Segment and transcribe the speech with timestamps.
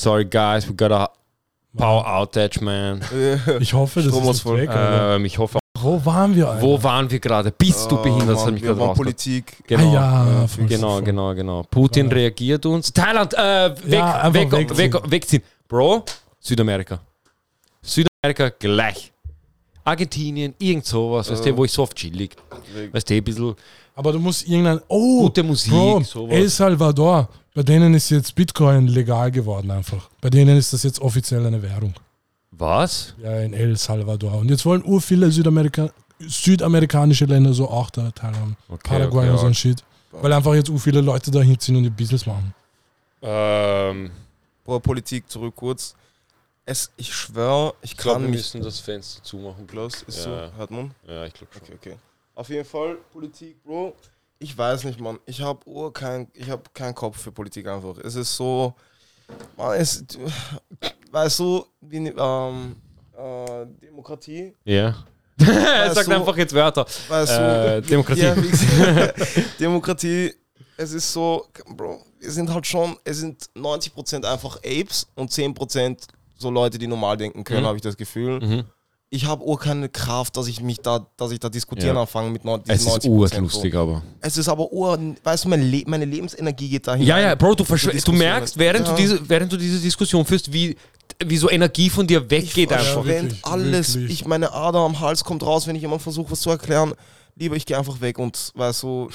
[0.00, 1.10] Sorry guys, we got a
[1.76, 3.02] power outage, man.
[3.60, 4.70] Ich hoffe, das ist nicht weg.
[4.72, 6.62] Ähm, ich hoffe, Wo waren wir, Alter?
[6.62, 7.50] wo waren wir gerade?
[7.50, 8.30] Bist du behindert?
[8.30, 8.96] Das hat mich wir waren.
[8.96, 9.58] Politik.
[9.66, 9.94] Genau.
[9.98, 11.62] Ah, ja, voll, Genau, genau, genau.
[11.70, 12.14] Putin Ja.
[12.14, 12.90] reagiert uns.
[12.90, 14.78] Thailand, äh, weg, Ja, weg, wegziehen.
[14.94, 15.42] weg, wegziehen.
[15.68, 16.06] Bro,
[16.38, 16.98] Südamerika.
[17.82, 19.12] Südamerika gleich.
[19.84, 22.36] Argentinien, irgend sowas, weißt du, wo ich so oft chillig.
[22.92, 23.54] Weißt du, ein bisschen
[23.94, 24.80] Aber du musst irgendein.
[24.88, 26.32] Oh, gute Musik, Bro, sowas.
[26.34, 27.28] El Salvador.
[27.54, 30.08] Bei denen ist jetzt Bitcoin legal geworden einfach.
[30.20, 31.92] Bei denen ist das jetzt offiziell eine Währung.
[32.52, 33.14] Was?
[33.22, 34.34] Ja, in El Salvador.
[34.38, 35.90] Und jetzt wollen ur viele Südamerika
[36.20, 38.56] südamerikanische Länder so auch da teilhaben.
[38.68, 39.82] Okay, Paraguay okay, und so ein Shit.
[40.12, 42.54] Weil einfach jetzt ur viele Leute da hinziehen und ihr Business machen.
[43.22, 44.10] Ähm,
[44.64, 45.94] Boah, Politik zurück kurz.
[46.66, 48.38] Es, ich schwöre, ich ich glaube, kann wir mich.
[48.38, 49.66] müssen das Fenster zumachen.
[49.72, 50.48] Los, ist Ja.
[50.50, 50.90] so, hört man?
[51.08, 51.62] Ja, ich glaube schon.
[51.62, 51.96] Okay, okay.
[52.40, 53.94] Auf jeden Fall, Politik, Bro.
[54.38, 55.18] Ich weiß nicht, Mann.
[55.26, 57.98] Ich habe Ur kein, ich hab keinen Kopf für Politik einfach.
[57.98, 58.72] Es ist so,
[59.58, 60.02] man, es,
[61.10, 62.76] weißt du, wie, ähm,
[63.14, 65.04] äh, Demokratie, Ja.
[65.36, 66.86] er Weißt sagt du- einfach jetzt Wörter.
[67.08, 68.20] weißt Äh, du, Demokratie.
[68.22, 68.34] Ja,
[69.60, 70.32] Demokratie,
[70.78, 76.06] es ist so, Bro, wir sind halt schon, es sind 90% einfach Apes und 10%
[76.38, 77.66] so Leute, die normal denken können, Mhm.
[77.66, 78.40] habe ich das Gefühl.
[78.40, 78.64] Mhm.
[79.12, 82.02] Ich habe auch keine Kraft, dass ich mich da, dass ich da diskutieren Ja.
[82.02, 83.38] anfange mit neun- Es diesen ist 90%.
[83.40, 84.02] urlustig, aber.
[84.20, 87.04] Es ist aber ur, weißt du, meine, Le meine Lebensenergie geht dahin.
[87.04, 88.92] Ja, ja, Bro, du, du merkst, während, Ja.
[88.94, 90.76] du diese, während du diese Diskussion führst, wie,
[91.26, 92.84] wie so Energie von dir weggeht ich einfach.
[93.02, 93.94] verschwende Wirklich, alles.
[93.96, 94.12] wirklich.
[94.20, 96.94] Ich, meine Ader am Hals kommt raus, wenn ich jemand versuche, was zu erklären.
[97.34, 99.08] Lieber, ich gehe einfach weg und weißt du,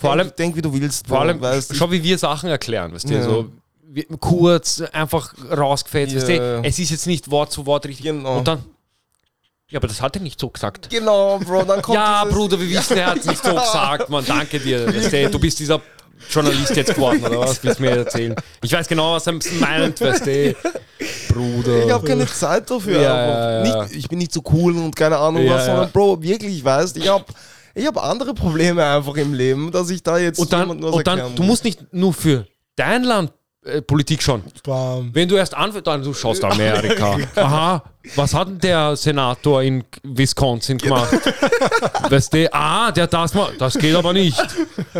[0.00, 1.08] Vor denk, allem- denk wie du willst.
[1.08, 3.24] Vor allem, weißt, schau, wie wir Sachen erklären, weißt du, Ja.
[3.24, 3.46] so
[4.20, 8.06] kurz, einfach rausgefällt, weißt du, es ist jetzt nicht Wort zu Wort richtig.
[8.06, 8.38] Genau.
[8.38, 8.64] Und dann,
[9.70, 10.90] ja, aber das hat er nicht so gesagt.
[10.90, 14.24] Genau, Bro, dann kommt Ja, Bruder, wir wissen, er hat es nicht so gesagt, man,
[14.24, 14.86] danke dir.
[14.86, 15.80] Du, du bist dieser
[16.28, 17.62] Journalist jetzt geworden, oder was?
[17.62, 18.34] Willst du mir erzählen?
[18.62, 20.54] Ich weiß genau, was er meint, weißt du,
[21.28, 21.86] Bruder.
[21.86, 23.00] Ich habe keine Zeit dafür.
[23.00, 23.82] Ja, ja, ja.
[23.84, 25.90] Nicht, ich bin nicht so cool und keine Ahnung was, sondern.
[25.90, 27.24] Bro, wirklich, weißt ich habe
[27.74, 31.34] ich hab andere Probleme einfach im Leben, dass ich da jetzt und dann, und dann
[31.34, 31.50] du muss.
[31.50, 32.46] musst nicht nur für
[32.76, 33.32] dein Land
[33.64, 34.42] äh, Politik schauen.
[34.64, 35.10] Bam.
[35.12, 37.16] Wenn du erst anfängst, dann du schaust Amerika.
[37.36, 37.82] Aha,
[38.16, 41.12] was hat denn der Senator in Wisconsin gemacht?
[42.08, 44.40] weißt du, ah, der das mal, das geht aber nicht.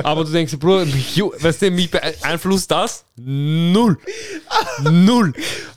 [0.03, 3.05] Aber du denkst, mich ju- weißt du, mich beeinflusst das?
[3.17, 3.99] Null.
[4.83, 5.33] Null.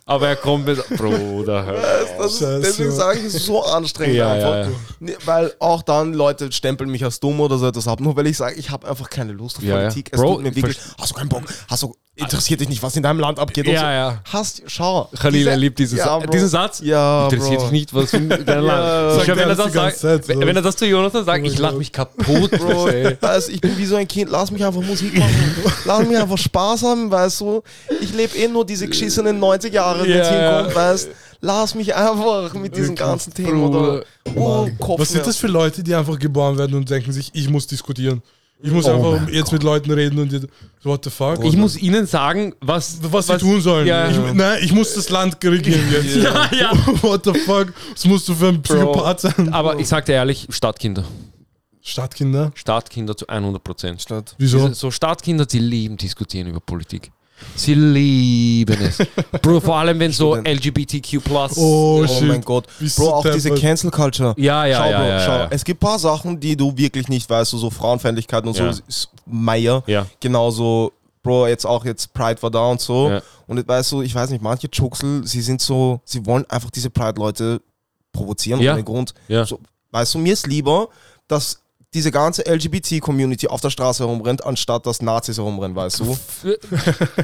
[0.05, 2.17] Aber er kommt mit, Bruder, hör auf.
[2.17, 4.67] Das ist, deswegen sage ich, es ist so anstrengend Ja, einfach.
[4.99, 5.13] ja, ja.
[5.25, 8.37] Weil auch dann Leute stempeln mich als dumm oder so etwas ab, nur weil ich
[8.37, 9.81] sage, ich habe einfach keine Lust auf Ja, ja.
[9.83, 10.09] Politik.
[10.11, 10.77] Es Bro, tut mir wirklich.
[10.99, 11.43] Hast du keinen Bock?
[11.69, 13.65] Hast du, interessiert dich nicht, was in deinem Land abgeht?
[13.65, 13.85] und Ja, so.
[13.85, 14.21] ja.
[14.31, 15.09] Hast, schau.
[15.17, 16.31] Khalil, diese- er liebt diesen, Ja, Sa Bro.
[16.31, 16.81] diesen Satz.
[16.83, 17.63] Ja, Interessiert Bro.
[17.63, 18.69] dich nicht, was in deinem Land.
[18.69, 20.39] Ja, Ich glaub, wenn, er das sagt, Zeit so.
[20.39, 22.51] wenn er das zu Jonathan sagt, ich lach mich kaputt.
[22.51, 23.17] Bro, weißt du.
[23.21, 25.55] weißt, ich bin wie so ein Kind, lass mich einfach Musik machen.
[25.85, 27.63] lass mich einfach Spaß haben, weißt du.
[28.01, 30.57] Ich lebe eh nur diese geschissenen 90 Jahre, Ja, ja.
[30.57, 31.09] hinkommt, weißt
[31.45, 35.83] Lass mich einfach mit diesen ganzen Themen oder oh, Kopf Was sind das für Leute,
[35.83, 38.21] die einfach geboren werden und denken sich, ich muss diskutieren?
[38.61, 40.47] Ich muss Oh einfach jetzt mit Leuten reden und jetzt,
[40.83, 41.43] what the fuck?
[41.43, 43.85] Ich muss ihnen sagen, was, was sie tun sollen.
[43.85, 44.17] Ja, ich.
[44.33, 46.15] Nein, ich muss das Land regieren jetzt.
[46.15, 46.71] Ja, ja.
[47.01, 47.73] What the fuck?
[47.91, 49.53] Was musst du für ein Psychopath sein?
[49.53, 51.03] Aber ich sag dir ehrlich, Stadtkinder.
[51.81, 52.53] Stadtkinder?
[52.55, 54.01] Stadtkinder zu 100 Prozent.
[54.01, 54.33] Statt.
[54.37, 54.71] Wieso?
[54.71, 57.11] So Stadtkinder, die lieben diskutieren über Politik.
[57.55, 58.97] Sie lieben es.
[59.41, 60.35] Bro, vor allem wenn so?
[60.35, 61.19] LGBTQ+.
[61.55, 62.27] Oh, Oh shit.
[62.27, 62.67] mein Gott.
[62.95, 63.51] Bro, auch diese.
[63.51, 64.33] Cancel Culture.
[64.37, 65.31] Ja, ja, schau, ja, Bro, ja, schau.
[65.31, 65.47] ja.
[65.51, 68.71] Es gibt ein paar Sachen, die du wirklich nicht weißt, so, so Frauenfeindlichkeit und Ja.
[68.73, 68.81] so.
[68.87, 69.83] ist Meier.
[69.87, 70.05] Ja.
[70.19, 73.09] Genauso, Bro, jetzt auch jetzt Pride war da und so.
[73.09, 73.21] Ja.
[73.47, 76.89] Und weißt du, ich weiß nicht, manche Chuxel, sie sind so, sie wollen einfach diese
[76.89, 77.61] Pride-Leute
[78.11, 78.73] provozieren Ja.
[78.73, 79.13] ohne Grund.
[79.27, 79.45] Ja.
[79.45, 79.59] So,
[79.91, 80.89] weißt du, mir ist lieber,
[81.27, 81.59] dass
[81.93, 86.17] diese ganze LGBT-Community auf der Straße herumrennt, anstatt dass Nazis herumrennen, weißt du?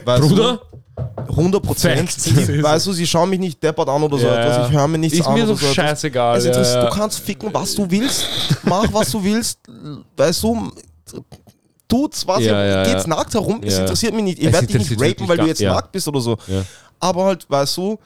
[0.06, 0.62] Weißt Bruder?
[0.96, 1.32] Du?
[1.32, 2.64] 100 Prozent.
[2.64, 4.68] Weißt du, sie schauen mich nicht deppert an oder so Ja, etwas.
[4.70, 5.34] Ich höre mir nichts Ist an.
[5.34, 6.38] mir so scheißegal.
[6.38, 6.86] Es ja.
[6.86, 8.26] Du kannst ficken, was du willst.
[8.64, 9.60] Mach, was du willst.
[10.18, 10.72] Weißt du,
[11.88, 13.10] tut's, was Ja, ja, geht's ja.
[13.10, 13.62] nackt herum.
[13.64, 14.40] Es interessiert mich nicht.
[14.40, 16.38] Ihr Es werdet dich nicht rapen, weil du jetzt nackt bist oder so.
[17.00, 17.98] Aber halt, weißt du,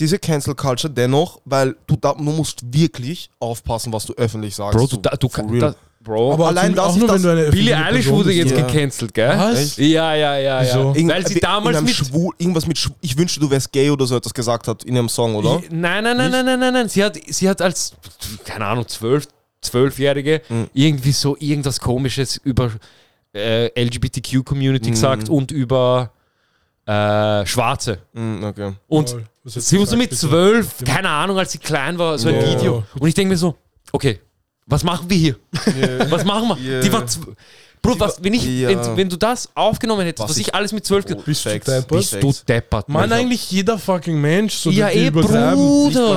[0.00, 4.76] diese Cancel Culture dennoch, weil du, da, du musst wirklich aufpassen, was du öffentlich sagst.
[4.76, 5.28] Bro, du, da, du
[5.60, 6.32] da, Bro.
[6.32, 8.62] Aber allein, dass auch ich nur, das- wenn du eine Billie Eilish wurde jetzt Ja.
[8.66, 9.28] gecancelt, gell?
[9.36, 9.76] Was?
[9.76, 10.78] Ja, ja, ja, Wieso?
[10.78, 10.94] ja.
[10.94, 11.90] Irgend- Weil sie damals mit...
[11.94, 14.96] Schwul, irgendwas mit Schwul, ich wünschte, du wärst gay oder so etwas gesagt hat in
[14.96, 15.60] ihrem Song, oder?
[15.70, 16.88] Nein, nein, nein, nein, nein, nein, nein.
[16.88, 17.92] Sie hat, sie hat als,
[18.46, 19.28] keine Ahnung, zwölf,
[19.60, 20.68] zwölfjährige Mhm.
[20.72, 22.70] irgendwie so irgendwas komisches über
[23.34, 26.12] äh, LGBTQ-Community gesagt und über
[26.86, 27.98] äh, Schwarze.
[28.14, 28.72] Mm, okay.
[28.88, 32.28] Und hat sie war so gesagt, mit zwölf, keine Ahnung, als sie klein war, so
[32.28, 32.34] ein.
[32.36, 32.84] Video.
[32.98, 33.54] Und ich denke mir so,
[33.92, 34.18] okay,
[34.70, 35.36] was machen wir hier?
[36.08, 36.56] Was machen wir?
[36.58, 36.80] Yeah.
[36.82, 37.04] Die war
[37.82, 38.68] Bro, was, wenn, ich, Ja.
[38.68, 41.46] wenn, wenn du das aufgenommen hättest, was, Was ich, ich- alles mit 12 ge- Bist
[41.46, 41.88] du Facts, deppert?
[41.88, 42.88] bist du deppert.
[42.90, 44.52] Mann, eigentlich jeder fucking Mensch.
[44.56, 45.08] So Ja, eh.
[45.08, 45.56] Bruder.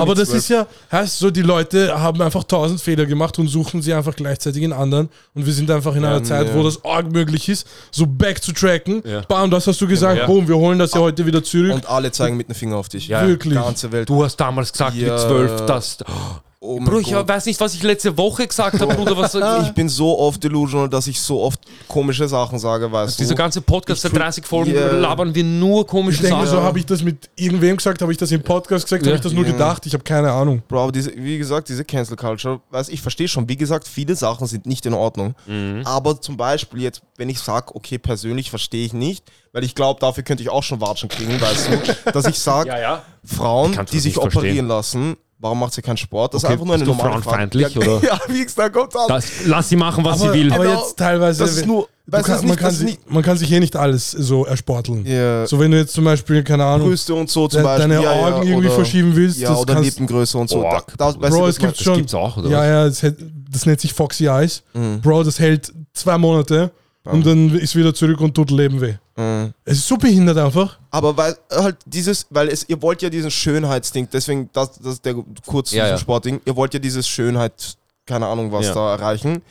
[0.02, 0.38] Aber das 12.
[0.40, 4.14] ist ja, heißt so, die Leute haben einfach tausend Fehler gemacht und suchen sie einfach
[4.14, 5.08] gleichzeitig in anderen.
[5.34, 6.54] Und wir sind einfach in einer Ja, Zeit, ja.
[6.54, 9.02] wo das arg möglich ist, so back zu tracken.
[9.06, 9.22] Ja.
[9.22, 10.26] Bam, das hast du gesagt, Ja.
[10.26, 11.76] boom, wir holen das ja heute wieder zurück.
[11.76, 13.08] Und alle zeigen mit dem Finger auf dich.
[13.08, 13.54] Ja, Wirklich.
[13.54, 14.10] Ganze Welt.
[14.10, 16.00] Du hast damals gesagt mit 12, dass.
[16.02, 17.28] Oh mein Bro, ich Gott.
[17.28, 19.18] weiß nicht, was ich letzte Woche gesagt habe, Bruder.
[19.18, 19.34] Was,
[19.68, 23.38] Ich bin so oft delusional, dass ich so oft komische Sachen sage, weißt Dieser du.
[23.38, 24.92] ganze Podcast, Ich seit tu- 30 Folgen, Ja.
[24.92, 26.48] labern wir nur Ich komische denke, Sachen.
[26.50, 29.10] so habe ich das mit irgendwem gesagt, habe ich das im Podcast gesagt, Ja.
[29.12, 29.52] habe ich das nur Ja.
[29.52, 30.62] gedacht, ich habe keine Ahnung.
[30.68, 34.16] Bro, aber diese, wie gesagt, diese Cancel Culture, weiß ich verstehe schon, wie gesagt, viele
[34.16, 35.36] Sachen sind nicht in Ordnung.
[35.48, 35.82] Mhm.
[35.86, 40.00] Aber zum Beispiel jetzt, wenn ich sage, okay, persönlich verstehe ich nicht, weil ich glaube,
[40.00, 41.70] dafür könnte ich auch schon Watschen kriegen, weißt
[42.06, 43.02] du, dass ich sage, Ja, ja.
[43.24, 44.38] Frauen, die sich verstehen.
[44.40, 46.34] operieren lassen, warum macht sie keinen Sport?
[46.34, 47.86] Das Okay, ist einfach nur eine normale frauenfeindlich, Frage.
[47.86, 48.08] Ja, oder?
[48.08, 49.08] ja, wie gesagt, kommt an.
[49.10, 50.52] Das, lass sie machen, was aber, sie will.
[50.54, 50.80] aber Genau.
[50.82, 53.48] jetzt teilweise, Das ist nur, kann, das man, nicht, kann das sich, man kann sich
[53.50, 55.06] hier nicht alles so ersporteln.
[55.06, 57.90] ja, So wenn du jetzt zum Beispiel, keine Ahnung, Brüste und so zum Beispiel.
[57.90, 60.62] deine ja, ja, Augen irgendwie oder, verschieben willst, Ja, das oder kannst, Lippengröße und so.
[60.62, 61.96] Boah, da, da, weißt Bro, du, es das gibt das schon.
[61.98, 63.18] gibt's auch, oder ja, ja, das, hält-
[63.52, 64.64] das nennt sich Foxy Eyes.
[64.74, 65.02] Mhm.
[65.02, 66.72] Bro, das hält zwei Monate
[67.04, 68.94] und dann ist wieder zurück und tut Leben weh.
[69.18, 69.54] Mhm.
[69.66, 70.80] Es ist so behindert einfach.
[70.94, 75.16] Aber weil halt dieses, weil es, ihr wollt ja diesen Schönheitsding, deswegen, das, das der
[75.48, 75.98] kurz Ja, ja, ja.
[75.98, 78.74] Sportding, ihr wollt ja dieses Schönheit, keine Ahnung was Ja.
[78.76, 79.42] da erreichen.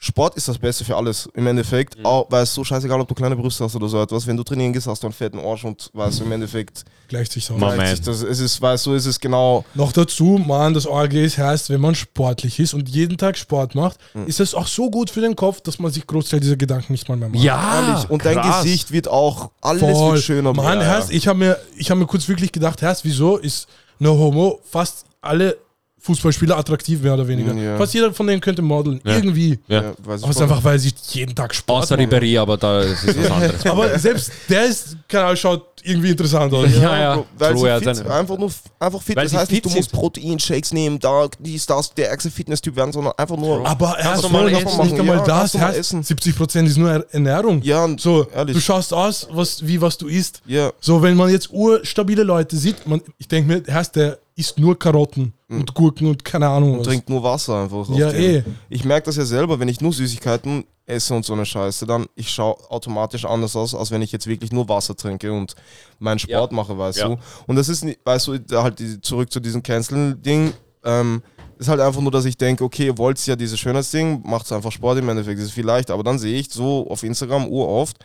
[0.00, 1.98] Sport ist das Beste für alles im Endeffekt.
[1.98, 2.06] Mhm.
[2.06, 4.24] Auch, weil es so scheißegal, ob du kleine Brüste hast oder so etwas.
[4.28, 7.32] Wenn du trainieren gehst, hast du einen fetten Arsch und weißt du im Endeffekt, Gleicht
[7.32, 7.54] sich so.
[7.56, 9.64] Man- gleicht sich das, es ist, weißt du, es ist genau.
[9.74, 13.98] Noch dazu, man, das AGs heißt, wenn man sportlich ist und jeden Tag Sport macht,
[14.14, 14.26] Mhm.
[14.28, 17.08] ist es auch so gut für den Kopf, dass man sich Großteil dieser Gedanken nicht
[17.08, 17.42] mal mehr macht.
[17.42, 18.08] ja, ehrlich.
[18.10, 18.62] Und dein krass.
[18.62, 20.14] Gesicht wird auch, alles Voll.
[20.14, 20.52] wird schöner.
[20.52, 23.66] Mann, Ja, heißt, ich habe mir, ich hab mir kurz wirklich gedacht, heißt, wieso ist
[23.98, 25.56] No Homo fast alle
[26.00, 27.52] Fußballspieler attraktiv, mehr oder weniger.
[27.54, 27.76] Ja.
[27.76, 29.00] Fast jeder von denen könnte modeln.
[29.04, 29.16] Ja.
[29.16, 29.58] Irgendwie.
[29.68, 29.82] Ja.
[29.82, 31.96] Ja, weiß ich Aber es ist einfach, weil sie jeden Tag Sport Außer.
[31.96, 33.66] Ribéry, aber da ist es was anderes.
[33.66, 36.68] Aber selbst der ist, keine Ahnung, schaut irgendwie interessant aus.
[36.80, 37.24] Ja, ja.
[37.38, 38.50] Weil True, sie hat fit, seine- einfach nur
[38.80, 39.16] einfach fit.
[39.16, 39.92] Weil das heißt nicht, du musst.
[39.92, 43.66] Proteinshakes nehmen, da, dies, das, der ärgste Fitness-Typ werden, sondern einfach nur.
[43.66, 44.82] Aber erst mal essen.
[44.82, 46.02] nicht einmal Ja, das, normal heißt, essen.
[46.02, 47.62] 70% ist nur Er- Ernährung.
[47.62, 48.54] Ja, und So, ehrlich.
[48.56, 50.42] du schaust aus, was, wie was du isst.
[50.46, 54.58] ja, So, wenn man jetzt urstabile Leute sieht, man, ich denke mir, heißt der isst
[54.58, 56.86] nur Karotten und Gurken und keine Ahnung und was.
[56.86, 57.88] trinkt nur Wasser einfach.
[57.90, 58.42] Ja, eh.
[58.68, 62.06] Ich merke das ja selber, wenn ich nur Süßigkeiten esse und so eine Scheiße, dann
[62.14, 65.54] ich schaue automatisch anders aus, als wenn ich jetzt wirklich nur Wasser trinke und
[65.98, 66.56] meinen Sport Ja.
[66.56, 67.08] mache, weißt Ja.
[67.08, 67.16] du.
[67.46, 70.52] Und das ist, weißt du, halt die, zurück zu diesem Cancel-Ding.
[70.84, 71.22] Ähm,
[71.58, 74.70] ist halt einfach nur, dass ich denke, okay, ihr wollt ja dieses Schönheitsding, macht einfach
[74.70, 75.92] Sport im Endeffekt, das ist viel leichter.
[75.94, 77.96] Aber dann sehe ich so auf Instagram uroft,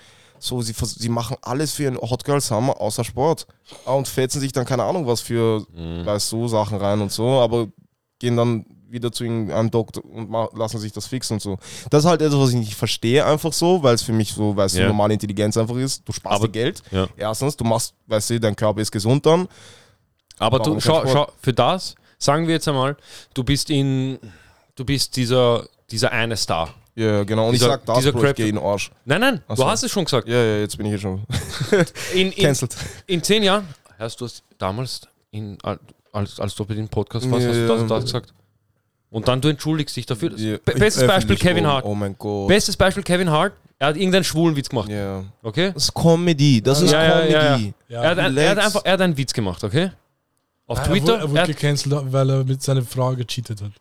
[0.46, 3.48] so, sie, sie machen alles für einen Hot Girl Summer außer Sport.
[3.86, 6.06] Ah, Und fetzen sich dann keine Ahnung was für, Mhm.
[6.06, 7.68] weißt du, Sachen rein und so, aber
[8.20, 11.58] gehen dann wieder zu einem Doktor und lassen sich das fixen und so.
[11.90, 14.56] Das ist halt etwas, was ich nicht verstehe, einfach so, weil es für mich so,
[14.56, 14.82] weißt Ja.
[14.84, 16.08] du, normale Intelligenz einfach ist.
[16.08, 16.84] Du sparst Aber- dir Geld.
[16.92, 17.08] Ja.
[17.18, 19.48] Erstens, du machst, weißt du, dein Körper ist gesund dann.
[20.38, 22.96] Aber Warum du, schau, schau, für das, sagen wir jetzt einmal,
[23.34, 24.20] du bist in,
[24.76, 26.74] du bist dieser, dieser eine Star.
[26.96, 27.48] Ja, genau.
[27.48, 28.92] Und Dieser- ich sag in den Arsch.
[29.06, 29.68] Nein, nein, Ach du so.
[29.68, 30.28] hast es schon gesagt.
[30.28, 31.24] Ja, ja, jetzt bin ich hier schon
[32.14, 32.76] In, in, cancelled.
[33.08, 33.68] in zehn Jahren,
[33.98, 35.02] hast du es damals,
[35.32, 35.58] in,
[36.12, 38.34] als, als du bei dem Podcast warst, Ja, hast du das, und das gesagt.
[39.10, 40.32] Und dann du entschuldigst dich dafür.
[40.38, 41.86] Ja, Be- Bestes Beispiel Kevin Hart.
[41.86, 42.48] Oh mein Gott.
[42.48, 43.54] Bestes Beispiel Kevin Hart.
[43.80, 44.90] Er hat irgendeinen schwulen Witz gemacht.
[44.90, 45.24] Ja.
[45.42, 45.72] Okay?
[45.74, 46.62] Das ist Comedy.
[46.62, 47.32] Das ist Ja, Comedy.
[47.34, 47.72] ja, ja.
[47.90, 48.02] Ja.
[48.04, 49.92] Er, hat, ein- er, hat einfach, er hat einen Witz gemacht, okay?
[50.68, 51.06] Auf er, Twitter.
[51.06, 53.72] wurde, er er wurde gecancelt, weil er mit seiner Frau gecheatet hat.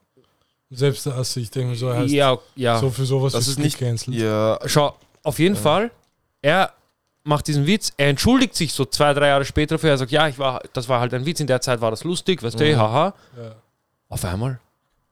[0.74, 2.78] Selbst also ich denke mir so, heißt ja, ja.
[2.78, 4.16] so für sowas Das ist nicht- gecancelt.
[4.16, 5.90] Ja, Schau, auf jeden Fall,
[6.40, 6.72] er
[7.24, 10.26] macht diesen Witz, er entschuldigt sich so zwei, drei Jahre später dafür, er sagt, ja,
[10.28, 12.76] ich war, das war halt ein Witz, in der Zeit war das lustig, weißt du,
[12.76, 13.14] haha.
[13.36, 13.54] Ja.
[14.08, 14.58] Auf einmal,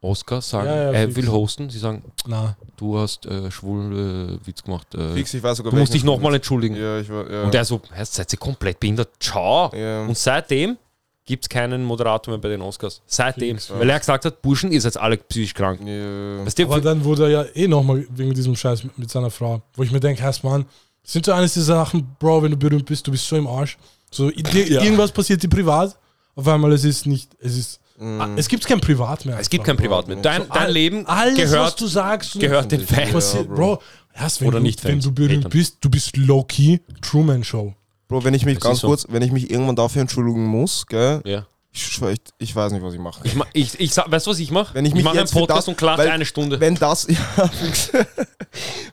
[0.01, 1.17] Oscar sagen, Ja, ja, er fix.
[1.17, 5.43] will hosten, sie sagen, Na, du hast äh, schwulen äh, Witz gemacht, äh, fix, ich
[5.43, 6.75] weiß sogar du musst dich nochmal entschuldigen.
[6.75, 7.43] Ja, ich war, ja.
[7.45, 9.11] Und er so, "Hä, seid ihr komplett behindert?
[9.21, 9.71] Ciao.
[9.77, 10.01] ja.
[10.03, 10.79] Und seitdem
[11.27, 13.03] gibt es keinen Moderator mehr bei den Oscars.
[13.07, 13.57] Seitdem.
[13.59, 15.81] Fix, Weil er gesagt hat, Burschen, ihr seid alle psychisch krank.
[15.85, 16.45] ja.
[16.45, 19.31] Weißt du, aber dann wurde er ja eh nochmal wegen diesem Scheiß mit, mit seiner
[19.31, 20.67] Frau, wo ich mir denke, heißt Mann,
[21.05, 23.79] sind so eines dieser Sachen, Bro, wenn du berühmt bist, du bist so im Arsch.
[24.11, 24.83] So, Ja.
[24.83, 25.97] irgendwas passiert dir privat,
[26.35, 28.39] auf einmal es ist nicht, es ist, Mm.
[28.39, 29.39] es gibt kein Privat mehr.
[29.39, 30.17] es gibt kein Privat mehr.
[30.17, 33.35] Dein, dein all- Leben alles, was gehört, du sagst, und gehört den Fans.
[33.35, 33.55] Ja, Bro.
[33.55, 33.83] Bro.
[34.15, 35.51] Erst wenn, Oder du, nicht wenn Fans, du berühmt Hatern.
[35.51, 37.75] bist, du bist low-key Truman Show.
[38.11, 38.89] Bro, wenn ich mich Das ganz so.
[38.89, 41.47] kurz, wenn ich mich irgendwann dafür entschuldigen muss, gell, Ja.
[41.73, 43.21] ich schwör, ich, ich weiß nicht, was ich mache.
[43.25, 44.75] Ich, ich, ich weißt du, was ich mache?
[44.75, 46.59] Wenn ich mich mache einen Podcast das- und weil- eine Stunde.
[46.61, 47.19] Wenn das, ja,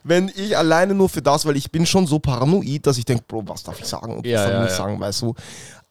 [0.04, 3.24] wenn ich alleine nur für das, weil ich bin schon so paranoid, dass ich denke,
[3.26, 4.84] Bro, was darf ich sagen und Ja, was darf ja, ich nicht ja.
[4.84, 5.34] sagen, weißt du.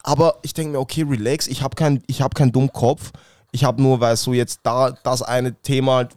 [0.03, 3.11] Aber ich denke mir, okay, relax, ich habe keinen ich hab keinen dummen Kopf.
[3.51, 6.07] Ich habe nur, weißt du, jetzt da das eine Thema,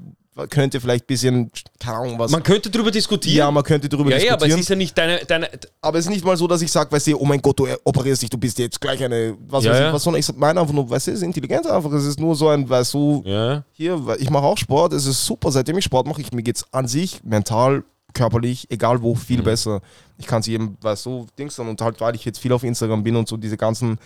[0.49, 2.31] könnte vielleicht ein bisschen, keine Ahnung, was.
[2.31, 3.37] Man könnte drüber diskutieren.
[3.37, 4.61] ja, man könnte darüber ja, ja, aber es diskutieren.
[4.61, 5.25] ist ja nicht deine.
[5.27, 7.59] deine aber es ist nicht mal so, dass ich sage, weißt du, oh mein Gott,
[7.59, 9.87] du operierst dich, du bist jetzt gleich eine, was Ja, weiß ja.
[9.89, 12.21] ich, was soll ich meine einfach nur, weißt du, es ist intelligent einfach, es ist
[12.21, 13.65] nur so ein, weißt du, ja.
[13.73, 16.65] hier, ich mache auch Sport, es ist super, seitdem ich Sport mache, ich, mir geht's
[16.73, 17.83] an sich mental,
[18.13, 19.19] körperlich, egal wo, Mhm.
[19.19, 19.81] viel besser.
[20.19, 22.63] Ich kann es jedem, weißt du, Dings dann und halt, weil ich jetzt viel auf
[22.65, 23.99] Instagram bin und so diese ganzen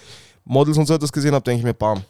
[0.45, 2.03] Models und so etwas gesehen habe, denke ich mir, bam.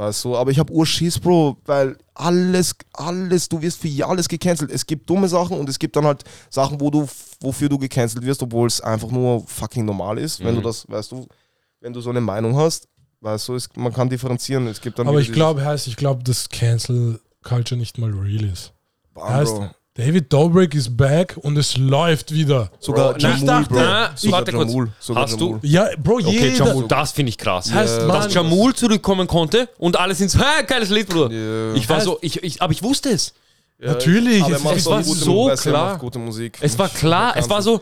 [0.00, 4.70] Weißt du, aber ich habe Urschiss, Bro, weil alles, alles, du wirst für alles gecancelt.
[4.70, 7.06] Es gibt dumme Sachen und es gibt dann halt Sachen, wo du,
[7.42, 10.62] wofür du gecancelt wirst, obwohl es einfach nur fucking normal ist, wenn Mhm.
[10.62, 11.26] du das, weißt du,
[11.80, 12.88] wenn du so eine Meinung hast,
[13.20, 14.68] weißt du, es, man kann differenzieren.
[14.68, 18.44] Es gibt dann Aber ich glaube, heißt, ich glaube, dass Cancel Culture nicht mal real
[18.44, 18.72] ist.
[19.12, 19.68] Bam, Heißt, Bro.
[20.00, 22.70] David Dobrik ist back und es läuft wieder.
[22.80, 23.76] Sogar Bro, Jamul, nein, Bro.
[23.78, 24.68] na, Sogar warte kurz.
[24.70, 25.58] Jamul, sogar Hast du- Jamul.
[25.62, 26.66] Ja, Bro, Okay, jeder.
[26.66, 27.72] Jamul, das finde ich krass.
[27.72, 28.06] Heißt, Ja.
[28.06, 31.30] Mann, Dass Jamul zurückkommen konnte und alle sind so, ha, geiles Lied, Bruder.
[31.34, 31.74] Ja.
[31.74, 33.34] Ich war Heißt- so, ich, ich, aber ich wusste es.
[33.78, 35.90] Natürlich, aber es ist- auch war gute so du, klar.
[35.92, 36.58] macht gute Musik.
[36.60, 37.80] Es war klar, es war so,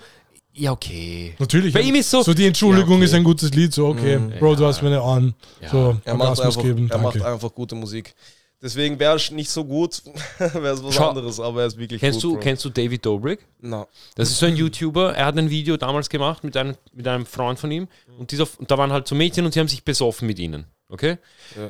[0.53, 1.35] ja, okay.
[1.39, 1.73] Natürlich.
[1.75, 3.05] Bei ihm ist so- So die Entschuldigung Ja, okay.
[3.05, 3.73] ist ein gutes Lied.
[3.75, 5.35] So, okay, Bro, du hast mir eine an.
[5.61, 5.71] Ja.
[5.71, 6.89] So, Er macht, einfach, geben.
[6.91, 8.15] er macht einfach gute Musik.
[8.61, 10.03] Deswegen wäre es nicht so gut,
[10.39, 12.25] wäre es was Schau, anderes, aber er ist wirklich Kennst gut.
[12.25, 12.41] du, Bro.
[12.43, 13.47] kennst du David Dobrik?
[13.61, 13.87] Na,
[14.17, 17.25] Das ist so ein YouTuber, er hat ein Video damals gemacht mit einem, mit einem
[17.25, 17.87] Freund von ihm
[18.19, 20.65] und, dieser, und da waren halt so Mädchen und sie haben sich besoffen mit ihnen.
[20.89, 21.19] Okay?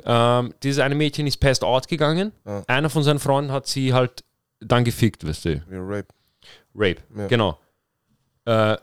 [0.05, 2.33] Ähm, dieses eine Mädchen ist passed out gegangen.
[2.47, 2.63] Ja.
[2.69, 4.25] Einer von seinen Freunden hat sie halt
[4.61, 5.63] dann gefickt, weißt du.
[5.69, 6.09] wie Rape.
[6.75, 7.27] Rape, Ja.
[7.27, 7.59] genau.
[8.47, 8.77] Äh,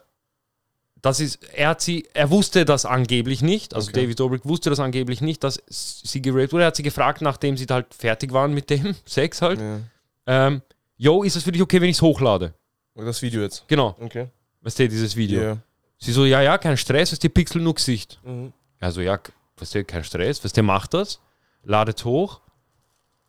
[1.05, 4.01] das ist, er hat sie, er wusste das angeblich nicht, also Okay.
[4.01, 6.63] David Dobrik wusste das angeblich nicht, dass sie geraped wurde.
[6.63, 9.79] Er hat sie gefragt, nachdem sie halt fertig waren mit dem Sex halt, Ja.
[10.25, 10.61] ähm,
[10.97, 12.53] yo, ist es für dich okay, wenn ich es hochlade?
[12.95, 13.65] Das Video jetzt.
[13.67, 14.29] Genau, Okay.
[14.61, 15.41] weißt du, dieses Video.
[15.41, 15.57] Ja.
[15.99, 18.19] Sie so, ja, ja, kein Stress, weißt du, Pixel nur Gesicht.
[18.23, 18.51] Mhm.
[18.79, 19.19] Also, ja,
[19.57, 21.19] weißt du, kein Stress, weißt du, macht das,
[21.63, 22.41] ladet hoch.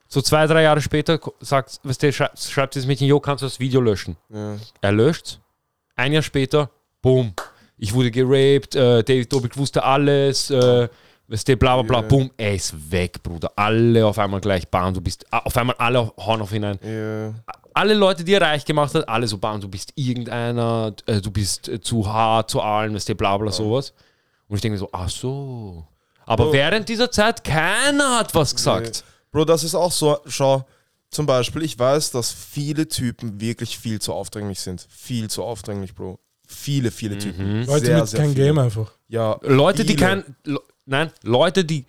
[0.08, 3.46] So zwei, drei Jahre später sagt, weißt du, schrei schreibt das Mädchen, jo, kannst du
[3.46, 4.16] das Video löschen?
[4.30, 4.56] Ja.
[4.80, 5.40] Er löscht.
[5.96, 6.70] Ein Jahr später,
[7.02, 7.34] boom,
[7.78, 10.88] ich wurde geraped, äh, David Dobrik wusste alles, äh,
[11.28, 12.08] weißt du, bla bla bla, Ja.
[12.08, 13.50] boom, er ist weg, Bruder.
[13.56, 16.78] Alle auf einmal gleich, bam, du bist, ah, auf einmal alle hauen auf ihn ein.
[16.82, 17.34] Ja.
[17.74, 21.30] Alle Leute, die er reich gemacht hat, alle so, bam, du bist irgendeiner, äh, du
[21.30, 23.92] bist äh, zu hart zu allen, weißt du, bla bla, sowas.
[24.48, 25.84] Und ich denke mir so, ach so.
[26.24, 26.52] Aber Oh.
[26.52, 29.04] während dieser Zeit, keiner hat was gesagt.
[29.30, 30.64] Bro, das ist auch so, schau,
[31.10, 34.86] zum Beispiel, ich weiß, dass viele Typen wirklich viel zu aufdringlich sind.
[34.90, 36.18] Viel zu aufdringlich, Bro.
[36.46, 37.66] Viele, viele Typen.
[37.66, 38.44] Leute sehr, mit sehr kein viele.
[38.46, 38.92] Game einfach.
[39.08, 40.06] Ja, Leute, die viele.
[40.06, 41.84] kein, Le- nein, Leute, die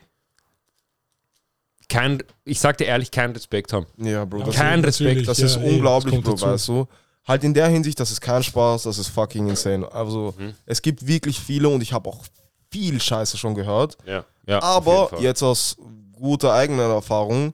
[1.90, 3.86] kein, ich sag dir ehrlich, keinen Respekt haben.
[3.98, 5.28] Ja, Bro, das, Kein ist, Respekt.
[5.28, 6.46] das ja, ist ey, unglaublich, das Bro, dazu.
[6.46, 6.88] weißt du?
[7.28, 9.90] Halt in der Hinsicht, das ist kein Spaß, das ist fucking insane.
[9.92, 10.54] Also, Mhm.
[10.66, 12.24] es gibt wirklich viele und ich habe auch
[12.72, 13.98] viel Scheiße schon gehört.
[14.06, 14.62] Ja, ja.
[14.62, 15.78] Aber jetzt aus
[16.14, 17.54] guter eigener Erfahrung,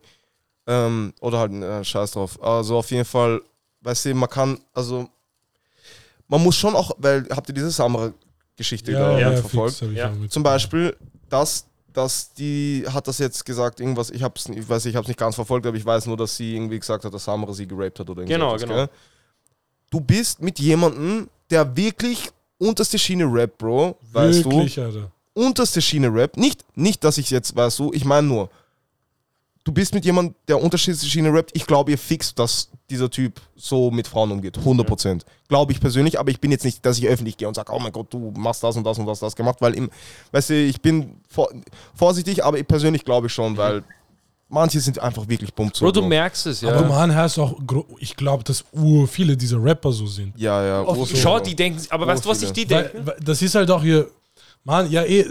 [0.68, 2.42] ähm, oder halt äh, Scheiß drauf.
[2.42, 3.42] Also auf jeden Fall,
[3.82, 5.10] weißt du, man kann, also
[6.28, 9.76] man muss schon auch, weil habt ihr diese Samra-Geschichte da ja, verfolgt?
[9.76, 10.10] fix, hab ich Ja.
[10.12, 10.96] auch mit- Zum Beispiel,
[11.30, 15.20] dass, dass die hat das jetzt gesagt, irgendwas, ich hab's, ich weiß, ich hab's nicht
[15.20, 18.00] ganz verfolgt, aber ich weiß nur, dass sie irgendwie gesagt hat, dass Samra sie geraped
[18.00, 18.62] hat oder irgendwas.
[18.62, 18.86] Genau, genau.
[18.88, 18.90] Gell?
[19.92, 24.52] Du bist mit jemandem, der wirklich unterste Schiene rappt, Bro, weißt du?
[24.52, 25.12] Wirklich, Alter.
[25.34, 26.36] unterste Schiene Rap.
[26.38, 28.50] Nicht, nicht, dass ich jetzt, weißt du, ich meine nur,
[29.64, 31.52] du bist mit jemandem, der unterste Schiene rappt.
[31.54, 34.58] Ich glaube, ihr fixt, dass dieser Typ so mit Frauen umgeht.
[34.58, 35.26] 100 Prozent.
[35.50, 37.80] Glaube ich persönlich, aber ich bin jetzt nicht, dass ich öffentlich gehe und sage, oh
[37.80, 39.90] mein Gott, du machst das und das und das, das gemacht, weil im,
[40.32, 41.50] weißt du, ich bin vor,
[41.96, 43.84] vorsichtig, aber ich persönlich glaube ich schon, weil
[44.50, 45.86] manche sind einfach wirklich bummt so.
[45.86, 46.70] Bro, du merkst es, ja.
[46.70, 47.56] Aber man heißt auch,
[48.00, 50.34] ich glaube, dass ur viele dieser Rapper so sind.
[50.38, 50.82] Ja, ja.
[50.84, 52.92] Oh, urviele, Schau, die denken, aber weißt du, was sich die weil
[53.24, 54.08] das ist halt auch hier,
[54.64, 55.22] Mann, ja eh,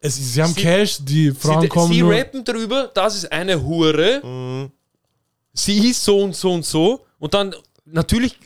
[0.00, 3.32] es, sie haben Sie- Cash, die Frauen sie, kommen sie nur, rappen drüber, das ist
[3.32, 4.70] eine Hure, Mhm.
[5.54, 7.54] sie ist so und so und so und dann
[7.84, 8.38] natürlich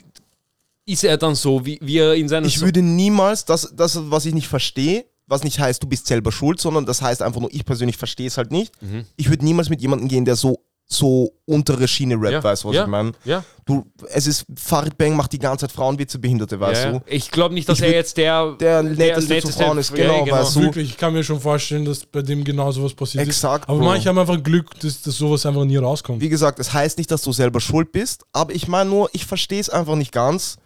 [0.86, 4.26] ist er dann so, wie, wie er in seiner Ich würde niemals, das, das, was
[4.26, 7.52] ich nicht verstehe, was nicht heißt, du bist selber schuld, sondern das heißt einfach nur,
[7.52, 8.72] ich persönlich verstehe es halt nicht.
[8.82, 9.06] Mhm.
[9.16, 12.68] Ich würde niemals mit jemandem gehen, der so, so untere Schiene rappt, Ja, weißt du,
[12.68, 13.12] was ja, ich meine?
[13.24, 16.90] ja, Du, es ist, Farid Bang macht die ganze Zeit Frauenwitze, Behinderte, weißt ja.
[16.92, 17.00] du?
[17.06, 20.56] Ich glaube nicht, dass Ich er jetzt der, Der netteste zu Frauen ist, genau, weißt
[20.56, 20.62] du?
[20.62, 23.68] wirklich, ich kann mir schon vorstellen, dass bei dem genau sowas passiert Exakt, ist.
[23.68, 23.86] Aber Bro.
[23.86, 26.20] manche haben einfach Glück, dass, dass sowas einfach nie rauskommt.
[26.20, 29.24] Wie gesagt, es heißt nicht, dass du selber schuld bist, aber ich meine nur, ich
[29.26, 30.56] verstehe es einfach nicht ganz.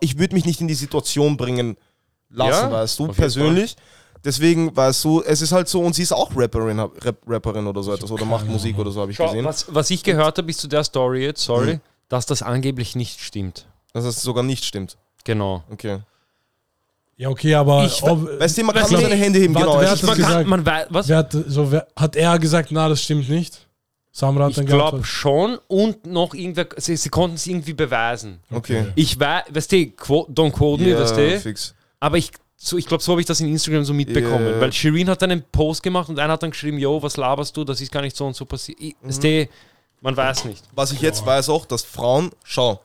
[0.00, 1.76] Ich würde mich nicht in die Situation bringen
[2.28, 3.54] lassen, Ja, weißt du, auf jeden
[4.24, 7.82] Deswegen, weißt du, es ist halt so, und sie ist auch Rapperin, Rap, Rapperin oder
[7.82, 9.44] so etwas, oder macht Musik oder so, habe ich Schau, gesehen.
[9.44, 11.80] was, was ich gehört habe, bis zu der Story jetzt, sorry, Mhm.
[12.08, 13.66] dass das angeblich nicht stimmt.
[13.92, 14.96] Dass es sogar nicht stimmt.
[15.24, 15.64] Genau.
[15.70, 16.00] Okay.
[17.16, 19.80] Ja, okay, aber Ich- ob, Weißt du, man kann nur seine Hände heben, Warte, genau.
[19.80, 20.48] wer es hat ist- das Man kann, gesagt?
[20.48, 21.08] man weiß, was?
[21.08, 23.66] wer hat, so, wer, hat er gesagt, na, das stimmt nicht?
[24.12, 25.06] Samrat Ich dann gehabt glaube hat.
[25.06, 28.40] schon und noch irgendwer, sie, sie konnten es irgendwie beweisen.
[28.50, 28.86] Okay.
[28.96, 31.74] Ich weiß, weißt du, don't quote me, Ja, weißt du, fix.
[32.00, 34.60] aber ich, so, ich glaube, so habe ich das in Instagram so mitbekommen, Ja.
[34.60, 37.56] weil Shirin hat dann einen Post gemacht und einer hat dann geschrieben, yo, was laberst
[37.56, 38.78] du, das ist gar nicht so und so passiert.
[39.00, 39.48] Mhm.
[40.02, 40.62] Man weiß nicht.
[40.74, 42.80] Was ich jetzt weiß auch, dass Frauen, schau,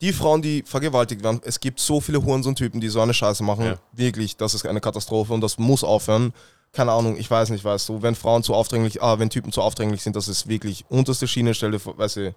[0.00, 3.64] die Frauen, die vergewaltigt werden, es gibt so viele Hurensohn-Typen, die so eine Scheiße machen.
[3.66, 3.78] Ja.
[3.92, 6.32] Wirklich, das ist eine Katastrophe und das muss aufhören.
[6.72, 9.60] Keine Ahnung, ich weiß nicht, weißt du, wenn Frauen zu aufdringlich, ah, wenn Typen zu
[9.62, 12.34] aufdringlich sind, das ist wirklich unterste Schiene, stelle vor, weißt du,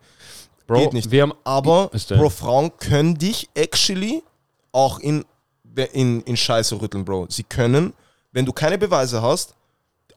[0.68, 1.12] Bro, Geht nicht.
[1.12, 4.24] wir haben Aber, Bro, Frauen können dich actually
[4.72, 5.26] auch in,
[5.86, 7.28] in, in Scheiße rütteln, Bro.
[7.30, 7.94] Sie können,
[8.32, 9.54] wenn du keine Beweise hast,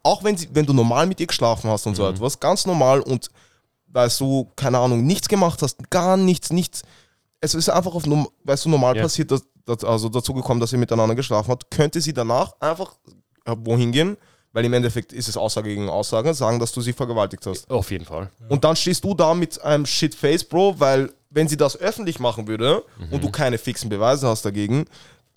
[0.02, 2.14] auch wenn, sie, wenn du normal mit ihr geschlafen hast und so Mhm.
[2.14, 3.30] etwas, ganz normal und
[3.88, 6.82] weißt du, keine Ahnung, nichts gemacht hast, gar nichts, nichts.
[7.40, 8.04] Es ist einfach auf,
[8.44, 9.02] weißt du, normal Ja.
[9.02, 12.94] passiert, dass, dass, also dazu gekommen, dass ihr miteinander geschlafen habt, könnte sie danach einfach
[13.44, 14.16] äh, wohin gehen,
[14.52, 17.70] weil im Endeffekt ist es Aussage gegen Aussage, sagen, dass du sie vergewaltigt hast.
[17.70, 18.30] auf jeden Fall.
[18.48, 22.46] Und dann stehst du da mit einem Shitface, Bro, weil wenn sie das öffentlich machen
[22.48, 23.32] würde und du Mhm.
[23.32, 24.84] keine fixen Beweise hast dagegen,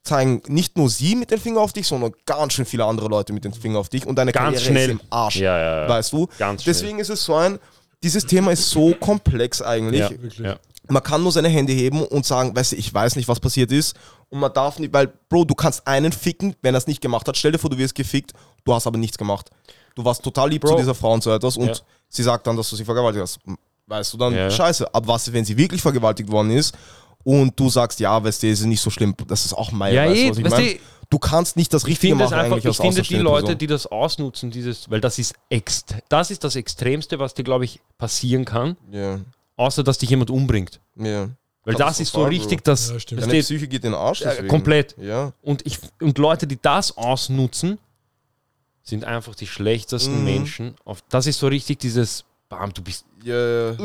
[0.05, 3.33] zeigen nicht nur sie mit dem Finger auf dich, sondern ganz schön viele andere Leute
[3.33, 4.89] mit dem Finger auf dich und deine Ganz Karriere schnell.
[4.89, 5.35] ist im Arsch.
[5.37, 5.89] Ja, ja, ja.
[5.89, 6.27] Weißt du?
[6.37, 6.73] Ganz schnell.
[6.73, 7.59] Deswegen ist es so ein,
[8.03, 10.01] dieses Thema ist so komplex eigentlich.
[10.01, 10.37] Ja, Wirklich.
[10.37, 10.57] ja.
[10.87, 13.71] Man kann nur seine Hände heben und sagen, weißt du, ich weiß nicht, was passiert
[13.71, 13.95] ist.
[14.29, 17.27] Und man darf nicht, weil, Bro, du kannst einen ficken, wenn er es nicht gemacht
[17.27, 17.35] hat.
[17.37, 18.33] Stell dir vor, du wirst gefickt,
[18.63, 19.49] du hast aber nichts gemacht.
[19.95, 20.71] Du warst total lieb Bro.
[20.71, 21.73] zu dieser Frau und so etwas und Ja.
[22.09, 23.39] sie sagt dann, dass du sie vergewaltigt hast.
[23.87, 24.51] Weißt du dann, Ja.
[24.51, 24.93] scheiße.
[24.93, 26.75] Aber was, wenn sie wirklich vergewaltigt worden ist
[27.25, 29.93] und du sagst, ja, weißt du, es ist nicht so schlimm, das ist auch mein,
[29.93, 30.65] Ja, weißt eh, du, was ich weißt mein?
[30.67, 33.15] du, Du kannst nicht das Ich Richtige finde es machen einfach, eigentlich ich finde die
[33.17, 33.57] Leute, Person.
[33.59, 37.63] die das ausnutzen, dieses, weil das ist ext das ist das Extremste, was dir, glaube
[37.65, 39.19] ich, passieren kann, Ja,
[39.57, 40.79] außer dass dich jemand umbringt.
[40.95, 41.29] ja.
[41.67, 43.21] Weil das ist so Katastrophal, richtig, dass Ja, stimmt.
[43.23, 44.47] Deine du, Psyche geht in den Arsch deswegen.
[44.47, 44.95] komplett.
[44.99, 45.31] Ja.
[45.41, 47.79] Und, ich, und Leute, die das ausnutzen,
[48.83, 50.23] sind einfach die schlechtesten Mhm.
[50.25, 50.75] Menschen.
[50.85, 53.05] Auf, das ist so richtig dieses, bam, du bist.
[53.23, 53.77] Ja, Äh.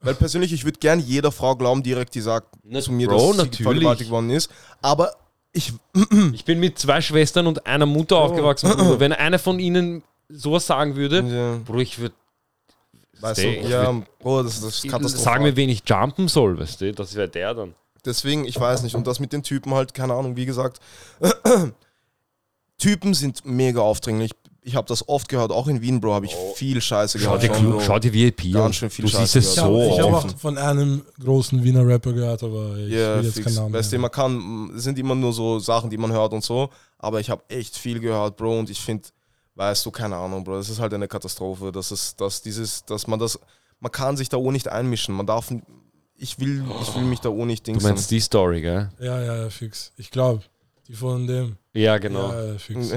[0.00, 3.16] Weil persönlich, ich würde gern jeder Frau glauben, direkt, die sagt Na, zu mir, Bro,
[3.16, 3.62] dass sie natürlich.
[3.62, 4.50] vergewaltigt worden ist.
[4.82, 5.12] Aber
[5.52, 5.72] ich,
[6.32, 8.70] Ich bin mit zwei Schwestern und einer Mutter aufgewachsen.
[8.70, 9.00] Bruder.
[9.00, 12.14] Wenn eine von ihnen sowas sagen würde, ja, Bro, ich würde
[13.20, 13.68] weißt du, Stay.
[13.68, 15.24] Ja, Bro, das, das ist katastrophal.
[15.24, 16.92] sagen mir, wen ich jumpen soll, weißt du?
[16.92, 17.74] Das wäre der dann.
[18.04, 18.94] Deswegen, ich weiß nicht.
[18.94, 20.80] Und das mit den Typen halt, keine Ahnung, wie gesagt.
[22.78, 24.32] Typen sind mega aufdringlich.
[24.68, 27.42] Ich habe das oft gehört, auch in Wien, Bro, habe ich viel Scheiße Schau gehört.
[27.44, 27.80] dir, schon, Clu- Bro.
[27.82, 28.72] schau dir VIP Ganz an.
[28.72, 30.34] schön viel Du Scheiße siehst es habe so ich hab oft.
[30.34, 33.44] auch von einem großen Wiener Rapper gehört, aber ich Ja, will jetzt fix.
[33.46, 36.32] keinen Namen Weißt du, man kann, es sind immer nur so Sachen, die man hört
[36.32, 39.04] und so, aber ich habe echt viel gehört, Bro, und ich finde,
[39.54, 43.06] weißt du, keine Ahnung, Bro, das ist halt eine Katastrophe, das ist, dass dieses, dass
[43.06, 43.38] man das,
[43.78, 45.48] man kann sich da auch nicht einmischen, man darf,
[46.16, 47.88] ich will, ich will mich da auch nicht Du dingsen.
[47.88, 48.88] meinst die Story, gell?
[48.98, 49.92] Ja, ja, ja, fix.
[49.96, 50.42] Ich glaube,
[50.88, 51.56] die von dem.
[51.72, 52.32] Ja, genau.
[52.32, 52.90] Ja, ja, fix.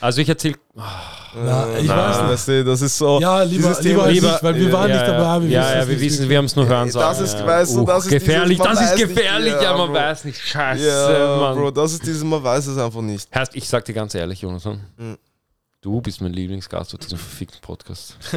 [0.00, 0.54] Also ich erzähle.
[0.74, 2.28] Na, ich Na.
[2.28, 2.66] weiß nicht.
[2.66, 3.20] Das ist so.
[3.20, 5.42] Ja, lieber, dieses lieber, Thema- Lieber- ich, weil wir ja, waren ja, nicht dabei.
[5.42, 7.24] Wir ja, wissen ja, wir nicht wissen, wir haben es nur hören Das sagen.
[7.24, 7.46] ist, ja.
[7.46, 9.94] weißt du, das ist gefährlich, dieses, man das ist weiß nicht, gefährlich, ja, man Bro.
[9.94, 10.40] weiß nicht.
[10.40, 11.56] Scheiße, Ja, Mann.
[11.56, 13.34] Bro, das ist dieses, man weiß es einfach nicht.
[13.34, 15.18] Heißt, ich sag dir ganz ehrlich, Jonathan, Mhm.
[15.80, 18.16] du bist mein Lieblingsgast zu diesem verfickten Podcast.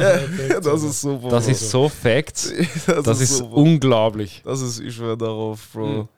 [0.62, 1.28] das ist super.
[1.28, 1.52] Das Bro.
[1.52, 2.52] ist so Facts.
[2.86, 3.56] das, Das ist super.
[3.56, 4.42] unglaublich.
[4.44, 5.86] Das ist, ich schwöre darauf, Bro.
[5.86, 6.08] Mhm.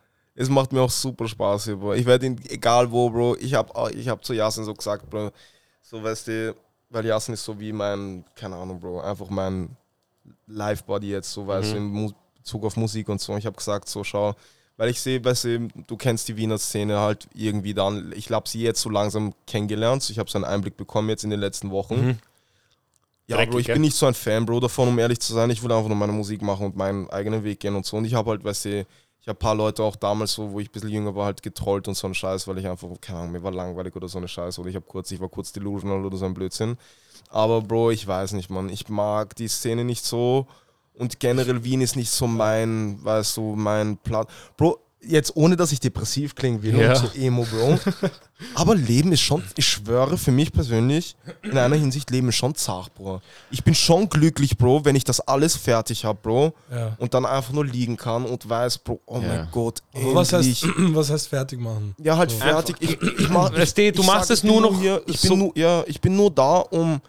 [0.40, 1.92] Es macht mir auch super Spaß hier, Bro.
[1.94, 5.32] Ich werde ihn, egal wo, Bro, ich habe ich hab zu Yasin so gesagt, Bro,
[5.82, 6.54] so weißt du,
[6.88, 9.76] weil Yasin ist so wie mein, keine Ahnung, Bro, einfach mein
[10.46, 11.94] Live-Body jetzt, so weißt Mhm.
[11.94, 13.36] du, in Bezug auf Musik und so.
[13.36, 14.34] Ich habe gesagt, so schau,
[14.78, 18.48] weil ich sehe, weißt du, du kennst die Wiener Szene halt irgendwie dann, ich habe
[18.48, 21.70] sie jetzt so langsam kennengelernt, ich habe so einen Einblick bekommen jetzt in den letzten
[21.70, 22.00] Wochen.
[22.06, 22.18] Mhm.
[23.26, 25.50] Ja, Dreckig, Bro, ich bin nicht so ein Fan, Bro, davon, um ehrlich zu sein.
[25.50, 27.98] Ich will einfach nur meine Musik machen und meinen eigenen Weg gehen und so.
[27.98, 28.86] Und ich habe halt, weißt du,
[29.22, 31.42] ich habe ein paar Leute auch damals so, wo ich ein bisschen jünger war, halt
[31.42, 34.16] getrollt und so einen Scheiß, weil ich einfach, keine Ahnung, mir war langweilig oder so
[34.16, 34.58] eine Scheiß.
[34.58, 36.78] Oder ich habe kurz, ich war kurz delusional oder so ein Blödsinn.
[37.28, 38.70] Aber Bro, ich weiß nicht, Mann.
[38.70, 40.46] Ich mag die Szene nicht so.
[40.94, 44.30] Und generell Wien ist nicht so mein, weißt du, mein Platz.
[44.56, 46.90] Bro, jetzt ohne, dass ich depressiv klingen will Ja.
[46.90, 47.78] und so emo, Bro.
[48.54, 52.54] Aber Leben ist schon, ich schwöre, für mich persönlich, in einer Hinsicht, Leben ist schon
[52.54, 53.20] zart, Bro.
[53.50, 56.54] Ich bin schon glücklich, Bro, wenn ich das alles fertig habe, Bro.
[56.70, 56.96] Ja.
[56.98, 59.28] Und dann einfach nur liegen kann und weiß, Bro, oh Ja.
[59.28, 60.62] mein Gott, Aber was endlich.
[60.62, 61.94] heißt, was heißt fertig machen?
[62.02, 62.38] Ja, halt So.
[62.38, 62.76] fertig.
[62.80, 65.52] Ich, ich, mach, ich, du ich machst es nur noch Hier, ich, bin so- nur,
[65.56, 67.00] ja, ich bin nur da, um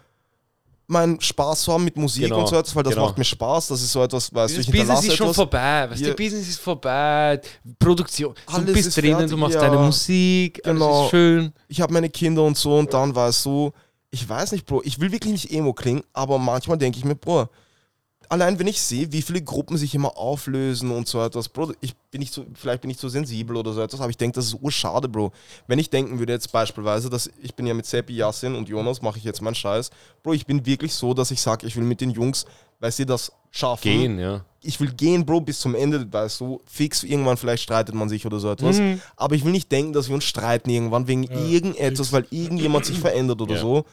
[0.91, 3.05] meinen Spaß zu haben mit Musik Genau, und so etwas, weil das genau.
[3.07, 3.67] macht mir Spaß.
[3.69, 5.35] Das ist so etwas, weißt du, ich Business ist schon etwas.
[5.37, 5.89] vorbei.
[5.89, 6.13] Weißt du, Ja.
[6.13, 7.41] Business ist vorbei.
[7.79, 8.33] Produktion.
[8.47, 9.61] Du Alles bist ist drinnen, fertig, du machst ja.
[9.61, 10.61] deine Musik.
[10.63, 11.05] Genau.
[11.05, 11.53] Ist schön.
[11.67, 13.71] ich habe meine Kinder und so und dann weißt du,
[14.11, 17.15] ich weiß nicht, Bro, ich will wirklich nicht emo klingen, aber manchmal denke ich mir,
[17.15, 17.47] Bro,
[18.31, 21.95] allein wenn ich sehe, wie viele Gruppen sich immer auflösen und so etwas, Bro, ich
[22.11, 24.45] bin nicht so, vielleicht bin ich zu sensibel oder so etwas, aber ich denke, das
[24.45, 25.33] ist urschade, Bro.
[25.67, 29.01] Wenn ich denken würde jetzt beispielsweise, dass ich bin ja mit Seppi, Yassin und Jonas,
[29.01, 29.91] mache ich jetzt meinen Scheiß,
[30.23, 32.45] Bro, ich bin wirklich so, dass ich sage, ich will mit den Jungs,
[32.79, 33.83] weil sie das schaffen.
[33.83, 34.45] Gehen, ja.
[34.63, 38.25] Ich will gehen, Bro, bis zum Ende, weißt du, fix, irgendwann vielleicht streitet man sich
[38.25, 38.79] oder so etwas.
[38.79, 39.01] Mhm.
[39.17, 42.97] Aber ich will nicht denken, dass wir uns streiten irgendwann wegen irgendetwas, weil irgendjemand sich
[42.97, 43.61] verändert oder Ja.
[43.61, 43.85] so.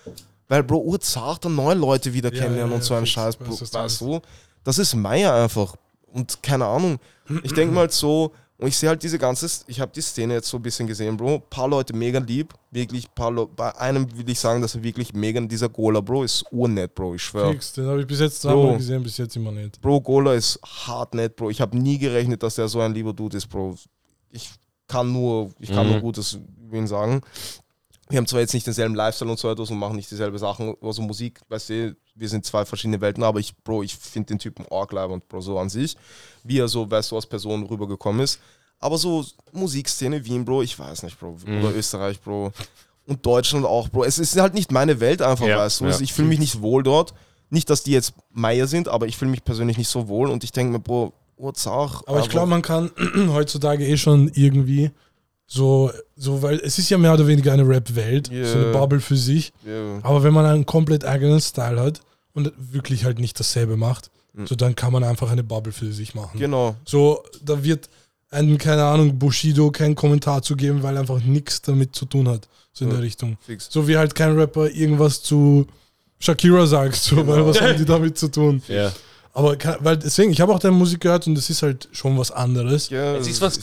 [0.49, 3.07] Weil, Bro, urzart dann neue Leute wieder Ja, kennenlernen ja, und so ja, einen.
[3.07, 4.21] Scheiß, Weißt Bro, du, was weißt du?
[4.65, 5.77] Das ist Meier einfach.
[6.13, 6.99] Und keine Ahnung.
[7.43, 10.35] Ich denke mal halt so, und ich sehe halt diese ganze, ich habe die Szene
[10.35, 11.35] jetzt so ein bisschen gesehen, Bro.
[11.37, 14.83] Ein paar Leute mega lieb, wirklich, paar Leute, bei einem will ich sagen, dass er
[14.83, 17.53] wirklich mega, dieser Gola, Bro, ist urnett, Bro, ich schwöre.
[17.53, 18.51] Fix, den habe ich bis jetzt Bro.
[18.51, 19.81] zweimal gesehen, bis jetzt immer nicht.
[19.81, 21.51] Bro, Gola ist hart nett, Bro.
[21.51, 23.77] Ich habe nie gerechnet, dass der so ein lieber Dude ist, Bro.
[24.31, 24.51] Ich
[24.89, 25.93] kann nur, ich kann Mhm.
[25.93, 27.21] nur Gutes über ihn sagen.
[28.11, 30.75] Wir haben zwar jetzt nicht denselben Lifestyle und so etwas und machen nicht dieselbe Sachen,
[30.81, 34.39] also Musik, weißt du, wir sind zwei verschiedene Welten, aber ich, Bro, ich finde den
[34.39, 35.97] Typen arg und Bro, so an sich,
[36.43, 38.41] wie er so, weißt du, als Person rübergekommen ist.
[38.81, 41.37] Aber so Musikszene Wien, Bro, ich weiß nicht, Bro.
[41.45, 41.61] Mhm.
[41.65, 42.53] Oder Österreich, Bro.
[43.07, 44.05] Und Deutschland auch, Bro.
[44.05, 45.87] Es ist halt nicht meine Welt einfach, Ja, weißt du.
[45.87, 46.01] ja.
[46.01, 47.15] Ich fühle mich nicht wohl dort.
[47.51, 50.45] Nicht, dass die jetzt Meier sind, aber ich fühle mich persönlich nicht so wohl und
[50.45, 52.03] ich denke mir, Bro, Urzach.
[52.07, 52.91] Aber ich glaube, man kann
[53.29, 54.91] heutzutage eh schon irgendwie
[55.51, 58.73] so, so, weil es ist ja mehr oder weniger eine Rap-Welt, so eine Yeah.
[58.73, 59.53] Bubble für sich.
[59.67, 62.01] Ja, Aber wenn man einen komplett eigenen Style hat
[62.35, 64.47] und wirklich halt nicht dasselbe macht, Mhm.
[64.47, 66.39] so dann kann man einfach eine Bubble für sich machen.
[66.39, 66.77] genau.
[66.85, 67.89] So, da wird
[68.31, 72.29] ein, keine Ahnung, Bushido keinen Kommentar zu geben, weil er einfach nichts damit zu tun
[72.29, 72.47] hat.
[72.75, 72.97] So in Ja.
[72.99, 73.39] der Richtung.
[73.41, 73.69] Fix.
[73.71, 75.67] So wie halt kein Rapper irgendwas zu
[76.21, 77.47] Shakira sagt, so, weil Genau.
[77.47, 78.63] was haben die damit zu tun?
[78.69, 78.93] Ja.
[79.35, 82.19] Aber kann, weil deswegen, ich habe auch deine Musik gehört und das ist halt schon
[82.19, 82.91] was anderes.
[82.91, 83.61] Ja, Es ist was.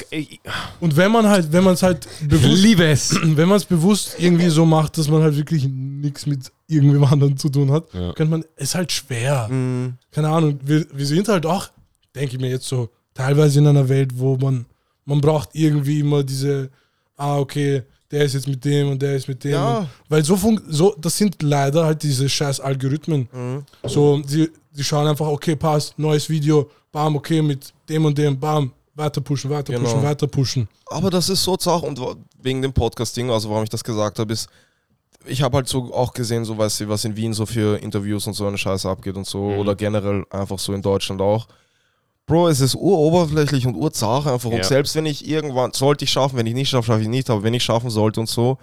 [0.80, 3.16] Und wenn man halt, wenn man es halt bewusst, liebe es.
[3.24, 7.38] wenn man es bewusst irgendwie so macht, dass man halt wirklich nichts mit irgendwem anderen
[7.38, 8.14] zu tun hat, Ja.
[8.14, 9.48] könnte man, ist halt schwer.
[9.50, 9.96] Mhm.
[10.12, 11.68] Keine Ahnung, wir, wir sind halt auch,
[12.16, 14.66] denke ich mir jetzt so, teilweise in einer Welt, wo man,
[15.06, 16.70] man braucht irgendwie immer diese,
[17.18, 19.52] ah, okay, der ist jetzt mit dem und der ist mit dem.
[19.52, 19.90] Ja.
[20.10, 23.28] Weil so, fun so, das sind leider halt diese scheiß Algorithmen.
[23.34, 23.64] Mhm.
[23.88, 28.40] So, die, die schauen einfach, okay, passt, neues Video, bam, okay, mit dem und dem,
[28.40, 29.86] bam, weiter pushen, weiter Genau.
[29.90, 30.68] pushen, weiter pushen.
[30.88, 32.00] Aber das ist so Sache und
[32.42, 34.48] wegen dem Podcast-Ding, also warum ich das gesagt habe, ist,
[35.28, 38.28] ich habe halt so auch gesehen, so weißt du, was in Wien so für Interviews
[38.28, 39.58] und so eine Scheiße abgeht und so, Mhm.
[39.60, 41.48] oder generell einfach so in Deutschland auch.
[42.28, 44.50] Bro, es ist uroberflächlich und urzach einfach.
[44.50, 44.58] Ja.
[44.58, 47.30] Und selbst wenn ich irgendwann, sollte ich schaffen, wenn ich nicht schaffe, schaffe ich nicht,
[47.30, 48.58] aber wenn ich schaffen sollte und so,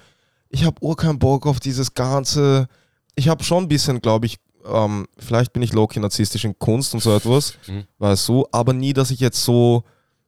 [0.49, 2.69] ich habe ur keinen Bock auf dieses ganze,
[3.15, 6.95] ich habe schon ein bisschen, glaube ich, ähm, vielleicht bin ich low-key narzisstisch in Kunst
[6.95, 7.85] und so etwas, Mhm.
[7.99, 9.83] weißt du, aber nie, dass ich jetzt so,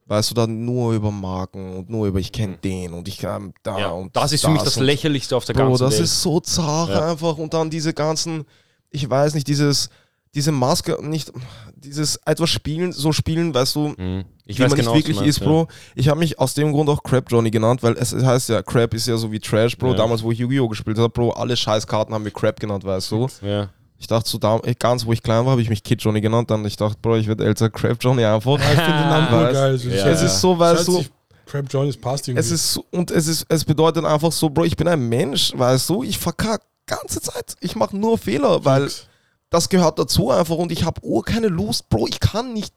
[0.06, 3.52] weißt du, dann nur über Marken und nur über ich kenne den und ich kann
[3.62, 6.04] da Ja, und das ist für mich das Lächerlichste auf der Bro, ganzen das Welt.
[6.04, 7.10] ist so zart Ja.
[7.10, 8.44] einfach und dann diese ganzen,
[8.90, 9.88] ich weiß nicht, dieses,
[10.34, 11.32] diese Maske, nicht,
[11.76, 14.24] dieses etwas spielen, so spielen, weißt du, Mhm.
[14.46, 15.68] Ich wie weiß man genau, nicht wirklich meinst, ist, Bro.
[15.94, 18.92] Ich habe mich aus dem Grund auch Crap Johnny genannt, weil es heißt ja, Crap
[18.92, 19.92] ist ja so wie Trash, Bro.
[19.92, 19.94] Ja.
[19.94, 20.68] Damals, wo ich Yu-Gi-Oh!
[20.68, 23.26] gespielt habe, Bro, alle Scheißkarten haben wir Crap genannt, weißt du.
[23.40, 23.70] Ja.
[23.98, 26.20] Ich dachte so, da, ey, ganz wo ich klein war, habe ich mich Kid Johnny
[26.20, 28.58] genannt, dann ich dachte, Bro, ich werde älter, Crap Johnny einfach.
[28.58, 29.78] Ja, ich finde den Namen Weißt- geil.
[29.78, 30.26] So, Ja, es ja.
[30.26, 31.10] ist so, weißt du, sich-
[31.46, 32.40] Crab John ist passt irgendwie.
[32.40, 35.52] es ist so, und es ist, es bedeutet einfach so, Bro, ich bin ein Mensch,
[35.56, 39.06] weißt du, ich verkack ganze Zeit, ich mache nur Fehler, weil Fix.
[39.54, 42.74] Das gehört dazu einfach und ich habe oh keine Lust, Bro, ich kann nicht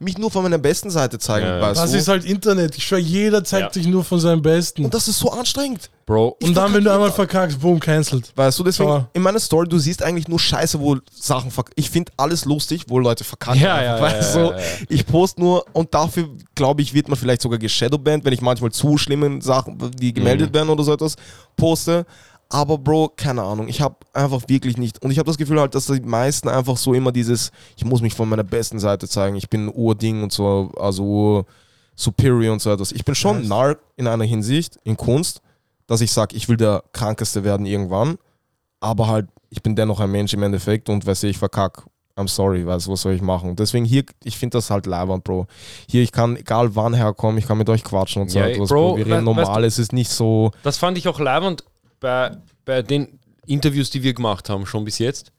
[0.00, 1.62] mich nur von meiner besten Seite zeigen, Ja, ja.
[1.62, 1.98] weißt Das du.
[1.98, 2.76] ist halt Internet.
[2.76, 3.82] Ich schwöre, jeder zeigt Ja.
[3.82, 4.84] sich nur von seinem Besten.
[4.84, 5.90] und das ist so anstrengend.
[6.06, 8.30] Bro, ich Und dann, wenn du einmal verkackst, boom, cancelled.
[8.36, 9.08] Weißt du, deswegen Ja.
[9.14, 11.74] in meiner Story, du siehst eigentlich nur Scheiße, wo Sachen verkacken.
[11.76, 13.60] Ich finde alles lustig, wo Leute verkacken.
[13.60, 14.50] Ja, ja, ja, weißt ja, du?
[14.52, 14.64] ja, ja.
[14.90, 18.70] Ich poste nur und dafür, glaube ich, wird man vielleicht sogar geshadowbanned, wenn ich manchmal
[18.72, 20.54] zu schlimmen Sachen, die gemeldet Mhm.
[20.54, 21.16] werden oder so etwas,
[21.56, 22.04] poste.
[22.48, 25.02] Aber Bro, keine Ahnung, ich habe einfach wirklich nicht.
[25.02, 28.00] Und ich habe das Gefühl halt, dass die meisten einfach so immer dieses, ich muss
[28.00, 31.46] mich von meiner besten Seite zeigen, ich bin Urding und so, also
[31.96, 32.92] superior und so etwas.
[32.92, 35.40] Ich bin schon narr in einer Hinsicht, in Kunst,
[35.86, 38.18] dass ich sage, ich will der Krankeste werden irgendwann,
[38.80, 41.84] aber halt, ich bin dennoch ein Mensch im Endeffekt und weißt du, ich verkack.
[42.16, 43.56] I'm sorry, weißt du, was soll ich machen?
[43.56, 45.48] Deswegen hier, ich finde das halt leibend, Bro.
[45.88, 48.68] Hier, ich kann, egal wann herkommen, ich kann mit euch quatschen und so Ja, etwas,
[48.68, 48.96] Bro, Bro.
[48.98, 51.64] Wir reden weißt normal, es ist nicht so, das fand ich auch leibend
[52.04, 52.36] bei,
[52.66, 55.32] bei den Interviews, die wir gemacht haben, schon bis jetzt.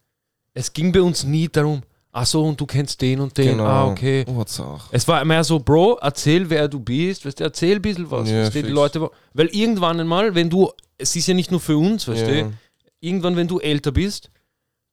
[0.55, 3.65] Es ging bei uns nie darum, ach so, und du kennst den und den, genau.
[3.65, 4.25] ah, okay.
[4.27, 4.87] Urzach.
[4.91, 8.27] Es war mehr so, Bro, erzähl, wer du bist, weißt du, erzähl ein bisschen was.
[8.29, 8.69] Ja, weißt du, die.
[8.71, 12.43] Leute, weil irgendwann einmal, wenn du, es ist ja nicht nur für uns, weißt Ja.
[12.43, 12.53] du,
[12.99, 14.31] irgendwann, wenn du älter bist,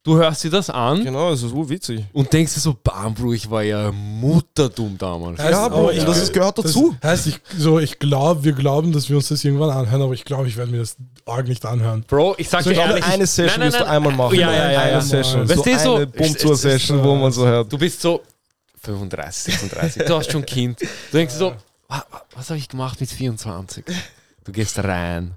[0.04, 2.04] du hörst dir das an Genau, es ist urwitzig.
[2.12, 5.38] und denkst dir so, bam, Bro, ich war ja mutterdumm damals.
[5.40, 6.96] Heißt, Ja, Bro, ich- das ist, gehört dazu.
[7.00, 10.14] Das heißt, ich, so, ich glaube, wir glauben, dass wir uns das irgendwann anhören, aber
[10.14, 12.04] ich glaube, ich werde mir das arg nicht anhören.
[12.08, 14.34] Bro, ich sag So, dir glaube, ehrlich, eine Session nein, wirst nein, du einmal machen.
[14.38, 15.00] Ja, ja, ja, eine ja.
[15.00, 15.48] Session.
[15.48, 17.72] Weißt so du, so- eine Bum-Tour-Session, wo man so hört.
[17.72, 18.22] Du bist so
[18.82, 20.80] 35, 36, du hast schon ein Kind.
[20.80, 20.86] Du
[21.16, 21.50] denkst dir so,
[21.86, 23.84] "Wa- wa- was habe ich gemacht mit 24?
[24.44, 25.34] Du gehst rein.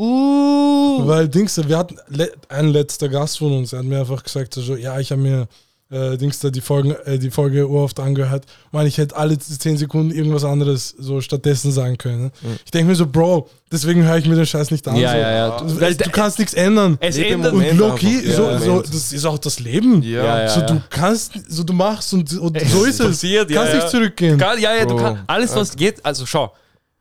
[0.00, 1.06] Uh.
[1.06, 4.54] Weil Dings, wir hatten le ein letzter Gast von uns, er hat mir einfach gesagt,
[4.54, 5.46] so, ja, ich habe mir
[5.90, 8.44] äh, Dings da die, Folgen, äh, die Folge oft angehört.
[8.72, 12.22] Man, ich hätte alle 10 Sekunden irgendwas anderes so stattdessen sagen können.
[12.22, 12.30] ne?
[12.64, 14.96] Ich denke mir so, Bro, deswegen höre ich mir den Scheiß nicht an.
[14.96, 15.18] Ja, so.
[15.18, 15.60] ja, ja.
[15.60, 16.96] Du, weil, du kannst nichts ändern.
[17.00, 17.52] Es ändert.
[17.52, 20.00] Und Loki, so, Ja, so, das ist auch das Leben.
[20.02, 20.24] Ja.
[20.24, 20.48] Ja, ja.
[20.48, 23.06] So, du kannst, so du machst und, und so ist es.
[23.06, 23.78] passiert, kannst ja.
[23.80, 24.38] nicht zurückgehen.
[24.38, 26.04] Ja, ja, du kannst alles, was geht.
[26.04, 26.52] Also schau,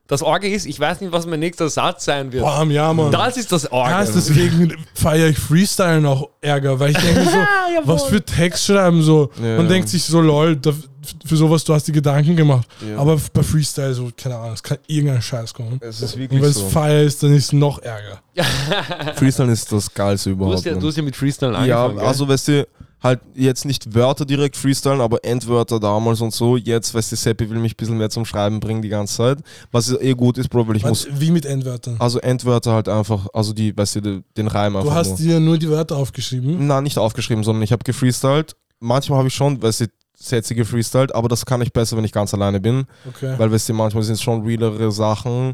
[0.10, 2.43] das Orge ist, ich weiß nicht, was mein nächster Satz sein wird.
[2.43, 3.12] Bam, ja, Mann.
[3.12, 3.91] Das ist das Orge.
[3.91, 7.38] Ja, deswegen feiere ich Freestyle noch Ärger, weil ich denke so,
[7.84, 9.30] was für Text schreiben so.
[9.41, 9.58] Ja.
[9.58, 10.74] Man denkt sich so, lol, da,
[11.26, 12.67] für sowas du hast die Gedanken gemacht.
[12.89, 12.98] Ja.
[12.98, 15.80] Aber bei Freestyle so, keine Ahnung, es kann irgendein Scheiß kommen.
[15.80, 16.69] Es ist Und wirklich wenn es so.
[16.69, 18.19] Feier ist, dann ist es noch Ärger.
[19.15, 20.58] Freestyle ist das Geilste du, überhaupt.
[20.58, 21.98] hast ja, du hast ja mit Freestyle Ja, angefangen.
[21.98, 22.08] gell?
[22.08, 22.67] also weißt du,
[23.01, 26.57] halt jetzt nicht Wörter direkt freestylen, aber Endwörter damals und so.
[26.57, 29.39] Jetzt, weißt du, Seppi will mich ein bisschen mehr zum Schreiben bringen die ganze Zeit.
[29.71, 31.07] Was eh gut ist, Bro, weil ich muss.
[31.09, 31.95] Was, wie mit Endwörtern.
[31.99, 34.89] Also Endwörter halt einfach, also die, weißt du, den Reim einfach.
[34.89, 35.17] Du hast nur.
[35.17, 36.67] dir nur die Wörter aufgeschrieben.
[36.67, 38.55] Na, nicht aufgeschrieben, sondern ich habe gefreestylt.
[38.79, 39.85] Manchmal habe ich schon, weißt du,
[40.21, 42.85] Sätze gefreestylt, aber das kann ich besser, wenn ich ganz alleine bin.
[43.07, 43.33] Okay.
[43.38, 45.53] Weil, weißt du, manchmal sind es schon realere Sachen.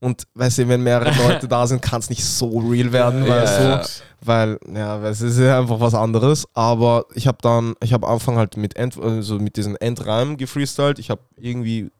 [0.00, 3.30] Und weißt du, wenn mehrere Leute da sind, kann es nicht so real werden, Ja,
[3.30, 3.76] weißt ja.
[3.78, 3.88] du?
[4.20, 6.46] Weil, ja, es ist ja einfach was anderes.
[6.54, 10.36] Aber ich habe dann, ich habe am Anfang halt mit, End, also mit diesen Endreimen
[10.36, 10.98] gefreestylt.
[10.98, 11.90] Ich habe irgendwie,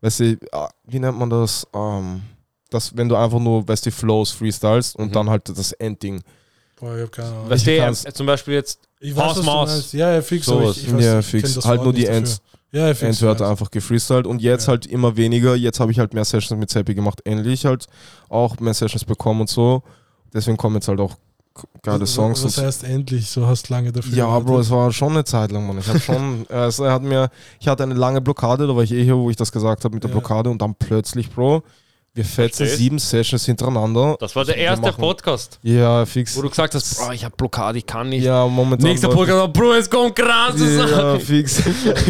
[0.00, 1.66] weißt du, ah, wie nennt man das?
[1.74, 2.22] Ähm,
[2.70, 5.12] das, wenn du einfach nur, weißt du, Flows freestylst und Mhm.
[5.12, 6.20] dann halt das Endding.
[6.80, 7.50] Boah, ich hab keine Ahnung.
[7.50, 7.66] weißt
[8.06, 9.92] du, zum Beispiel jetzt Ich Haus, was du Maus.
[9.92, 10.48] Ja, ja, fix.
[10.48, 11.54] Aber ich, ich weiß, Ja, ich fix.
[11.64, 12.06] Halt Wort nur die.
[12.06, 12.40] Ends.
[12.72, 13.02] Ja, ja, fix.
[13.20, 14.70] Endwörter einfach gefreestylt und jetzt Ja.
[14.70, 15.54] halt immer weniger.
[15.54, 17.20] Jetzt habe ich halt mehr Sessions mit Seppi gemacht.
[17.24, 17.86] Endlich halt
[18.28, 19.82] auch mehr Sessions bekommen und so.
[20.32, 21.14] Deswegen kommen jetzt halt auch
[21.82, 22.44] geile Songs.
[22.44, 23.28] Was heißt endlich?
[23.28, 24.46] So hast lange dafür ja, gewartet.
[24.46, 25.78] Bro, es war schon eine Zeit lang, Mann.
[25.78, 28.92] Ich habe schon, also er hat mir, ich hatte eine lange Blockade, da war ich
[28.92, 30.16] eh hier, wo ich das gesagt habe mit der Ja.
[30.18, 31.62] Blockade und dann plötzlich, Bro,
[32.14, 34.16] wir fetzen sieben Sessions hintereinander.
[34.20, 36.36] Das war der erste machen- Podcast, Ja, fix.
[36.36, 38.22] wo du gesagt hast, Bro, ich hab Blockade, ich kann nicht.
[38.24, 38.90] Ja, momentan.
[38.90, 41.20] Nächster Podcast, Bro, es kommt krasse Ja, Sachen.
[41.20, 41.62] fix.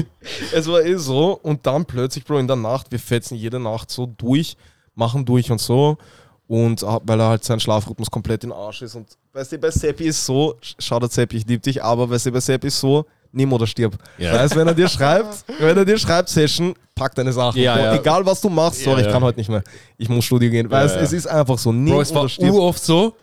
[0.53, 1.39] es war eh so.
[1.43, 4.57] Und dann plötzlich, Bro, in der Nacht, wir fetzen jede Nacht so durch,
[4.97, 5.97] machen durch und so.
[6.53, 8.95] Und ah, weil er halt sein Schlafrhythmus komplett in Arsch ist.
[8.95, 12.33] Und weißt du, bei Seppi ist so, schau Seppi, ich liebe dich, aber weißt du,
[12.33, 13.97] bei Seppi ist so, nimm oder stirb.
[14.19, 14.35] Ja.
[14.35, 17.59] Weißt du, wenn er dir schreibt, wenn er dir schreibt, Session, pack deine Sachen.
[17.59, 17.95] Ja, ja.
[17.95, 19.29] Egal was du machst, sorry, Ja, ich kann ja.
[19.29, 19.65] heute nicht mehr.
[19.97, 20.71] Ich muss Studio gehen.
[20.71, 21.05] Weißt du, ja.
[21.07, 22.53] es ist einfach so, nimm Bro, es war stirb.
[22.53, 23.15] uroft so,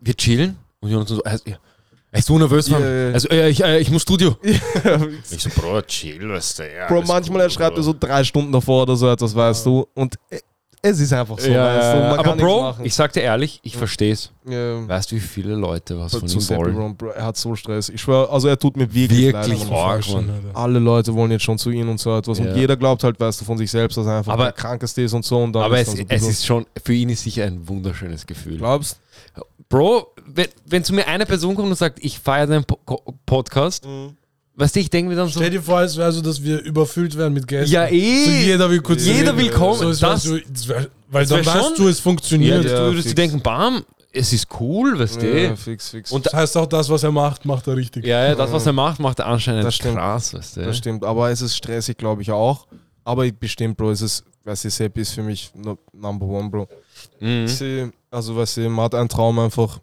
[0.00, 1.58] wir chillen und Jonas so, er ist, er
[2.20, 2.68] ist so nervös.
[2.68, 3.12] Ja, ja.
[3.12, 4.36] Also, äh, ich, äh, ich muss Studio.
[4.44, 6.72] Ich so, Bro, chill, weißt du.
[6.76, 9.66] Ja, Bro, manchmal cool, er schreibt er so drei Stunden davor oder so etwas, weißt
[9.66, 9.88] du.
[9.94, 10.38] Und äh,
[10.82, 12.18] es ist einfach so, ja, weißt du.
[12.20, 14.30] aber Bro, ich sag dir ehrlich, ich versteh's.
[14.48, 14.86] Ja.
[14.88, 16.96] Weißt du, wie viele Leute was von ihm wollen?
[16.96, 17.88] Bro, er hat so Stress.
[17.90, 20.04] Ich schwöre, also er tut mir wirklich, Wirklich leid.
[20.54, 22.38] Alle Leute wollen jetzt schon zu ihm und so etwas.
[22.38, 22.46] Ja.
[22.46, 25.02] Und jeder glaubt halt, weißt du, von sich selbst, dass er einfach Aber- der Krankeste
[25.02, 25.42] ist und so.
[25.42, 28.26] Und dann Aber es, dann so es ist schon, für ihn ist sicher ein wunderschönes
[28.26, 28.58] Gefühl.
[28.58, 28.98] Glaubst
[29.68, 32.76] Bro, wenn, wenn zu mir eine Person kommt und sagt, ich feiere deinen po
[33.24, 33.86] Podcast,
[34.56, 36.60] weißt du, ich denke mir dann so, Stell dir vor, es wäre so, dass wir
[36.62, 37.72] überfüllt werden mit Gästen.
[37.72, 39.38] ja eh, So jeder will kurz Jeder reden.
[39.38, 39.78] will kommen.
[39.78, 42.64] So, wär Das- so, das wär, weil das dann weißt schon- du, es ja, funktioniert.
[42.64, 45.42] du Ja, würdest dir denken, bam, es ist cool, weißt du.
[45.42, 46.10] ja, fix, fix.
[46.12, 48.04] Und Das heißt auch, das, was er macht, macht er richtig.
[48.04, 49.96] ja, ja, das, was er macht, macht er anscheinend Das stimmt.
[49.96, 50.62] krass, weißt du.
[50.62, 52.66] Das stimmt, aber es ist stressig, glaube ich auch.
[53.04, 55.50] Aber ich- bestimmt, Bro, es ist, weißt du, Seppi ist für mich
[55.92, 56.68] Number One, Bro.
[57.20, 57.44] Mhm.
[57.46, 59.78] Ich sehe, also weißt du, man hat einen Traum einfach.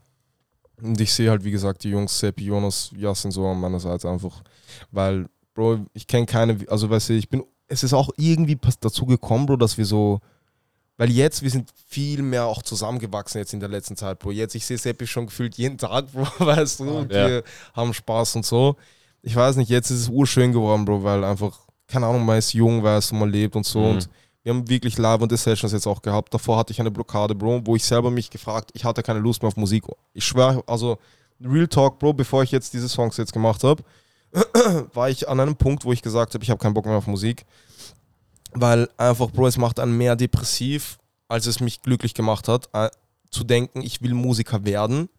[0.81, 4.09] Und ich sehe halt, wie gesagt, die Jungs, Seppi, Jonas, Jasin so an meiner Seite
[4.09, 4.43] einfach.
[4.91, 9.05] Weil, Bro, ich kenne keine, also weißt du, ich bin, es ist auch irgendwie dazu
[9.05, 10.19] gekommen, Bro, dass wir so,
[10.97, 14.31] weil jetzt, wir sind viel mehr auch zusammengewachsen jetzt in der letzten Zeit, Bro.
[14.31, 17.27] Jetzt, ich sehe Seppi schon gefühlt jeden Tag, Bro, weißt du, und Ja.
[17.27, 18.75] wir haben Spaß und so.
[19.23, 22.53] Ich weiß nicht, jetzt ist es urschön geworden, Bro, weil einfach, keine Ahnung, man ist
[22.53, 23.85] jung, weißt du, man lebt und so Mhm.
[23.95, 24.09] und
[24.47, 26.33] wir haben wirklich live Sessions jetzt auch gehabt.
[26.33, 29.41] Davor hatte ich eine Blockade, Bro, wo ich selber mich gefragt, ich hatte keine Lust
[29.41, 29.83] mehr auf Musik.
[30.13, 30.99] Ich schwöre, also
[31.43, 33.83] Real Talk, Bro, bevor ich jetzt diese Songs jetzt gemacht habe,
[34.93, 37.07] war ich an einem Punkt, wo ich gesagt habe, ich habe keinen Bock mehr auf
[37.07, 37.45] Musik.
[38.53, 42.89] Weil einfach, Bro, es macht einen mehr depressiv, als es mich glücklich gemacht hat, äh,
[43.29, 45.10] zu denken, ich will Musiker werden,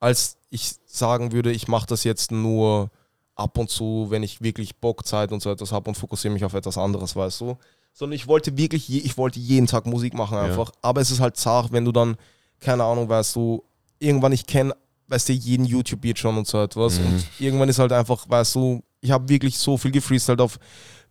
[0.00, 2.90] als ich sagen würde, ich mache das jetzt nur
[3.36, 6.44] ab und zu, wenn ich wirklich Bock, Zeit und so etwas habe und fokussiere mich
[6.44, 7.56] auf etwas anderes, weißt du?
[8.00, 10.72] Sondern ich wollte wirklich, je, ich wollte jeden Tag Musik machen einfach.
[10.80, 12.16] Aber es ist halt zart, wenn du dann,
[12.58, 13.62] keine Ahnung, weißt du,
[13.98, 14.74] irgendwann, ich kenne
[15.10, 16.98] weißt du, jeden YouTube-Beat schon und so etwas.
[16.98, 17.06] Mhm.
[17.06, 20.58] Und irgendwann ist halt einfach, weißt du, ich habe wirklich so viel gefreestylt auf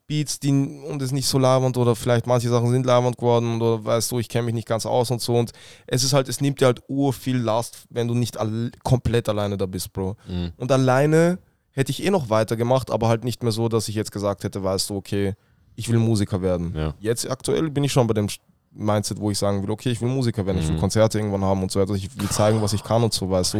[0.07, 3.85] Beats, die und es nicht so labernd oder vielleicht manche Sachen sind labernd geworden oder
[3.85, 5.35] weißt du, ich kenne mich nicht ganz aus und so.
[5.35, 5.51] Und
[5.85, 9.29] es ist halt, es nimmt dir halt ur viel Last, wenn du nicht all, komplett
[9.29, 10.15] alleine da bist, Bro.
[10.27, 10.53] Mhm.
[10.57, 11.37] Und alleine
[11.71, 14.63] hätte ich eh noch weitergemacht, aber halt nicht mehr so, dass ich jetzt gesagt hätte,
[14.63, 15.35] weißt du, okay,
[15.75, 16.73] ich will Musiker werden.
[16.75, 16.93] Ja.
[16.99, 18.27] Jetzt aktuell bin ich schon bei dem
[18.71, 20.79] Mindset, wo ich sagen will, okay, ich will Musiker werden, ich will Mhm.
[20.79, 21.93] Konzerte irgendwann haben und so weiter.
[21.93, 23.59] Ich will zeigen, was ich kann und so, weißt du.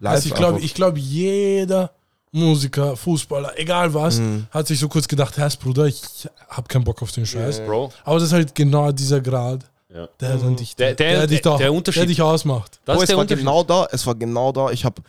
[0.00, 1.90] Live Also ich glaube, ich glaube, jeder
[2.32, 4.46] Musiker, Fußballer, egal was, Mhm.
[4.50, 6.02] hat sich so kurz gedacht, Herr Bruder, ich
[6.48, 7.58] habe keinen Bock auf den Scheiß.
[7.58, 7.66] Ja.
[7.66, 7.92] Bro.
[8.04, 10.08] Aber das ist halt genau dieser Grad, Ja.
[10.20, 12.02] der, dann dich, Der- der- dich der- da, der Unterschied.
[12.02, 12.80] der dich ausmacht.
[12.84, 14.70] Das Bro, ist es war genau da, es war genau da.
[14.70, 15.00] Ich habe,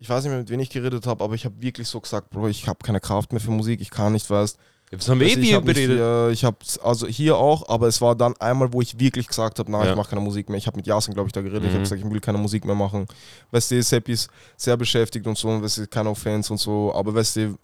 [0.00, 2.30] ich weiß nicht mehr, mit wem ich geredet habe, aber ich habe wirklich so gesagt,
[2.30, 4.56] Bro, ich habe keine Kraft mehr für Musik, ich kann nicht, weißt
[4.94, 5.98] Das haben wir Also eh ich wir hab nicht, beredet.
[6.00, 9.58] äh, ich habe also hier auch, aber es war dann einmal, wo ich wirklich gesagt
[9.58, 9.90] habe, nein, Ja.
[9.92, 10.58] ich mache keine Musik mehr.
[10.58, 11.62] Ich habe mit Jason, glaube ich, da geredet.
[11.64, 11.74] Ich Mhm.
[11.74, 13.06] habe gesagt, ich will keine Musik mehr machen.
[13.50, 16.92] Weißt du, Seppi ist sehr beschäftigt und so, und weißt du, keine Offense und so,
[16.94, 17.54] aber weißt du,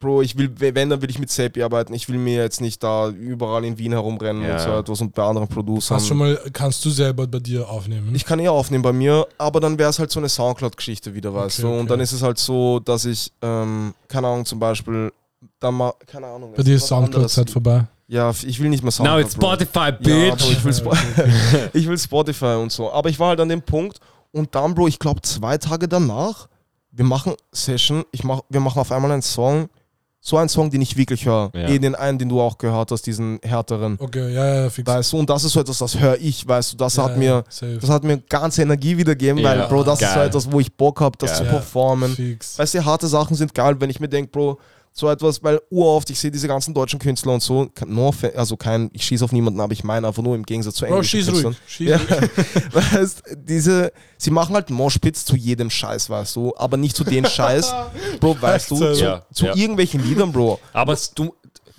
[0.00, 1.94] Bro, ich will, wenn, dann will ich mit Seppi arbeiten.
[1.94, 4.54] Ich will mir jetzt nicht da überall in Wien herumrennen Ja.
[4.54, 5.96] und so etwas und bei anderen Producern.
[5.96, 8.14] Hast schon mal, kannst du selber bei dir aufnehmen?
[8.14, 11.32] Ich kann eher aufnehmen bei mir, aber dann wäre es halt so eine Soundcloud-Geschichte wieder,
[11.32, 11.72] weißt Okay, du.
[11.74, 11.88] Und okay.
[11.88, 15.10] dann ist es halt so, dass ich, ähm, keine Ahnung, zum Beispiel,
[15.60, 16.52] dann mal, keine Ahnung.
[16.56, 17.84] bei dir ist Soundcloud-Zeit vorbei.
[18.06, 19.20] Ja, ich will nicht mehr Now Soundcloud.
[19.24, 19.48] it's Bro.
[19.54, 20.42] Spotify, Ja, bitch.
[20.44, 20.92] Bro, ich, will Spo
[21.72, 22.92] ich will Spotify und so.
[22.92, 23.98] Aber ich war halt an dem Punkt
[24.32, 26.48] und dann, Bro, ich glaube zwei Tage danach,
[26.90, 29.68] wir machen Session, ich mach, wir machen auf einmal einen Song,
[30.20, 31.50] so einen Song, den ich wirklich höre.
[31.54, 31.68] Ja.
[31.68, 33.98] Eh den einen, den du auch gehört hast, diesen härteren.
[34.00, 34.86] Okay, ja, ja, fix.
[34.86, 37.16] Weißt du, und das ist so etwas, das höre ich, weißt du, das ja, hat
[37.18, 37.78] mir, safe.
[37.78, 40.28] das hat mir ganze Energie wiedergegeben, Ja, weil, Bro, das ist so geil.
[40.28, 41.38] etwas, wo ich Bock habe, das Geil.
[41.40, 42.14] zu Ja, performen.
[42.14, 42.58] Fix.
[42.58, 44.58] Weißt du, harte Sachen sind geil, wenn ich mir denke, Bro,
[44.96, 48.90] so etwas, weil uroft, ich sehe diese ganzen deutschen Künstler und so, no, also kein,
[48.92, 51.26] ich schieße auf niemanden, aber ich meine einfach nur im Gegensatz zu Bro, englischen schieß
[51.26, 51.52] Künstlern.
[51.52, 51.60] ruhig.
[51.66, 52.30] Schieß Ja, ruhig.
[52.92, 57.24] weißt, diese, sie machen halt Moshpits zu jedem Scheiß, weißt du, aber nicht zu den
[57.26, 57.74] Scheiß,
[58.20, 59.56] Bro, weißt du, zu, ja, zu ja.
[59.56, 60.60] irgendwelchen Liedern, Bro.
[60.72, 61.34] Aber du,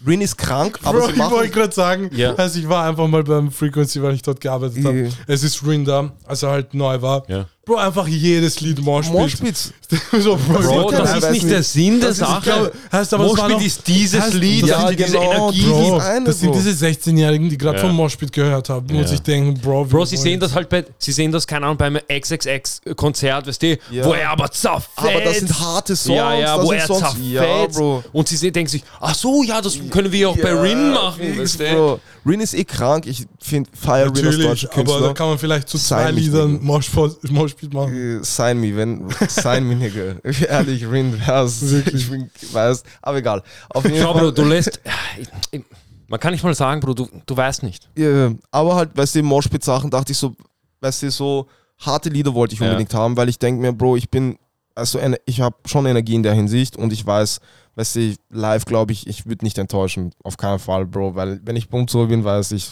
[0.06, 1.32] Rin ist krank, aber Bro, sie ich machen...
[1.32, 2.36] wollte gerade sagen, Ja.
[2.36, 5.10] also ich war einfach mal beim Frequency, weil ich dort gearbeitet habe.
[5.25, 7.23] Es ist Rinda, als er halt neu war.
[7.30, 7.45] Ja.
[7.65, 9.73] Bro, einfach jedes Lied Mosh Moshpits.
[10.19, 12.71] so, Bro, Bro, das Nein, ist nicht der Sinn der Das Sache.
[12.91, 15.62] heißt aber, Moshpit noch- ist dieses heißt- Lied, Ja, das sind diese genau, Energie.
[15.65, 15.89] Bro.
[15.89, 17.86] Bro, eine, das sind diese 16-Jährigen, die gerade Ja.
[17.88, 19.08] vom Moshpit gehört haben und Ja.
[19.08, 21.78] sich denken, Bro, wir Bro, sie sehen das halt bei, sie sehen das, keine Ahnung,
[21.78, 24.06] beim XXX-Konzert, weißt du, Ja.
[24.06, 24.91] wo er aber zerfetzt.
[24.97, 26.17] Aber das sind harte Songs.
[26.17, 27.21] Ja, ja, das wo sind er Songs, zerfetzt.
[27.32, 28.04] Ja, Bro.
[28.13, 31.38] Und sie sehen, denken sich, ach so, ja, das können wir auch bei Rin machen,
[31.39, 31.63] weißt du.
[31.73, 31.99] Bro.
[32.28, 33.06] Rin ist eh krank.
[33.06, 35.13] Ich finde Fire Rin als deutscher aber da Künstler.
[35.13, 36.60] kann man vielleicht zu zwei Liedern.
[36.63, 38.20] Moshpit Moshpit machen.
[38.22, 39.10] Äh, Sign me, wenn.
[39.28, 40.15] Sign me, Nigga.
[40.48, 40.89] Ehrlich.
[40.89, 41.94] Wirklich.
[41.94, 42.84] Ich bin, weiß.
[43.02, 43.41] Aber egal.
[43.70, 44.24] Auf jeden Schau, Fall.
[44.24, 44.80] Bro, du lässt,
[45.20, 45.63] ich- ich-
[46.08, 47.89] man kann nicht mal sagen, Bro, du, du weißt nicht.
[47.98, 50.36] Ja, aber halt, weißt du, Moshpit-Sachen dachte ich so,
[50.82, 51.48] weißt du, so
[51.80, 52.68] harte Lieder wollte ich Ja.
[52.68, 54.38] unbedingt haben, weil ich denke mir, Bro, ich bin,
[54.76, 57.39] also ich habe schon Energie in der Hinsicht und ich weiß,
[57.76, 60.12] weißt du, live glaube ich, ich würde nicht enttäuschen.
[60.24, 62.72] Auf keinen Fall, Bro, weil wenn ich Punkt so bin, weiß ich,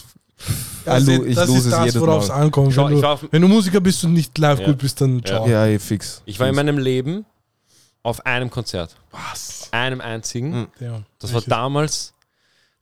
[0.84, 2.42] Das, ist- ich das lose ist es das, jedes worauf es Mal.
[2.42, 2.72] ankommt.
[2.74, 4.66] Schau, wenn, wenn du Musiker bist und nicht live Ja.
[4.66, 5.46] gut bist, dann ciao.
[5.48, 6.22] Ja, ey, fix.
[6.26, 7.24] Ich war in meinem Leben
[8.02, 8.94] auf einem Konzert.
[9.10, 9.68] Was?
[9.70, 10.50] Einem einzigen.
[10.60, 10.66] Mhm.
[10.80, 11.02] Ja.
[11.18, 12.12] Das war damals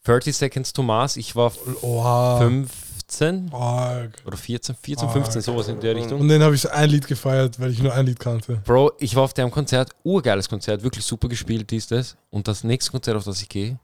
[0.04, 1.16] 30 Seconds to Mars.
[1.16, 2.38] Ich war Oha.
[2.38, 4.10] 15 Arg.
[4.26, 6.20] oder 14, 14, Ah, 15, sowas in der Richtung.
[6.20, 8.60] Und dann habe ich ein Lied gefeiert, weil ich nur ein Lied kannte.
[8.64, 12.16] Bro, ich war auf dem Konzert, urgeiles Konzert, wirklich super gespielt ist das.
[12.30, 13.78] Und das nächste Konzert, auf das ich gehe,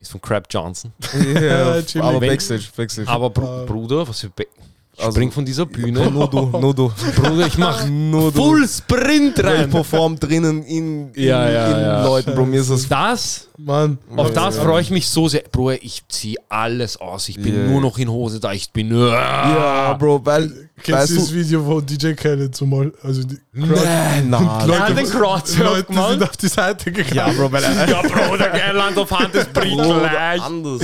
[0.00, 0.92] ist von Crab Johnson.
[1.34, 2.06] Ja, Jimmy.
[2.06, 3.08] aber Backstage, Backstage.
[3.08, 3.66] Aber Br.
[3.66, 4.69] Bruder, was für Be ich
[5.00, 6.10] Also- spring von dieser Bühne.
[6.10, 6.92] nur du, nur du.
[7.16, 8.42] Bruder, ich mach Nur du.
[8.42, 9.70] Full Sprint Ich rein.
[9.70, 12.04] perform drinnen in, in, Ja, ja, in ja.
[12.04, 13.98] Leuten, Bro, mir ist das Das, Mann.
[14.16, 14.62] auf Ja, das ja.
[14.62, 15.42] freue ich mich so sehr.
[15.50, 17.28] Bruder, ich zieh alles aus.
[17.28, 17.62] Ich bin Ja.
[17.70, 18.52] nur noch in Hose da.
[18.52, 18.90] Ich bin.
[18.96, 23.36] Ja, Bro, weil, Kennst weißt du das Video, wo DJ Khaled zum Beispiel, also die
[23.54, 24.70] Crowd- nein, nein.
[24.70, 27.14] Er hat den Crowd Leute sind auf die Seite gegangen.
[27.14, 29.62] Ja, Bro, weil er, Ja, Bro, der Geilland auf Hand ist Bro,
[30.00, 30.42] gleich.
[30.42, 30.80] anders.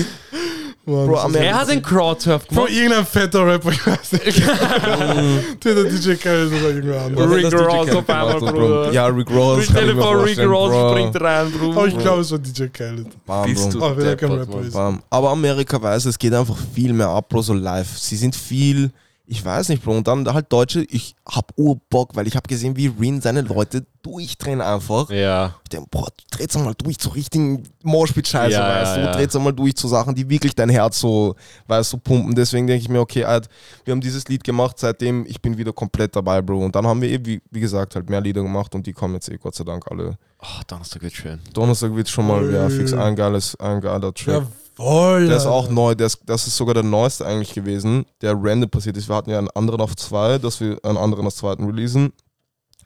[0.86, 2.70] Mann, Bro, das ist- Amerika- Er hat den Crowdsurf Bro, gemacht.
[2.72, 4.42] irgendein fetter Rapper, ich weiß nicht.
[5.52, 7.30] Entweder DJ Khaled oder irgendwer anderes.
[7.30, 8.92] Rick Ross auf einmal, Bruder.
[8.92, 9.64] Ja, Rick Ross.
[9.64, 11.70] Ich mir vor, Rick Ross springt rein, Bro.
[11.72, 13.06] Aber ich glaube, es war DJ Khaled.
[13.26, 14.72] Bam, Bist du wer deppert, Rapper ist.
[14.74, 15.02] Bam.
[15.10, 17.98] Aber Amerika weiß, es geht einfach viel mehr ab, Bro, so live.
[17.98, 18.90] Sie sind viel,
[19.28, 19.96] ich weiß nicht, Bro.
[19.98, 23.84] Und dann halt Deutsche, ich hab Urbock, weil ich hab gesehen, wie Rin seine Leute
[24.02, 25.10] durchdrehen einfach.
[25.10, 25.56] Ja.
[25.64, 29.08] Ich denke, boah, dreht's einmal durch zu richtigen Moshpit-Scheiße, Ja, weißt ja, du?
[29.08, 29.12] ja.
[29.16, 31.34] Dreht's einmal durch zu Sachen, die wirklich dein Herz so,
[31.66, 32.34] weißt du, pumpen.
[32.36, 33.48] Deswegen denke ich mir, okay, Alter,
[33.84, 36.64] wir haben dieses Lied gemacht, seitdem ich bin wieder komplett dabei, Bro.
[36.64, 39.14] Und dann haben wir eben, wie, wie gesagt, halt mehr Lieder gemacht und die kommen
[39.14, 40.16] jetzt eh Gott sei Dank alle.
[40.40, 41.40] Oh, Donnerstag wird schön.
[41.52, 44.44] Donnerstag wird schon mal, ja, fix ein geiles, ein geiler Track.
[44.78, 45.26] Jawohl.
[45.26, 48.70] Der ist auch neu, der ist, das ist sogar der neueste eigentlich gewesen, der random
[48.70, 49.08] passiert ist.
[49.08, 52.12] Wir hatten ja einen anderen auf zwei, dass wir einen anderen als zweiten releasen.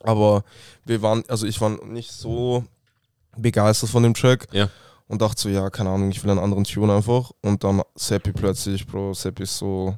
[0.00, 0.44] Aber
[0.84, 2.64] wir waren, also ich war nicht so
[3.36, 4.46] begeistert von dem Track.
[4.52, 4.68] Ja.
[5.08, 7.32] Und dachte so, ja, keine Ahnung, ich will einen anderen Tune einfach.
[7.42, 9.96] Und dann Seppi plötzlich, Bro, Seppi ist so,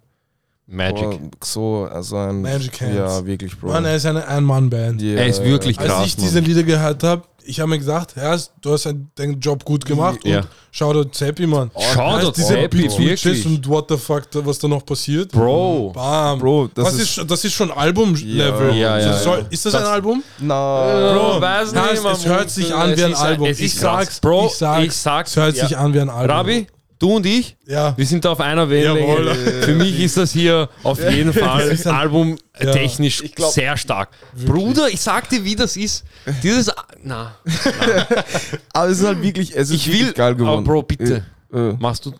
[0.66, 1.10] Magic.
[1.10, 2.94] Bro, so, also ein, Magic Hands.
[2.96, 3.68] ja, wirklich, Bro.
[3.68, 5.02] Mann, er ist eine Ein-Mann-Band.
[5.02, 5.82] Yeah, Er ist wirklich ja.
[5.82, 6.40] Als krass, ich diese.
[6.40, 8.86] Lieder gehört habe, ich habe mir gesagt, ja, du hast
[9.16, 10.40] deinen Job gut gemacht Ja.
[10.40, 11.70] und schau dir Zappi, Mann.
[11.94, 13.46] Schau Heißt, dir diese Zappi, Beat-Switches wirklich.
[13.46, 15.32] und what the fuck, was da noch passiert.
[15.32, 15.92] Bro.
[15.94, 16.38] Bam.
[16.38, 18.74] Bro, das das, ist- das ist schon Album-Level.
[18.74, 19.46] Ja, ja, So, ja.
[19.50, 20.22] Ist das, Das- ein Album?
[20.38, 23.46] Na, Bro, weiß heißt, nicht, man es hört sich an wie ein Album.
[23.48, 26.36] ich sag's, Bro, ich sag's, ich sag's, es hört sich an wie ein Album.
[26.36, 26.66] Rabi,
[27.02, 27.94] du und ich, Ja.
[27.96, 29.34] wir sind da auf einer Wellenlänge.
[29.62, 32.72] Für mich ist das hier auf jeden Fall Album Ja.
[32.72, 34.10] technisch glaub- sehr stark.
[34.46, 36.04] Bruder, ich sag dir, wie das ist.
[36.42, 36.70] Dieses,
[37.02, 37.34] na,
[38.72, 40.58] aber es ist halt wirklich, es ist ich wirklich will, geil geworden.
[40.58, 42.12] aber Bro, bitte, Äh, machst du,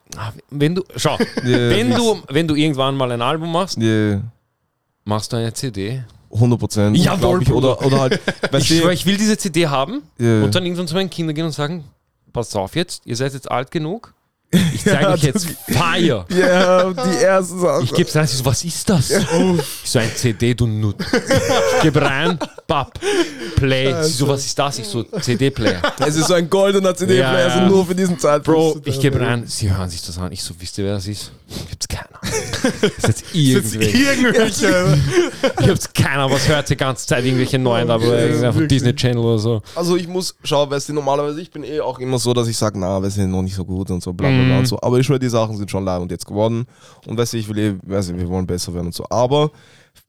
[0.51, 1.71] wenn du, schau, Yeah.
[1.71, 4.21] wenn du, wenn du irgendwann mal ein Album machst, yeah.
[5.05, 6.03] machst du eine CD.
[6.35, 6.97] 100 Prozent.
[6.99, 7.51] Jawohl, ich.
[7.51, 8.21] Oder, oder halt,
[8.59, 10.45] Ich schwör, du, ich will diese CD haben Yeah.
[10.45, 11.85] und dann irgendwann zu meinen Kindern gehen und sagen,
[12.33, 14.13] pass auf jetzt, ihr seid jetzt alt genug,
[14.75, 16.25] ich zeige Ja, euch jetzt Fire.
[16.29, 17.85] ja, die erste Sache.
[17.85, 19.11] Ich geb's rein, sie so, was ist das?
[19.11, 19.27] Ich
[19.85, 20.97] so ein CD, du Nut.
[21.77, 22.99] Ich geb rein, papp,
[23.57, 23.95] Play.
[24.05, 24.79] Sie so, was ist das?
[24.79, 25.81] Ich so, CD-Player.
[26.07, 28.45] Es ist so ein goldener CD-Player, Ja, also nur für diesen Zeitpunkt.
[28.45, 30.33] Bro, ich gebe rein, sie hören sich das an.
[30.33, 31.33] Ich so, wisst ihr, wer das ist?
[31.69, 32.09] Gibt's keiner.
[32.23, 33.99] Das ist jetzt irgendwelche.
[33.99, 34.99] Irgendwelche.
[35.61, 38.69] Ich hab's keiner, es hört die ganze Zeit irgendwelche neuen, aber einfach wirklich.
[38.69, 39.63] Disney Channel oder so.
[39.75, 42.57] Also ich muss, schau, weißt du, normalerweise, ich bin eh auch immer so, dass ich
[42.57, 44.59] sage, na, wir sind noch nicht so gut und so, bla bla bla Mhm.
[44.61, 44.79] und so.
[44.81, 46.67] Aber ich schwöre, die Sachen sind schon live und jetzt geworden.
[47.07, 49.05] Und weißt du, ich will eh, weißt du, wir wollen besser werden und so.
[49.11, 49.51] Aber,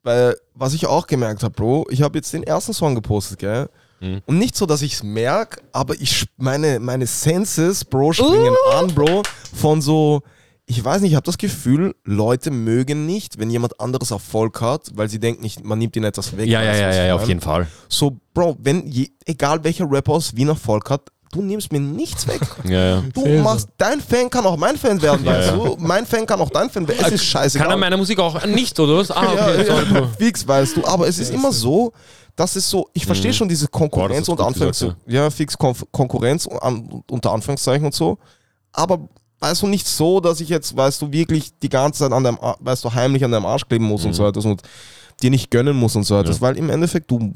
[0.02, 3.68] weil, was ich auch gemerkt habe, Bro, ich habe jetzt den ersten Song gepostet, gell?
[4.00, 4.20] Mhm.
[4.26, 8.76] Und nicht so, dass ich es merke, aber ich, meine, meine Senses, Bro, springen Uh.
[8.76, 9.22] an, Bro,
[9.54, 10.22] von so,
[10.66, 14.90] ich weiß nicht, ich habe das Gefühl, Leute mögen nicht, wenn jemand anderes Erfolg hat,
[14.94, 16.48] weil sie denken, nicht, man nimmt ihnen etwas weg.
[16.48, 17.66] Ja, ja, ja, ja, ich auf jeden Fall.
[17.88, 22.26] So, Bro, wenn je, egal welcher Rapper aus Wien Erfolg hat, du nimmst mir nichts
[22.26, 22.40] weg.
[22.64, 23.02] Ja, ja.
[23.12, 25.56] Du Sehr machst, dein Fan kann auch mein Fan werden, Ja, weißt ja.
[25.56, 25.76] du?
[25.78, 27.04] Mein Fan kann auch dein Fan werden.
[27.04, 27.66] Es ist scheißegal.
[27.66, 29.10] Kann er meine Musik auch nicht, oder was?
[29.10, 30.86] Ah, okay, ja, fix, weißt du.
[30.86, 31.92] Aber es ist immer so,
[32.36, 34.36] dass es so, ich verstehe schon diese Konkurrenz Mhm.
[34.36, 38.18] Boah, das und Anfangs, ja, fix Konf Konkurrenz an, unter Anführungszeichen und so.
[38.72, 39.00] Aber
[39.40, 42.38] weißt du, nicht so, dass ich jetzt, weißt du, wirklich die ganze Zeit an deinem,
[42.60, 44.62] weißt du, heimlich an deinem Arsch kleben muss und so etwas und
[45.22, 46.42] dir nicht gönnen muss und so etwas, Mhm.
[46.44, 46.48] Ja.
[46.48, 47.32] weil im Endeffekt du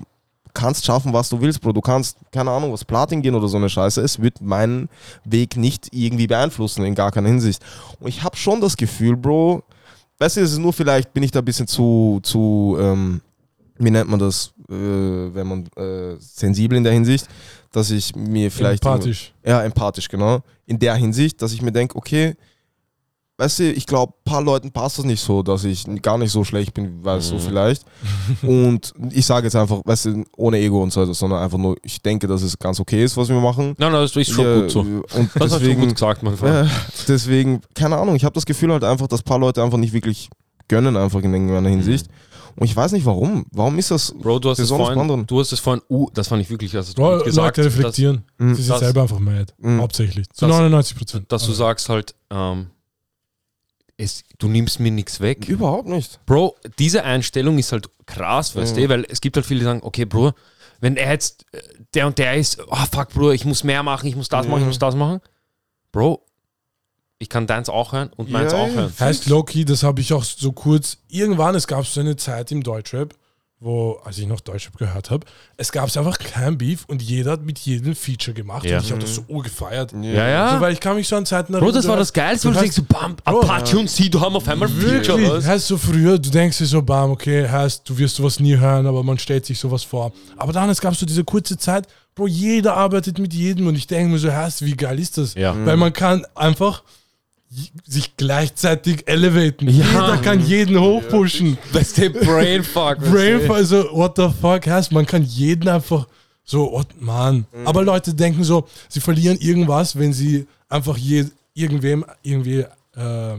[0.55, 1.73] kannst schaffen, was du willst, Bro.
[1.73, 4.01] Du kannst, keine Ahnung, was Platin gehen oder so eine Scheiße.
[4.01, 4.89] Es wird meinen
[5.25, 7.63] Weg nicht irgendwie beeinflussen, in gar keiner Hinsicht.
[8.01, 9.63] Und ich habe schon das Gefühl, Bro,
[10.19, 13.21] weißt du, es ist nur vielleicht, bin ich da ein bisschen zu, zu, ähm,
[13.79, 17.29] wie nennt man das, äh, wenn man äh, sensibel in der Hinsicht,
[17.73, 18.85] dass ich mir vielleicht.
[18.85, 19.33] Empathisch.
[19.45, 20.41] Ja, empathisch, genau.
[20.67, 22.35] In der Hinsicht, dass ich mir denke, okay,
[23.39, 26.31] weißt du, ich glaube, ein paar Leuten passt das nicht so, dass ich gar nicht
[26.33, 27.41] so schlecht bin, weißt du, Mhm.
[27.41, 27.85] vielleicht.
[28.43, 31.77] und ich sage jetzt einfach, weißt du, ohne Ego und so, etwas, sondern einfach nur,
[31.83, 33.75] ich denke, dass es ganz okay ist, was wir machen.
[33.79, 34.81] Nein, nein, das ist schon Ja, gut so.
[34.81, 36.53] Und Das hast du deswegen, gut gesagt, mein Freund.
[36.69, 36.71] ja,
[37.07, 39.93] deswegen, keine Ahnung, ich habe das Gefühl halt einfach, dass ein paar Leute einfach nicht
[39.93, 40.29] wirklich
[40.67, 42.09] gönnen, einfach in irgendeiner Hinsicht.
[42.57, 43.47] Und ich weiß nicht warum.
[43.53, 44.13] Warum ist das?
[44.21, 45.25] Bro, du hast es vorhin, anderen.
[45.29, 48.25] du hast es vorhin, uh, das fand ich wirklich, hast du Bro, gesagt, Leute reflektieren.
[48.39, 48.55] Mhm.
[48.57, 49.55] Sie sind selber einfach mad.
[49.59, 49.81] Mhm.
[49.81, 50.29] Hauptsächlich.
[50.31, 51.31] Zu Das- 99 Prozent.
[51.31, 52.67] dass, dass du sagst halt, ähm,
[53.99, 55.49] es, du nimmst mir nichts weg.
[55.49, 56.25] Überhaupt nicht.
[56.25, 58.81] Bro, diese Einstellung ist halt krass, weißt Mhm.
[58.81, 60.33] du, weil es gibt halt viele, die sagen, okay, Bro,
[60.81, 61.61] wenn er jetzt äh,
[61.95, 64.61] der und der ist, oh fuck, Bro, ich muss mehr machen, ich muss das machen,
[64.61, 65.21] ich muss das machen.
[65.93, 66.25] Bro,
[67.19, 68.93] ich kann deins auch hören und meins Ja, auch hören.
[69.01, 70.99] Heißt Loki, das habe ich auch so kurz.
[71.09, 73.15] Irgendwann, es gab so eine Zeit im Deutschrap,
[73.61, 77.43] wo, als ich noch Deutschrap gehört habe, es gab einfach kein Beef und jeder hat
[77.45, 78.79] mit jedem Feature gemacht Ja.
[78.79, 79.93] und ich habe das so urgefeiert.
[80.01, 80.55] Ja, ja.
[80.55, 82.61] So, weil ich kann mich so an Zeiten Bro, das war das Geilste, weil du
[82.61, 85.47] denkst, so, bam, Apache und sie, du haben auf einmal ein Feature, Wirklich, was?
[85.47, 88.87] heißt so früher, du denkst dir so, bam, okay, heißt, du wirst sowas nie hören,
[88.87, 90.13] aber man stellt sich sowas vor.
[90.37, 93.87] Aber dann, es gab so diese kurze Zeit, Bro, jeder arbeitet mit jedem und ich
[93.87, 95.35] denke mir so, heißt, wie geil ist das?
[95.35, 95.55] Ja.
[95.67, 96.83] Weil man kann einfach
[97.87, 99.69] sich gleichzeitig elevaten.
[99.69, 99.85] Ja.
[99.87, 101.57] Jeder kann jeden hochpushen.
[101.73, 103.01] Weißt du, Brainfuck.
[103.01, 103.11] weißt du?
[103.13, 106.07] Brain, also, what the fuck heißt, man kann jeden einfach
[106.45, 107.47] so, what, man.
[107.65, 111.25] Aber Leute denken so, sie verlieren irgendwas, wenn sie einfach je,
[111.55, 112.65] irgendwem irgendwie
[112.97, 113.35] äh,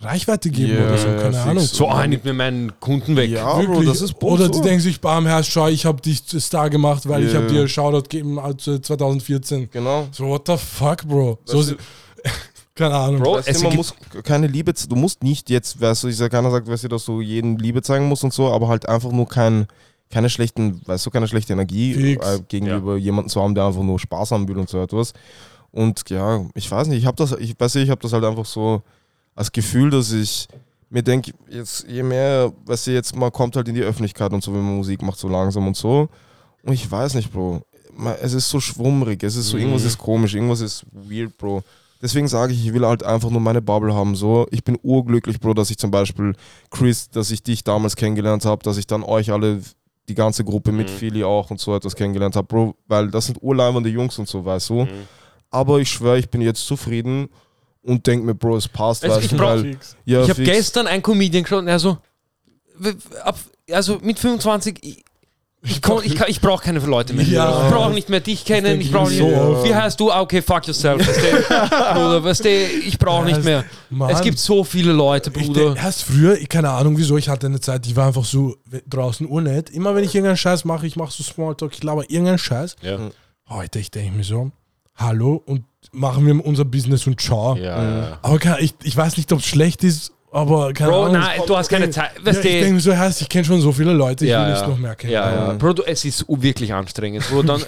[0.00, 1.36] Reichweite geben Ja, oder so, keine fix.
[1.46, 1.64] Ahnung.
[1.64, 3.30] So, ah, nimmt mir meinen Kunden weg.
[3.30, 3.88] Ja, Bro, Wirklich.
[3.88, 4.52] das ist Oder so.
[4.52, 7.38] die denken sich, bam, Herr schau, ich habe dich Star gemacht, weil ich Ja.
[7.40, 9.68] habe dir Shoutout gegeben als äh, 2014.
[9.72, 10.06] Genau.
[10.12, 11.38] So, what the fuck, Bro?
[11.44, 11.76] So, Weißt du-
[12.78, 13.20] keine Ahnung.
[13.20, 16.16] Bro, Weißt du, es man muss keine Liebe, du musst nicht jetzt, weißt du, ich
[16.16, 18.88] sag, keiner sagt, weißt du, dass du jeden Liebe zeigen musst und so, aber halt
[18.88, 19.66] einfach nur kein,
[20.10, 22.26] keine schlechten, weißt du, keine schlechte Energie Fix.
[22.26, 25.12] äh, gegenüber jemandem zu haben, der einfach nur Spaß haben will und so etwas.
[25.70, 28.24] Und ja, ich weiß nicht, ich habe das, ich weiß nicht, ich habe das halt
[28.24, 28.82] einfach so
[29.34, 30.48] als Gefühl, dass ich
[30.90, 34.42] mir denke, jetzt, je mehr, weißt du, jetzt man kommt halt in die Öffentlichkeit und
[34.42, 36.08] so, wenn man Musik macht, so langsam und so.
[36.62, 37.62] Und ich weiß nicht, Bro.
[38.22, 41.64] Es ist so schwummrig, es ist so, irgendwas ist komisch, irgendwas ist weird, Bro.
[42.00, 44.14] Deswegen sage ich, ich will halt einfach nur meine Bubble haben.
[44.14, 46.34] So, ich bin urglücklich, Bro, dass ich zum Beispiel
[46.70, 49.60] Chris, dass ich dich damals kennengelernt habe, dass ich dann euch alle,
[50.08, 53.42] die ganze Gruppe mit Philly auch und so etwas kennengelernt habe, Bro, weil das sind
[53.42, 54.86] urleibende Jungs und so, weißt du.
[55.50, 57.28] Aber ich schwöre, ich bin jetzt zufrieden
[57.82, 60.86] und denke mir, Bro, es passt, Also weißt ich du, weil, ja, ich habe gestern
[60.86, 61.98] einen Comedian geschaut und er so,
[62.78, 63.38] w- w- ab,
[63.70, 65.04] also mit 25,
[65.62, 67.24] ich, ich, kon- ich, ich brauche keine Leute mehr.
[67.26, 67.66] Ja.
[67.66, 69.18] Ich brauche nicht mehr dich kennen, ich ich brauche nicht.
[69.18, 69.60] so.
[69.64, 70.10] Wie heißt du?
[70.10, 71.04] Ah, Okay, fuck yourself.
[71.48, 73.64] Bruder, weißt du, ich brauche nicht mehr.
[73.90, 74.10] Mann.
[74.10, 75.74] Es gibt so viele Leute, Ich Bruder.
[75.74, 78.56] denk, erst früher, ich, keine Ahnung wieso, ich hatte eine Zeit, ich war einfach so
[78.88, 79.70] draußen urnett.
[79.70, 82.76] Immer wenn ich irgendeinen Scheiß mache, ich mache so Smalltalk, ich laber irgendeinen Scheiß.
[82.82, 82.98] Ja.
[83.48, 84.50] Heute, ich denke mir so,
[84.94, 87.56] hallo und machen wir unser Business und ciao.
[87.56, 88.18] Ja.
[88.22, 91.20] Aber ich, ich weiß nicht, ob es schlecht ist, aber keine Bro, Ahnung.
[91.20, 92.10] nein, du hast keine Zeit.
[92.24, 94.48] Ja, ich denke mir so, heißt, ich kenne schon so viele Leute, ich ja, will
[94.52, 94.58] ja.
[94.58, 95.12] nicht noch mehr kennen.
[95.12, 95.52] Ja, ja.
[95.54, 97.28] Bro, du, es ist wirklich anstrengend.
[97.30, 97.62] Bro, dann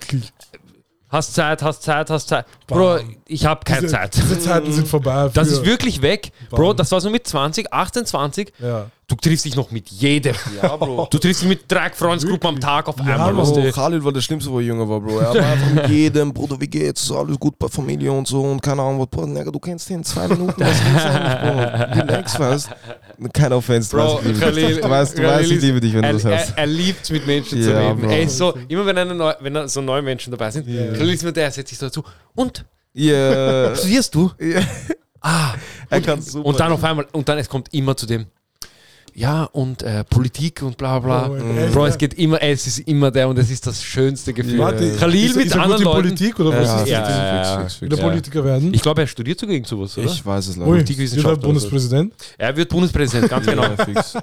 [1.08, 2.46] hast Zeit, hast Zeit, hast Zeit.
[2.66, 3.16] Bro, Bam.
[3.26, 4.14] ich habe keine Diese- Zeit.
[4.14, 5.30] Diese Zeiten sind vorbei.
[5.32, 6.32] Das ist wirklich weg.
[6.50, 6.76] Bro, Bam.
[6.76, 8.52] das war so mit 20, 18, 20.
[8.58, 8.86] Ja.
[9.10, 10.36] Du triffst dich noch mit jedem.
[10.62, 11.08] Ja, Bro.
[11.10, 13.36] Du triffst dich mit drei Freundesgruppen am Tag auf einmal.
[13.36, 13.72] Weißt Bro, du.
[13.72, 15.18] Khalil war das Schlimmste, wo er jünger war, Bro.
[15.18, 17.10] Er war einfach mit jedem, Bruder, wie geht's?
[17.10, 19.96] Alles gut bei Familie und so und keine Ahnung, was, Bro, Nigga, du kennst den
[19.96, 22.00] in zwei Minuten, was geht's eigentlich, Bro?
[22.06, 22.68] Relax, weißt
[23.32, 24.40] Kein Offense, du Bro, weißt, ich liebe dich.
[24.40, 26.50] Khalil, du weißt, du Khalil weißt, ich liebe dich, wenn du Er, das hörst.
[26.50, 28.00] er, er liebt es, mit Menschen zu Ja, reden.
[28.02, 28.10] Bro.
[28.10, 30.92] Er ist so, immer wenn, eine neu, wenn so neue Menschen dabei sind, Ja.
[30.92, 32.04] Khalil ist mir der, setzt sich so dazu.
[32.36, 32.64] Und,
[32.96, 33.74] Yeah.
[33.74, 34.30] studierst du?
[34.40, 34.60] Ja.
[35.20, 35.54] Ah,
[35.90, 36.46] Er kann super.
[36.48, 38.26] und dann auf einmal, und dann es kommt immer zu dem,
[39.14, 41.38] ja, und äh, Politik und bla bla bla.
[41.38, 41.72] Gott.
[41.72, 44.58] Bro, es geht immer, es ist immer der und es ist das schönste Gefühl.
[44.58, 46.02] Warte, Khalil ist, mit ist er anderen Leuten.
[46.08, 47.08] Politik oder was Ja, ist ja, das?
[47.10, 47.60] ja, ja.
[47.60, 48.00] fix, fix, fix.
[48.00, 48.74] Politiker werden?
[48.74, 50.06] Ich glaube, er studiert sogar irgend sowas, oder?
[50.06, 50.98] Ich weiß es leider Ui, nicht.
[50.98, 51.36] wird er.
[51.36, 52.14] Bundespräsident?
[52.38, 53.62] Er wird Bundespräsident, ganz genau.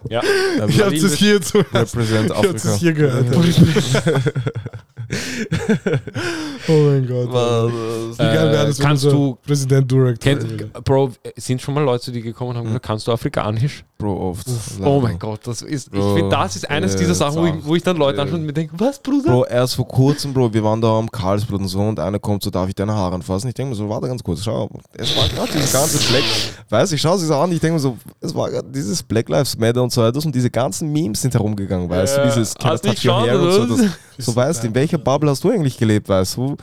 [0.09, 0.21] Ja,
[0.67, 1.39] Ich wird hab das hier.
[1.73, 3.25] Represent Ich hab das hier gehört.
[6.67, 7.27] oh mein Gott.
[7.31, 7.71] Was?
[8.19, 12.11] Wie geil wäre das, Äh, kannst du- Präsident direkt Kennt, Bro, sind schon mal Leute,
[12.11, 13.83] die gekommen und haben gesagt, kannst du Afrikanisch?
[13.97, 14.47] Bro, oft.
[14.83, 17.45] Oh mein Gott, das ist, ich Bro, finde, das ist eines ja, dieser Sachen, wo
[17.47, 18.23] ich, wo ich dann Leute ja.
[18.23, 19.31] anschaue und mir denke, was, Bruder?
[19.31, 22.43] Bro, erst vor kurzem, Bro, wir waren da am Karlsbad und so und einer kommt
[22.43, 23.47] so, darf ich deine Haare anfassen?
[23.47, 24.69] Ich denke mir so, warte ganz kurz, schau.
[24.93, 26.23] Es war gerade dieses ganze Black,
[26.69, 29.01] weißt du, ich schaue sie so an, ich denke mir so, es war gerade dieses
[29.01, 32.23] Black Lives Matter und so etwas und diese ganzen Memes sind herumgegangen, weißt Ja.
[32.23, 33.77] du, dieses Hast touch your hair und so.
[33.77, 36.57] Das, so weißt du, in welcher Bubble hast du eigentlich gelebt, weißt du?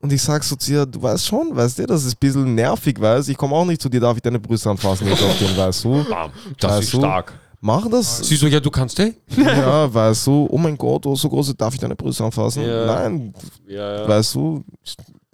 [0.00, 2.54] Und ich sag so zu ihr, du weißt schon, weißt du, das ist ein bisschen
[2.54, 5.22] nervig, weißt du, ich komme auch nicht zu dir, darf ich deine Brüste anfassen jetzt
[5.22, 6.04] auf den, weißt du?
[6.04, 6.98] Bam, das Weißt ist du?
[6.98, 7.32] stark.
[7.60, 8.18] Mach das.
[8.18, 9.14] Sie so, ja, du kannst, ey?
[9.38, 12.62] Ja, weißt du, oh mein Gott, oh so große, darf ich deine Brüste anfassen?
[12.62, 12.84] Ja.
[12.84, 13.32] Nein,
[13.66, 14.08] Ja, ja.
[14.08, 14.62] weißt du,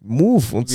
[0.01, 0.71] move und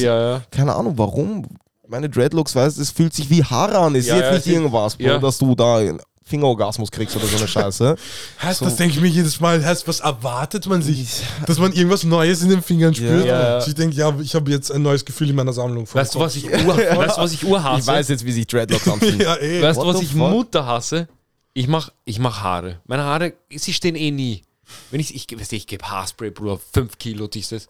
[0.52, 1.46] keine Ahnung warum.
[1.88, 3.96] Meine Dreadlocks, weißt du, es fühlt sich wie Haare an.
[3.96, 5.80] Es ist jetzt nicht irgendwas, Bro, dass du da
[6.28, 7.96] Fingerorgasmus kriegst oder so eine Scheiße.
[8.42, 8.66] Heißt, So.
[8.66, 11.22] das denke ich mir jedes Mal, heißt, was erwartet man sich?
[11.46, 13.30] Dass man irgendwas Neues in den Fingern spürt?
[13.30, 15.88] Also ich denke, ja, ich habe jetzt ein neues Gefühl in meiner Sammlung.
[15.92, 17.80] Weißt du, was ich ur, weißt, du, was ich urhasse?
[17.82, 19.20] Ich weiß jetzt, wie sich Dreadlocks anfühlen.
[19.26, 19.62] Ja, eh.
[19.62, 20.32] Weißt du, was ich fuck?
[20.32, 21.08] Mutter hasse?
[21.54, 22.82] Ich mach, ich mach Haare.
[22.86, 24.42] Meine Haare, sie stehen eh nie.
[24.90, 27.70] Wenn ich, ich, weißt du, ich gebe Haarspray, Bruder, 5 Kilo, dieses.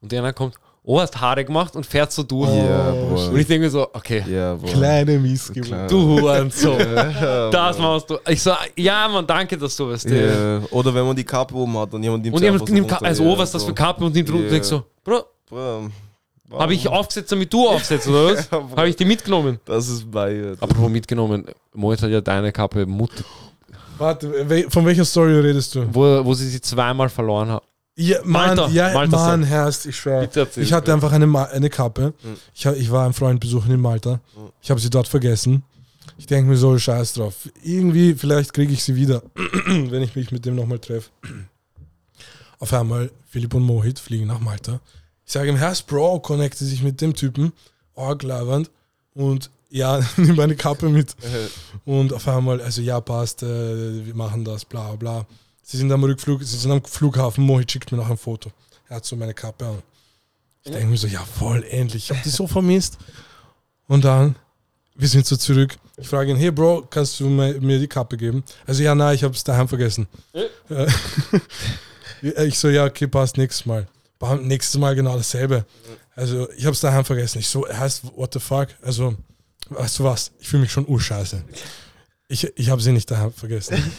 [0.00, 0.54] Und der einer kommt,
[0.84, 2.50] oh, hast Haare gemacht und fährt so durch.
[2.54, 4.66] Ja, Und ich denke mir so, okay, Bro.
[4.72, 5.68] Kleine Missgeburt.
[5.68, 5.88] Klein.
[5.88, 6.78] du Hurensohn.
[7.50, 8.18] das machst du.
[8.28, 10.10] Ich so, ja, man, danke, dass du weißt.
[10.10, 10.60] Ja.
[10.70, 13.04] Oder wenn man die Kappe oben hat und jemand nimmt Und sie jemand nimmt, runter.
[13.06, 15.90] also, oh, was ist das für Kappe und nimmt runter und denkst so, Bro, Bro,
[16.58, 18.50] habe ich aufgesetzt, damit du aufsetzt, oder was?
[18.76, 19.58] Habe ich die mitgenommen?
[19.64, 20.52] Das ist bei.
[20.60, 23.24] Apropos mitgenommen, Moit hat ja deine Kappe Mutter,
[23.98, 25.86] Warte, von welcher Story redest du?
[25.92, 27.62] wo, wo sie sie zweimal verloren hat.
[27.94, 30.28] Ja, Mann, Malta, ja, Malta Mann, Herrst, ich schwöre.
[30.56, 32.14] Ich hatte einfach eine, Ma eine Kappe.
[32.22, 32.36] Mhm.
[32.54, 34.20] Ich, ich war einen Freund besuchen in Malta.
[34.62, 35.62] Ich habe sie dort vergessen.
[36.16, 37.34] Ich denke mir so, scheiß drauf.
[37.62, 39.22] Irgendwie, vielleicht kriege ich sie wieder,
[39.66, 41.10] wenn ich mich mit dem nochmal treffe.
[42.58, 44.80] Auf einmal, Philipp und Mohit fliegen nach Malta.
[45.26, 47.52] Ich sage ihm, Herr Bro, connecte sich mit dem Typen.
[47.96, 48.70] Labernd.
[49.14, 51.14] Und ja, nimm meine Kappe mit.
[51.84, 55.26] Und auf einmal, also ja, passt, äh, wir machen das, bla bla.
[55.62, 58.50] Sie sind am Rückflug, sie sind am Flughafen, Mohit schickt mir noch ein Foto.
[58.88, 59.82] Er hat so meine Kappe an.
[60.64, 62.04] Ich denke mir so, ja voll, endlich.
[62.04, 62.98] Ich habe die so vermisst.
[63.88, 64.36] Und dann,
[64.94, 65.76] wir sind so zurück.
[65.96, 68.44] Ich frage ihn, hey Bro, kannst du mir, die Kappe geben?
[68.66, 70.06] Also ja, nein, ich habe es daheim vergessen.
[72.46, 73.88] Ich so, ja, okay, passt, nächstes Mal.
[74.20, 75.66] Bam, nächstes Mal genau dasselbe.
[76.14, 77.40] Also ich habe es daheim vergessen.
[77.40, 78.68] Ich so, heißt, what the fuck?
[78.80, 79.16] Also,
[79.70, 80.30] weißt du was?
[80.38, 81.42] Ich fühle mich schon urscheiße.
[82.28, 83.76] Ich, ich habe sie nicht daheim vergessen.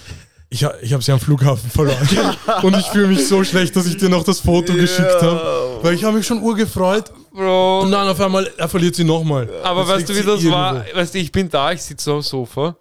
[0.53, 2.07] Ich, ich habe sie am Flughafen verloren.
[2.61, 5.79] Und ich fühle mich so schlecht, dass ich dir noch das Foto geschickt habe.
[5.81, 7.11] Weil ich habe mich schon urgefreut.
[7.31, 7.81] Bro.
[7.81, 9.49] Und dann auf einmal, er verliert sie nochmal.
[9.63, 10.75] Aber Jetzt weißt du, wie das war?
[10.75, 10.97] irgendwo.
[10.99, 12.77] Weißt du, ich bin da, ich sitze am Sofa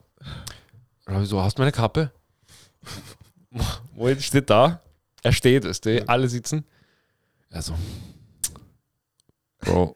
[1.25, 2.11] so, hast du meine Kappe?
[3.95, 4.81] Wo jetzt steht da?
[5.23, 6.65] Er steht, weißt du, alle sitzen.
[7.51, 7.75] Also,
[9.61, 9.93] Bro,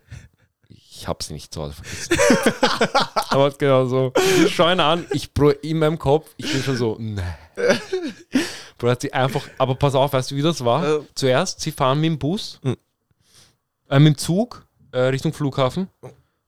[0.68, 2.16] ich hab sie nicht zu Hause vergessen.
[3.30, 4.12] Aber genau so.
[4.44, 7.36] Ich schau ihn an, ich, Bro, in meinem Kopf, ich bin schon so, ne.
[8.78, 10.86] Bro, hat sie einfach, aber pass auf, weißt du, wie das war?
[10.86, 11.00] Äh.
[11.14, 12.76] Zuerst, sie fahren mit dem Bus, Mhm.
[13.88, 15.88] äh, mit dem Zug äh, Richtung Flughafen.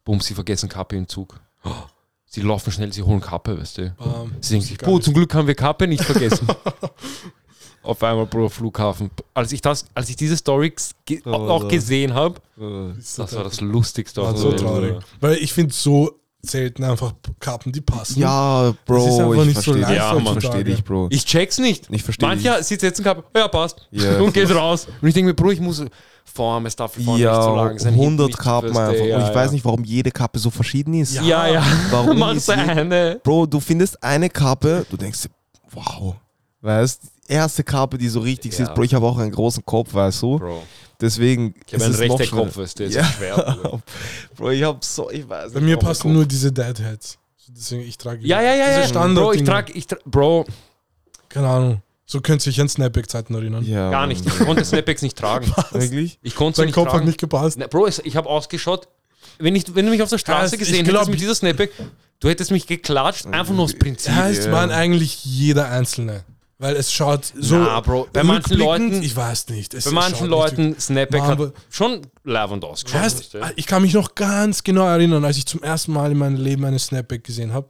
[0.04, 1.40] Bumm, sie vergessen Kappe im Zug.
[1.64, 1.70] Oh,
[2.26, 3.90] sie laufen schnell, sie holen Kappe, weißt du.
[3.98, 4.32] Bam.
[4.40, 5.02] Sie denken sich, nicht.
[5.04, 6.46] zum Glück haben wir Kappe nicht vergessen.
[7.82, 9.10] Auf einmal, Bro, Flughafen.
[9.32, 10.74] Als ich, das, als ich diese Story
[11.06, 11.68] ge Oh, auch no.
[11.68, 14.20] gesehen habe, das war das Lustigste.
[14.20, 14.96] War so traurig.
[15.20, 18.20] Weil ich finde so selten einfach Kappen, die passen.
[18.20, 19.96] Ja, Das ist Bro, ich nicht so verstehe leicht dich.
[19.98, 21.08] Ja, ich verstehe dich, Bro.
[21.10, 21.88] Ich check's nicht.
[21.90, 23.88] Ich verstehe Mancher sitzt jetzt in Kappe, ja, passt.
[23.90, 24.86] Ja, und geht raus.
[25.02, 25.82] Und ich denke mir, Bro, ich muss
[26.24, 27.94] Form, es darf vorne Ja, nicht so lang sein.
[27.94, 29.06] hinten 100 nicht, Kappen weißt du, einfach.
[29.06, 29.34] Ja, und ich ja.
[29.34, 31.14] weiß nicht, warum jede Kappe so verschieden ist.
[31.14, 31.22] Ja.
[31.22, 31.62] Ja, ja.
[31.90, 33.20] Warum ist so sie- eine.
[33.24, 35.28] Bro, du findest eine Kappe, du denkst,
[35.72, 36.14] wow.
[36.60, 38.58] Weißt die erste Kappe, die so richtig Ja.
[38.58, 38.74] sitzt.
[38.74, 40.38] Bro, ich habe auch einen großen Kopf, weißt du?
[40.38, 40.62] Bro,
[41.00, 42.36] Deswegen ich habe ist einen rechten.
[42.36, 42.86] Kopf, ist Ja.
[42.88, 43.04] ja.
[43.04, 43.80] schwer.
[44.36, 44.50] Bro.
[44.50, 47.18] Ich hab so, ich weiß Bei nicht, mir warum passen nur diese Deadheads.
[47.48, 48.86] Deswegen, ich trage Ja, ja, ja, ja.
[48.86, 50.44] Standard Bro, ich trage, ich tra Bro,
[51.28, 51.82] Keine Ahnung.
[52.04, 53.64] So könnt ihr sich an Snapback-Zeiten erinnern.
[53.64, 54.24] Ja, gar nicht.
[54.26, 55.52] Ich konnte Snapbacks nicht tragen.
[55.72, 56.18] Wirklich?
[56.22, 57.06] Ich konnte Dein nicht Kopf hat tragen.
[57.06, 57.58] nicht gepasst.
[57.58, 58.88] Ne, Bro, ich habe ausgeschaut.
[59.38, 61.34] Wenn, ich, wenn du mich auf der Straße Ja, ich gesehen glaub- hättest mit dieser
[61.34, 61.70] Snapback,
[62.20, 64.10] du hättest mich geklatscht, einfach nur aus Prinzip.
[64.14, 64.52] Ja, es Ja.
[64.52, 66.24] waren eigentlich jeder Einzelne.
[66.60, 67.56] Weil es schaut so.
[67.56, 69.72] Na, Bro, bei manchen Leuten- Ich weiß nicht.
[69.84, 73.00] Bei manchen Leuten Snapback hat schon ausgeschaut.
[73.00, 76.36] Weißt, ich kann mich noch ganz genau erinnern, als ich zum ersten Mal in meinem
[76.36, 77.68] Leben eine Snapback gesehen habe.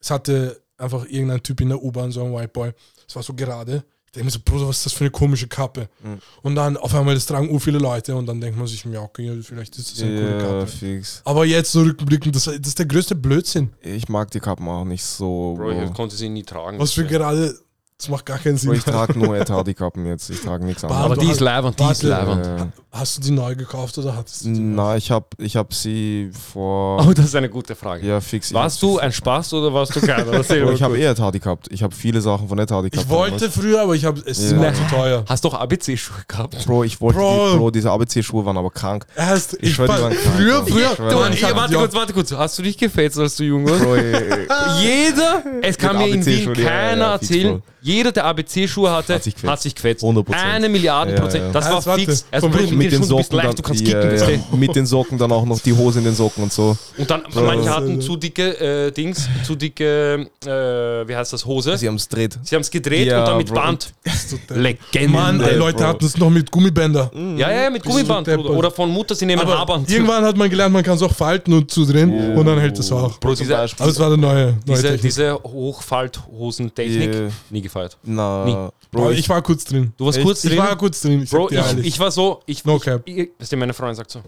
[0.00, 2.72] Es hatte einfach irgendein Typ in der U-Bahn, so ein White Boy.
[3.06, 3.84] Es war so gerade.
[4.06, 5.88] Ich denke mir so, Bruder, was ist das für eine komische Kappe?
[6.02, 6.18] Mhm.
[6.42, 9.02] Und dann auf einmal, das tragen ur viele Leute und dann denkt man sich, ja,
[9.02, 10.66] okay, vielleicht ist das eine coole Ja, Kappe.
[10.66, 11.20] fix.
[11.26, 13.70] Aber jetzt so rückblickend, das, das ist der größte Blödsinn.
[13.82, 15.54] Ich mag die Kappen auch nicht so.
[15.56, 16.78] Bro, ich konnte sie nie tragen.
[16.80, 17.56] Was für gerade,
[18.00, 18.72] das macht gar keinen Sinn.
[18.72, 20.30] Ich trage nur Etadi-Kappen jetzt.
[20.30, 21.24] Ich trage nichts Aber Aber anderes.
[21.26, 22.46] die ist lavend, die ist lavend.
[22.46, 24.58] Äh, Hast du die neu gekauft oder hattest du die?
[24.58, 27.06] na, ich habe ich hab sie vor.
[27.06, 28.04] Oh, das ist eine gute Frage.
[28.06, 28.48] Ja, fix.
[28.48, 30.24] ich Warst hab du ein Spaß oder warst du keiner?
[30.24, 30.40] Mal
[30.74, 31.68] ich habe eh Etadi gehabt.
[31.70, 33.06] Ich habe viele Sachen von Etadi gehabt.
[33.06, 34.58] Ich wollte früher, aber ich habe es ist Ja.
[34.58, 35.24] mir zu teuer.
[35.28, 36.64] Hast doch ABC-Schuhe gehabt?
[36.66, 37.50] Bro, ich wollte Bro.
[37.52, 39.06] Die, Bro, diese ABC-Schuhe waren aber krank.
[39.14, 40.66] Erst, ich, die war- krank, früher, Bro.
[40.74, 42.32] früher, Ich Mann, ich hab warte die kurz, warte kurz.
[42.32, 43.84] Hast du dich gefetzt, als du jung warst?
[43.84, 43.96] Bro,
[44.82, 47.62] Jeder, es kann mir in Wien keiner erzählen.
[47.82, 49.50] Jeder, der ABC-Schuhe hatte, Hat sich gefetzt.
[49.52, 50.04] hat sich gefetzt.
[50.04, 50.34] 100%.
[50.34, 51.44] Eine Milliarde Ja, Prozent.
[51.46, 51.52] ja.
[51.52, 52.24] Das war Also, warte, fix.
[52.30, 54.18] Also, Bro, welchem- mit den mit den Socken leicht, du dann, kannst ja, kicken.
[54.18, 54.56] ja, du?
[54.56, 56.76] mit den Socken dann auch noch die Hose in den Socken und so.
[56.98, 57.40] Und dann, So.
[57.42, 60.48] manche hatten zu dicke äh, Dings, zu dicke, äh,
[61.08, 61.76] wie heißt das, Hose.
[61.78, 62.38] Sie haben es dreht.
[62.42, 63.54] Sie haben es gedreht Ja, und dann mit Bro.
[63.56, 63.92] Band.
[64.50, 65.08] Legende.
[65.08, 65.86] Mann, ey, Leute Bro.
[65.86, 67.10] hatten es noch mit Gummibänder.
[67.36, 68.28] Ja, ja, mit Gummiband.
[68.28, 69.90] Oder von Mutter, sie nehmen Haarband.
[69.90, 72.90] irgendwann hat man gelernt, man kann es auch falten und zudrehen und dann hält es
[72.92, 73.18] auch.
[73.18, 73.56] Bro, diese.
[73.56, 75.02] Aber es war eine neue, neue diese, Technik.
[75.02, 77.30] diese Hochfalthosentechnik, Yeah.
[77.50, 77.98] nie gefeiert.
[78.02, 78.68] Na, Nie.
[78.90, 79.92] Bro, ich, ich war kurz drin.
[79.96, 80.26] Du warst Echt?
[80.26, 80.58] kurz Ich drin.
[80.58, 81.86] war kurz drin, ich Bro, ich, ehrlich.
[81.86, 83.02] ich war so, ich, No ich, cap.
[83.06, 84.22] ich, weißt du, meine Freundin sagt so,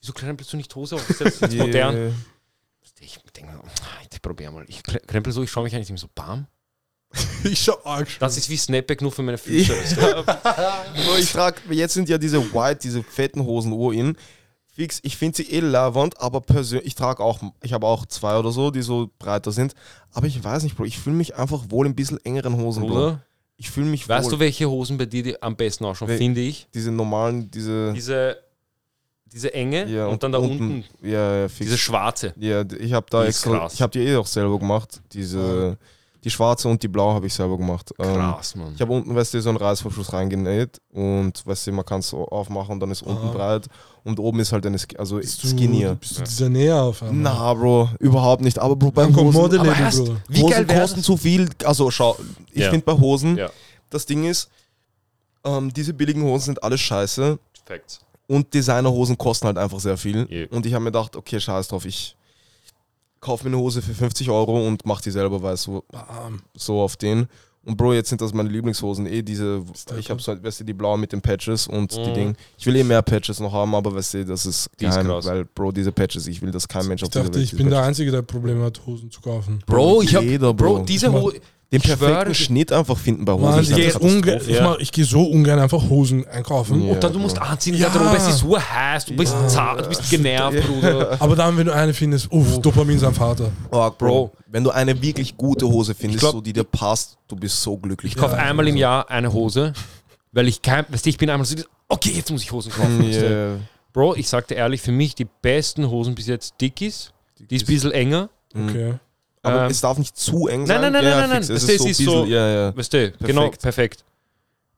[0.00, 1.06] wieso krempelst du nicht Hose auf?
[1.06, 1.66] Das ist jetzt Yeah.
[1.66, 2.14] modern.
[3.00, 3.60] Ich denke mir,
[4.10, 4.64] ich probiere mal.
[4.68, 6.46] Ich kre- krempel so, ich schaue mich eigentlich immer so, bam.
[7.44, 9.72] Ich schau arg Das ist wie Snapback nur für meine Füße.
[11.18, 14.16] ich trage, jetzt sind ja diese White, diese fetten Hosen ur in.
[14.78, 18.38] Fix, ich finde sie eh lavend, aber persönlich, ich trage auch, ich habe auch zwei
[18.38, 19.74] oder so, die so breiter sind.
[20.12, 22.86] Aber ich weiß nicht, Bro, ich fühle mich einfach wohl in ein bisschen engeren Hosen,
[22.86, 22.92] Bro.
[22.96, 23.22] Oder?
[23.56, 24.34] Ich fühle mich Weißt wohl.
[24.34, 26.68] du, welche Hosen bei dir die am besten ausschauen, Wel- finde ich?
[26.72, 27.92] diese normalen, diese.
[27.92, 28.36] Diese,
[29.26, 31.58] diese enge ja, und dann da unten, Ja, ja, fix.
[31.66, 32.32] diese schwarze.
[32.38, 33.74] ja, ich habe da Die ist extra, krass.
[33.74, 35.02] ich habe die eh auch selber gemacht.
[35.12, 35.76] Diese,
[36.24, 37.92] die schwarze und die blaue habe ich selber gemacht.
[37.98, 38.72] Ähm, Krass, Mann.
[38.74, 42.08] Ich habe unten, weißt du, so einen Reißverschluss reingenäht und weißt du, man kann es
[42.08, 43.32] so aufmachen und dann ist unten Ah.
[43.32, 43.66] breit
[44.08, 45.94] und oben ist halt eine, Sk- also Bist du, skinnier.
[45.94, 47.34] bist du dieser Näher auf einmal?
[47.34, 48.58] Na, Bro, überhaupt nicht.
[48.58, 50.16] Aber Bro, beim Hosen, Modelabel, Aber erst- Bruder.
[50.28, 51.48] Wie Hosen geil kosten zu viel.
[51.64, 52.18] Also schau,
[52.52, 52.70] ich Ja.
[52.70, 53.50] finde bei Hosen, Ja.
[53.90, 54.48] das Ding ist,
[55.44, 58.00] ähm, diese billigen Hosen sind alles scheiße Facts.
[58.26, 60.26] und Designerhosen kosten halt einfach sehr viel.
[60.30, 60.48] Yeah.
[60.50, 62.16] Und ich habe mir gedacht, okay, scheiß drauf, ich
[63.20, 66.42] kaufe mir eine Hose für 50 Euro und mach die selber, du, Bam.
[66.54, 67.26] so auf den.
[67.68, 70.64] Und Bro, jetzt sind das meine Lieblingshosen, eh diese, der ich habe so, weißt du,
[70.64, 72.14] die blauen mit den Patches und die Mhm.
[72.14, 72.36] Ding.
[72.56, 75.06] Ich will eh mehr Patches noch haben, aber weißt du, das ist Die ist geheim,
[75.06, 75.26] krass.
[75.26, 77.56] weil Bro, diese Patches, ich will, dass kein Mensch auf Ich dachte, dieser Welt ich
[77.58, 79.58] bin der Patches- Einzige, der Probleme hat, Hosen zu kaufen.
[79.66, 80.84] Bro, ich hab, Jeder, Bro, Bro.
[80.84, 81.36] diese Ich Hose.
[81.70, 83.60] Den ich perfekten Schnitt einfach finden bei Hosen.
[83.60, 84.62] Ich eine gehe ich Ja.
[84.64, 86.82] mach- ich geh so ungern einfach Hosen einkaufen.
[86.86, 86.92] Ja.
[86.94, 87.90] Und dann du musst anziehen Ja.
[87.90, 89.48] der Garderobe, es ist so heiß, du bist Ja.
[89.48, 91.16] zart, du bist genervt, Bruder.
[91.20, 93.50] Aber dann, wenn du eine findest, uff, Dopamin sein Vater.
[93.70, 97.36] Oh, Bro, wenn du eine wirklich gute Hose findest, glaub- so, die dir passt, du
[97.36, 98.12] bist so glücklich.
[98.14, 98.76] Ich kaufe Ja, einmal im.
[98.78, 99.74] Jahr eine Hose,
[100.32, 101.54] weil ich kein, weißt du, ich bin einmal so,
[101.88, 102.98] okay, jetzt muss ich Hosen kaufen.
[102.98, 103.06] du.
[103.06, 103.56] Yeah.
[103.92, 107.12] Bro, ich sagte ehrlich, für mich die besten Hosen bis jetzt Dickies,
[107.50, 108.30] die ist ein bisschen enger.
[108.54, 108.68] Mhm.
[108.70, 108.94] Okay.
[109.48, 110.80] Aber Ähm, es darf nicht zu eng nein, sein.
[110.80, 111.40] nein, nein, ja, nein, nein, nein.
[111.42, 112.76] Es Das ist so, ist so- ja, ja.
[112.76, 114.04] Weißt du, genau, perfekt.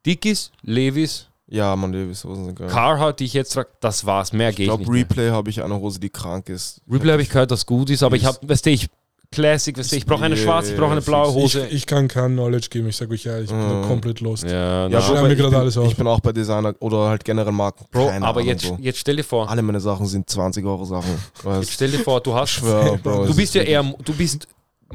[0.07, 2.69] Dickies, Levis, Ja, man, Levis Hosen sind geil.
[2.69, 4.33] Carhartt, die ich jetzt trage, das war's.
[4.33, 4.91] Mehr ich geht glaube, nicht.
[4.93, 5.01] mehr.
[5.03, 6.81] Replay habe ich eine Hose, die krank ist.
[6.91, 8.87] Replay habe ich gehört, dass gut ist, aber ich habe, weißt du, ich,
[9.33, 11.33] Classic, weißt du, ich brauche eine schwarze, ich brauche eine blaue.
[11.35, 11.65] Hose.
[11.67, 13.87] Ich, ich kann kein Knowledge geben, ich sage euch ja, ich bin Mhm.
[13.87, 14.43] komplett lost.
[14.45, 15.87] ja, Ja, wobei mir ich gerade bin, alles auf.
[15.89, 17.85] Ich bin auch bei Designer oder halt generell Marken.
[17.93, 18.77] Bro, Keine aber Ahnung, jetzt, so.
[18.81, 21.11] jetzt stell dir vor, Alle meine Sachen sind 20 Euro Sachen.
[21.13, 21.71] jetzt Weißt?
[21.73, 24.49] stell dir vor, du hast, schwör, Bro, du bist ist ja eher, du bist,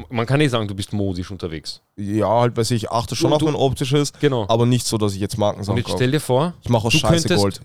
[0.10, 1.82] man kann nicht sagen, du bist modisch unterwegs.
[1.96, 4.46] Ja, halt, weiß ich, achte schon Du- auf mein optisches, Genau.
[4.50, 6.94] aber nicht so, dass ich jetzt Und Markensachen jetzt stell dir vor, Ich mache aus
[6.94, 7.62] du Scheiße könntest- Gold.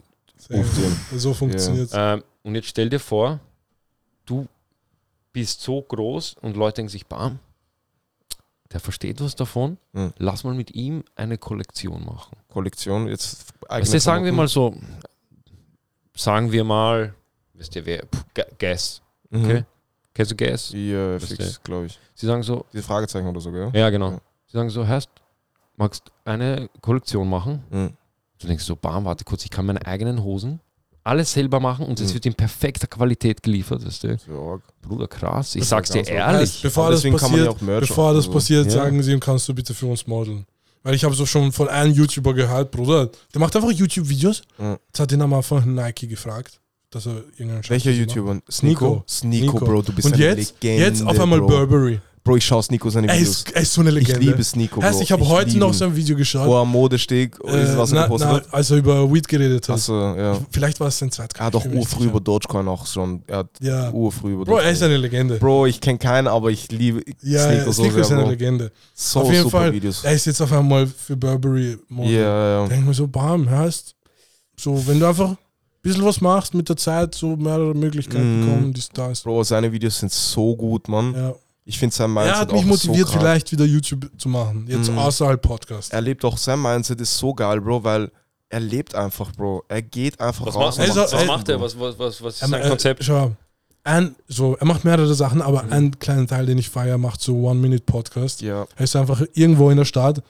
[1.16, 3.38] So funktioniert ähm, und jetzt stell dir vor,
[4.26, 4.46] du
[5.32, 7.38] bist so groß und Leute denken sich, bam,
[8.72, 10.12] der versteht was davon, Mhm.
[10.18, 12.36] lass mal mit ihm eine Kollektion machen.
[12.48, 14.74] Kollektion, jetzt du, sagen wir mal so,
[16.16, 17.14] sagen wir mal,
[17.54, 18.04] wisst ihr wer,
[18.34, 19.64] Ga- Gas, Mhm.
[20.14, 20.72] Kennst du Gas?
[20.74, 21.98] Ja, fix, glaube ich.
[22.14, 23.70] Sie sagen so, Diese Fragezeichen oder so, gell?
[23.74, 24.20] ja genau, Ja.
[24.46, 25.08] sie sagen so, Herst,
[25.76, 27.62] magst eine Kollektion machen?
[27.70, 27.90] Mhm.
[28.38, 30.61] Du denkst so, bam, warte kurz, ich kann meine eigenen Hosen
[31.02, 32.14] alles selber machen und es Mhm.
[32.14, 34.18] wird in perfekter Qualität geliefert, weißt du?
[34.18, 34.61] So.
[34.82, 35.54] Bruder, krass.
[35.54, 36.40] Ich Das sag's dir ehrlich.
[36.42, 38.64] Heißt, bevor Aber das deswegen kann man ja passiert, auch Merch bevor das machen, passiert,
[38.66, 38.70] Ja.
[38.72, 40.44] sagen sie, kannst du bitte für uns modeln.
[40.82, 44.42] Weil ich habe so schon von einem YouTuber gehört, Bruder, der macht einfach YouTube-Videos.
[44.58, 44.78] Ja.
[44.88, 46.61] Jetzt hat ihn am Anfang Nike gefragt,
[46.91, 47.91] dass er irgendeinen Scheiß Welcher.
[47.93, 48.41] YouTuber?
[48.51, 49.05] Sneeko?
[49.09, 49.59] Sneeko.
[49.59, 51.47] Bro, du bist Und eine jetzt, Legende, jetzt auf einmal Bro.
[51.49, 52.01] Burberry.
[52.22, 53.28] Bro, ich schaue Sneeko seine Er Videos.
[53.38, 54.20] ist, er ist so eine Ich Legende.
[54.26, 54.86] liebe Sneeko, Bro.
[54.88, 55.72] Heißt, ich habe heute noch ihn.
[55.72, 58.36] so ein Video geschaut, Wo er am Modesteg ist, äh, was er na, gepostet na,
[58.36, 58.53] hat.
[58.55, 59.76] als er über Weed geredet hat.
[59.76, 60.38] Achso, ja.
[60.51, 63.22] Vielleicht war es sein zweites Er hat doch urfrüh über Dogecoin auch schon.
[63.26, 63.91] Er hat Ja.
[63.91, 65.36] urfrüh über Bro, er ist eine Legende.
[65.36, 68.20] Bro, ich kenne keinen, aber ich liebe ja, Sneeko ja, so Sneeko sehr, ist eine
[68.22, 68.30] Bro.
[68.30, 68.72] Legende.
[68.95, 70.05] So auf jeden super Fall, Videos.
[70.05, 72.12] er ist jetzt auf einmal für Burberry Model.
[72.12, 72.66] Ja, ja.
[72.68, 73.95] denke mir so, bam, heißt,
[74.59, 75.38] so, wenn du einfach ein
[75.82, 78.48] bisschen was machst mit der Zeit, so mehrere Möglichkeiten Mhm.
[78.48, 79.22] kommen, dies, das.
[79.22, 81.14] Bro, seine Videos sind so gut, Mann.
[81.14, 81.34] Ja.
[81.64, 84.66] Ich finde sein Mindset Er hat mich auch motiviert, so vielleicht wieder YouTube zu machen,
[84.68, 84.98] jetzt Mhm.
[84.98, 85.92] außerhalb Podcast.
[85.92, 88.10] Er lebt auch, sein Mindset ist so geil, Bro, weil
[88.48, 89.62] er lebt einfach, Bro.
[89.68, 90.78] Er geht einfach Was raus.
[90.78, 91.60] macht, und was, was macht er?
[91.60, 93.04] Was, was, was, was ist Er, sein äh, Konzept?
[93.04, 93.32] Schau,
[93.84, 95.72] ein, so, er macht mehrere Sachen, aber Mhm.
[95.72, 98.42] ein kleiner Teil, den ich feiere, macht so One-Minute-Podcast.
[98.42, 100.22] Ja, Er ist einfach irgendwo in der Stadt,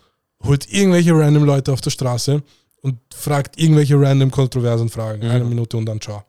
[0.45, 2.43] holt irgendwelche random Leute auf der Straße
[2.83, 5.25] und fragt irgendwelche random kontroversen Fragen.
[5.25, 5.31] Mhm.
[5.31, 6.25] Eine Minute und dann ciao.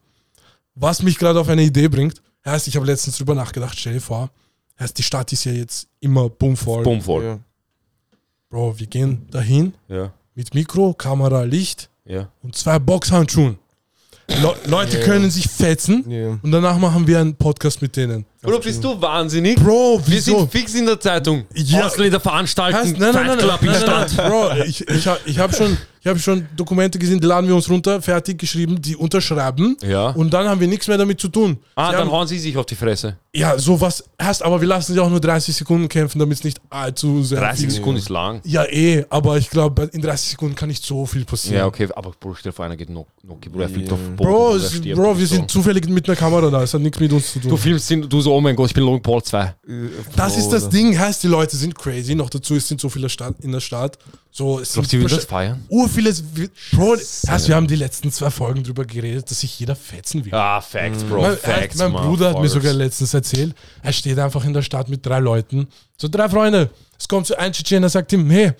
[0.76, 4.02] Was mich gerade auf eine Idee bringt, heißt, ich habe letztens drüber nachgedacht, stell dir
[4.02, 4.30] vor,
[4.80, 6.84] heißt, die Stadt ist ja jetzt immer bummvoll.
[6.84, 7.24] Bumm voll.
[7.24, 7.39] ja.
[8.49, 12.30] Bro, wir gehen dahin Ja, mit Mikro, Kamera, Licht ja.
[12.41, 13.58] und zwei Boxhandschuhen.
[14.28, 15.04] Le Leute Ja.
[15.04, 16.39] können sich fetzen ja.
[16.41, 18.26] und danach machen wir einen Podcast mit denen.
[18.41, 19.56] Bruder, bist du wahnsinnig?
[19.58, 20.39] Bro, Wir wieso?
[20.39, 21.45] sind fix in der Zeitung.
[21.54, 21.86] Ja.
[21.86, 24.14] Ausländer Heißt, veranstalten nein, nein, nein, Club in nein, nein, Stadt.
[24.18, 27.47] nein, Bro, ich, ich, hab- ich habe schon, ich hab schon Dokumente gesehen, die laden
[27.47, 30.10] wir uns runter, fertig geschrieben, die unterschreiben Ja.
[30.10, 31.58] und dann haben wir nichts mehr damit zu tun.
[31.76, 33.18] Ah, Sie dann hauen sie sich auf die Fresse.
[33.34, 36.60] Ja, sowas heißt, aber wir lassen sie auch nur 30 Sekunden kämpfen, damit es nicht
[36.70, 38.42] allzu sehr 30 viel- Sekunden ist lang.
[38.44, 41.60] Ja, eh, aber ich glaube, in 30 Sekunden kann nicht so viel passieren.
[41.60, 43.94] Ja, okay, aber Bruder, stell vor, einer geht noch, noch Bruder, er fliegt Ja.
[43.94, 44.30] auf den Boden.
[44.30, 45.36] Bro, stirbt Bro, wir so.
[45.36, 47.50] sind zufällig mit einer Kamera da, es hat nichts mit uns zu tun.
[47.52, 49.56] Du filmst ihn, du so, oh mein Gott, ich bin Logan Paul 2.
[50.16, 52.90] das ist das Bro, Ding, heißt, die Leute sind crazy, noch dazu es sind so
[52.90, 53.98] viele Stadt, in der Stadt.
[54.34, 55.66] So, es Glaubst du, sind die will das feiern?
[55.68, 56.24] urvieles,
[56.72, 56.96] Bro,
[57.28, 60.34] heißt, wir haben die letzten zwei Folgen drüber geredet, dass sich jeder fetzen will.
[60.34, 64.19] Ah, Facts, Bro, mein, Facts, mein man, Bruder hat mir sogar letztens erzählt, er steht
[64.19, 65.67] einfach in der Stadt mit drei Leuten,
[65.97, 66.69] so drei Freunde.
[66.99, 68.51] Es kommt so ein Tschetschener, sagt ihm, hey,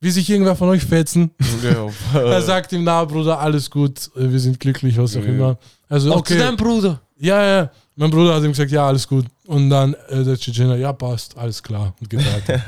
[0.00, 1.30] will sich irgendwer von euch fetzen?
[1.62, 1.88] Ja.
[2.20, 5.28] er sagt ihm, na Bruder, alles gut, wir sind glücklich, was auch Ja.
[5.28, 5.58] immer.
[5.88, 7.00] Also Auch zu okay, deinem Bruder.
[7.18, 7.70] ja, ja.
[8.00, 9.24] Mein Bruder hat ihm gesagt, ja, alles gut.
[9.46, 11.94] Und dann äh, der Tschetschener, ja, passt, alles klar.
[12.00, 12.62] Und geht weiter.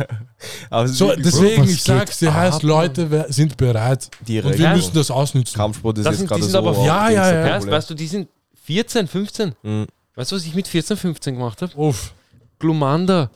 [0.86, 4.08] So, deswegen, was ich sag's dir, heißt, Leute wer- sind bereit.
[4.10, 4.46] Bro, direkt.
[4.46, 4.74] Und wir Ja.
[4.74, 5.54] müssen das ausnützen.
[5.56, 6.84] Kampfsport ist Das jetzt sind- die gerade sind so.
[6.86, 7.54] Ja, ja, ja.
[7.56, 8.28] Weißt, weißt du, die sind
[8.64, 9.54] 14, 15.
[9.62, 9.86] Mhm.
[10.14, 11.76] Weißt du, was ich mit 14, 15 gemacht habe?
[11.76, 12.14] Uff.
[12.60, 13.30] Glumanda,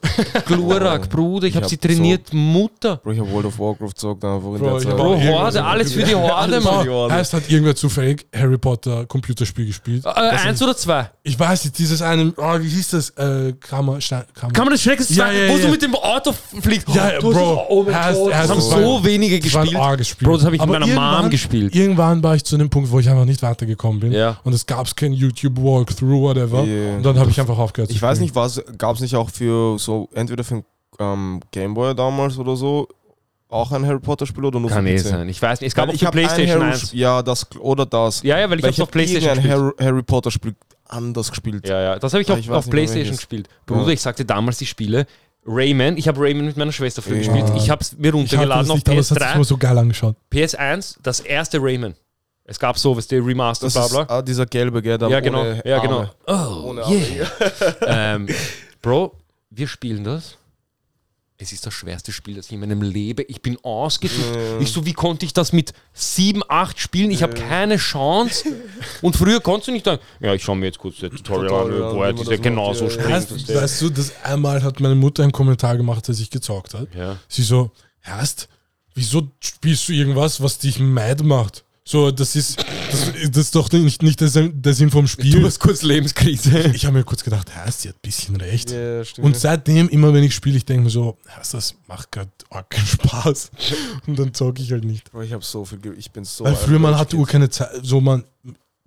[0.47, 2.97] Glurak, Bruder, ich Ich habe hab sie trainiert, Mutter.
[2.99, 4.97] Bro, ich hab World of Warcraft gesagt einfach in Bro, der Zeit.
[4.97, 6.79] Bro, Horde, alles für die Horde, Mann.
[6.79, 7.14] für die Horde.
[7.14, 10.05] Heißt, hat irgendwer zufällig Harry Potter Computerspiel gespielt?
[10.05, 11.11] Äh, eins oder zwei?
[11.22, 13.11] Ich weiß nicht, dieses eine, oh, wie hieß das?
[13.11, 14.53] Äh, Kammer, Stein, Kammer.
[14.53, 15.62] Kann man das Schreckens Ja, sagen, ja, wo ja.
[15.64, 16.89] du mit dem Auto fliegst?
[16.91, 17.66] Ja, ja, hast Bro.
[17.70, 19.75] oh mein Gott, das haben so wenige gespielt.
[19.77, 20.29] arges Spiel.
[20.29, 21.75] Bro, das habe ich mit Aber meiner Mom gespielt.
[21.75, 24.12] Irgendwann war ich zu einem Punkt, wo ich einfach nicht weitergekommen bin.
[24.12, 24.37] Ja.
[24.45, 26.62] Und es gab kein YouTube-Walkthrough, whatever.
[26.64, 26.97] Yeah.
[26.97, 29.31] Und dann habe ich einfach aufgehört zu Ich weiß nicht, was gab es nicht auch
[29.31, 30.65] für so, entweder für
[30.99, 32.89] ähm, Gameboy damals oder so,
[33.49, 35.03] auch ein Harry Potter Spiel oder nur Kann für eh PC?
[35.03, 35.29] sein.
[35.29, 35.69] Ich weiß nicht.
[35.69, 36.93] Es gab Weil auch ich ein Playstation Harry, 1.
[36.93, 38.23] Ja, das oder das.
[38.23, 39.53] Ja, ja, weil ich Weil hab's auf Playstation gespielt.
[39.55, 40.55] Harry, Harry Potter Spiel
[40.89, 41.67] anders gespielt.
[41.69, 43.49] Ja, ja, das habe ich Ah, auf, ich auf Playstation gespielt.
[43.67, 43.89] Bruder, Ja.
[43.91, 45.07] ich sagte damals die Spiele.
[45.47, 47.33] Rayman, ich habe Rayman mit meiner Schwester früher Ja.
[47.33, 47.53] gespielt.
[47.57, 49.35] Ich habe es mir Ich runtergeladen das auf nicht, aber es hat sich PS3.
[49.35, 50.17] immer so geil angeschaut.
[50.33, 51.95] PS1, das erste Rayman.
[52.47, 54.07] Es gab so, was der Remaster, Das bla ist bla.
[54.09, 54.99] ah, dieser gelbe, gell?
[54.99, 55.41] der Ja, genau.
[55.41, 56.07] ohne Ja, genau.
[56.27, 56.55] Arme.
[56.65, 57.27] Oh, Ohne yeah.
[58.15, 58.27] ähm,
[58.85, 59.16] Bro,
[59.49, 60.37] wir spielen das.
[61.39, 63.24] Es ist das schwerste Spiel, das ich in meinem Leben.
[63.28, 64.37] Ich bin ausgetickt.
[64.61, 67.11] Ich so, wie konnte ich das mit sieben, acht spielen?
[67.11, 68.47] Ich habe keine Chance.
[69.01, 71.82] Und früher konntest du nicht sagen, ja, ich schaue mir jetzt kurz das Tutorial Tutorial
[71.82, 73.22] an, wo er diese das genauso macht, ja, ja.
[73.22, 73.49] springt.
[73.49, 73.89] Weißt, weißt du?
[73.89, 76.95] das einmal hat meine Mutter einen Kommentar gemacht, als ich gezockt hat.
[76.95, 77.16] Ja.
[77.26, 77.70] Sie so,
[78.01, 78.51] Herst,
[78.95, 81.64] wieso spielst du irgendwas, was dich mad macht?
[81.87, 82.59] So, das ist,
[82.91, 85.39] das, das ist doch nicht, nicht der, Sinn- der Sinn vom Spiel.
[85.39, 86.70] Du hast kurz Lebenskrise.
[86.74, 88.70] Ich habe mir kurz gedacht, Herst, sie hat ein bisschen recht.
[88.70, 89.26] Ja, stimmt.
[89.26, 91.18] Und seitdem, immer wenn ich spiele, ich denke mir so,
[91.53, 92.30] das macht gerade
[92.70, 93.51] keinen Spaß.
[94.07, 95.11] Und dann zocke ich halt nicht.
[95.22, 96.45] Ich habe so viel, Ge- ich bin so.
[96.45, 97.16] Weil früher, man hatte.
[97.16, 98.24] Uhr keine Zeit, so man,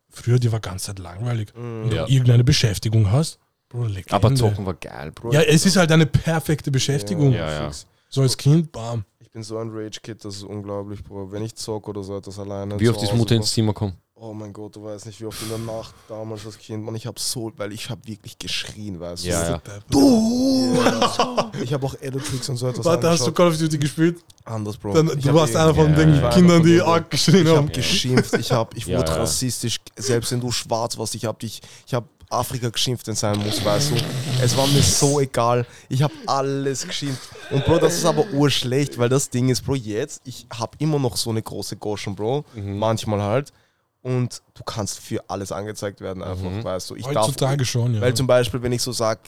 [0.10, 1.50] früher, die war ganz Zeit langweilig.
[1.56, 2.06] Wenn Ja.
[2.08, 3.38] du irgendeine Beschäftigung hast,
[3.70, 3.90] Bro.
[4.10, 5.34] Aber zocken war geil, Bro.
[5.34, 7.34] Ja, es ist halt eine perfekte Beschäftigung.
[7.34, 7.72] Ja, ja.
[8.10, 9.04] So als Kind, bam.
[9.38, 11.32] Ich bin so ein Rage-Kid, das ist unglaublich, Bro.
[11.32, 12.80] Wenn ich zocke oder so etwas alleine.
[12.80, 13.94] Wie oft ist Mutter ins Zimmer kommen?
[14.16, 16.96] Oh mein Gott, du weißt nicht, wie oft in der Nacht damals als Kind, man,
[16.96, 19.28] ich habe so, weil ich habe wirklich geschrien, weißt du.
[19.30, 19.62] Ja, ja.
[19.92, 20.76] Du!
[21.62, 23.36] Ich habe auch Editrix und so etwas Warte, hast du angeschaut.
[23.36, 24.24] Call of Duty gespielt?
[24.44, 24.94] Anders, Bro.
[24.94, 26.30] Dann, Ich du hab warst einer von Ja, den ja.
[26.32, 27.58] Kindern, die Ich hab arg geschrien Ich haben.
[27.58, 29.18] habe geschimpft, ich, hab, ich Ja, wurde ja.
[29.18, 33.64] rassistisch, selbst wenn du schwarz warst, ich habe dich, ich habe Afrika geschimpft, sein muss,
[33.64, 33.96] weißt du.
[34.44, 37.30] Es war mir so egal, ich habe alles geschimpft.
[37.52, 41.00] Und Bro, das ist aber urschlecht, weil das Ding ist, Bro, jetzt, ich habe immer
[41.00, 42.78] noch so eine große Goschen, Bro, Mhm.
[42.80, 43.54] manchmal halt.
[44.04, 46.64] Und du kannst für alles angezeigt werden, einfach, Mhm.
[46.64, 46.96] weißt du.
[46.96, 48.02] Ich darf, Heutzutage schon, ja.
[48.02, 49.20] weil zum Beispiel, wenn ich so sag,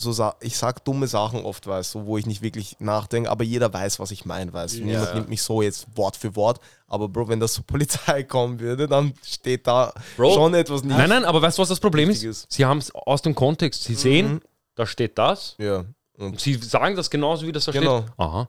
[0.00, 3.42] so sa ich sag dumme Sachen oft, weißt du, wo ich nicht wirklich nachdenke, aber
[3.42, 4.84] jeder weiß, was ich meine, weißt du.
[4.84, 5.14] Niemand ja.
[5.14, 6.60] nimmt mich so jetzt Wort für Wort.
[6.86, 10.32] Aber Bro, wenn das zur Polizei kommen würde, dann steht da Bro.
[10.34, 10.96] schon etwas nicht.
[10.96, 12.16] Nein, nein, aber weißt du, was das Problem ist?
[12.18, 12.46] Wichtiges.
[12.48, 13.82] Sie haben es aus dem Kontext.
[13.84, 14.40] Sie sehen, Mhm.
[14.76, 15.56] da steht das.
[15.58, 15.78] Ja.
[16.16, 18.02] Und Und sie sagen das genauso, wie das da Genau.
[18.02, 18.12] steht.
[18.18, 18.48] Aha.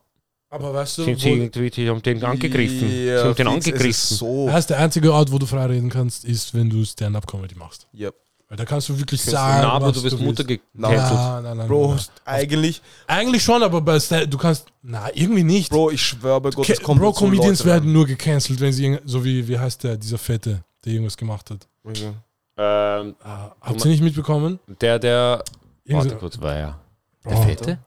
[0.51, 2.79] Aber weißt du, Sie, wo, sie, irgendwie- sie haben den angegriffen.
[2.89, 4.17] sie Ja, haben den ist angegriffen.
[4.17, 4.45] So.
[4.47, 7.87] das heißt, der einzige Ort, wo du frei reden kannst, ist, wenn du Stand-Up-Comedy machst.
[7.91, 8.09] Ja.
[8.49, 10.25] Weil da kannst du wirklich Kannst du- sagen, Na, aber was du bist willst.
[10.25, 10.43] Mutter
[10.73, 10.91] Nein.
[10.91, 11.19] gecancelt.
[11.19, 15.69] Nein, nein, nein, Bro, eigentlich, Eigentlich schon, aber bei Stand du kannst, na, irgendwie nicht.
[15.69, 18.97] Bro, ich schwöre bei Gott, es kommt Bro, Comedians Leute werden nur gecancelt, wenn sie,
[19.05, 21.67] so wie, wie heißt der, dieser Fette, der irgendwas gemacht hat.
[21.85, 21.93] rein.
[21.95, 22.99] Ja.
[23.01, 24.59] Ähm, Ah, habt ihr nicht mitbekommen?
[24.81, 25.43] der, der.
[25.85, 26.79] Warte kurz, war.
[27.23, 27.29] Bro.
[27.31, 27.77] Der Fette?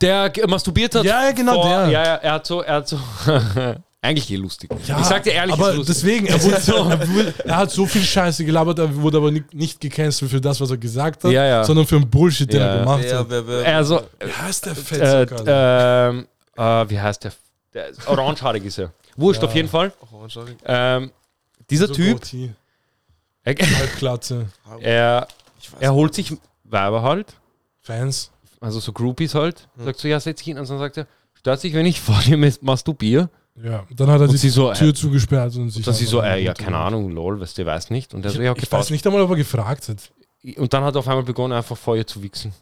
[0.00, 1.04] Der ge- masturbiert hat.
[1.04, 1.88] Ja, ja, genau vor, der.
[1.90, 2.60] Ja, ja, er hat so.
[2.62, 2.98] Er hat so
[4.04, 4.68] eigentlich eh lustig.
[4.86, 5.94] Ja, ich sag dir ehrlich, aber ist lustig.
[5.94, 9.30] deswegen, er, wurde so, er, wurde, er hat so viel Scheiße gelabert, er wurde aber
[9.30, 11.64] nicht, nicht gecancelt für das, was er gesagt hat, Ja, ja.
[11.64, 12.66] sondern für den Bullshit, den Ja.
[12.66, 13.26] er gemacht hat.
[13.30, 16.08] wer, wer, Also, Wie heißt der äh, Fetzer?
[16.10, 16.26] ähm,
[16.56, 17.32] äh, wie heißt der?
[17.74, 18.92] der ist orangehaarig ist er.
[19.16, 19.48] Wurscht, Ja.
[19.48, 19.92] auf jeden Fall.
[20.28, 20.56] Sorry.
[20.66, 21.10] Ähm,
[21.70, 22.20] dieser so Typ,
[23.44, 23.54] er,
[24.80, 25.28] er,
[25.80, 26.32] er holt sich
[26.64, 27.34] Weiber halt,
[27.80, 28.30] Fans.
[28.60, 29.84] also so Groupies halt, Hm.
[29.84, 32.18] sagt so, ja, setz dich hin und dann sagt er, stört sich, wenn ich vor
[32.26, 33.28] dir mas- masturbiere?
[33.54, 36.06] Ja, dann hat er Und die sie so, Tür äh, zugesperrt und sich dass sie
[36.06, 38.14] so, einfach äh, ja, keine Ahnung, lol, weißt du, weiß nicht.
[38.14, 40.10] Und er Ich, so, ja, okay, ich weiß nicht einmal, ob er gefragt hat.
[40.56, 42.52] Und dann hat er auf einmal begonnen, einfach vor ihr zu wichsen.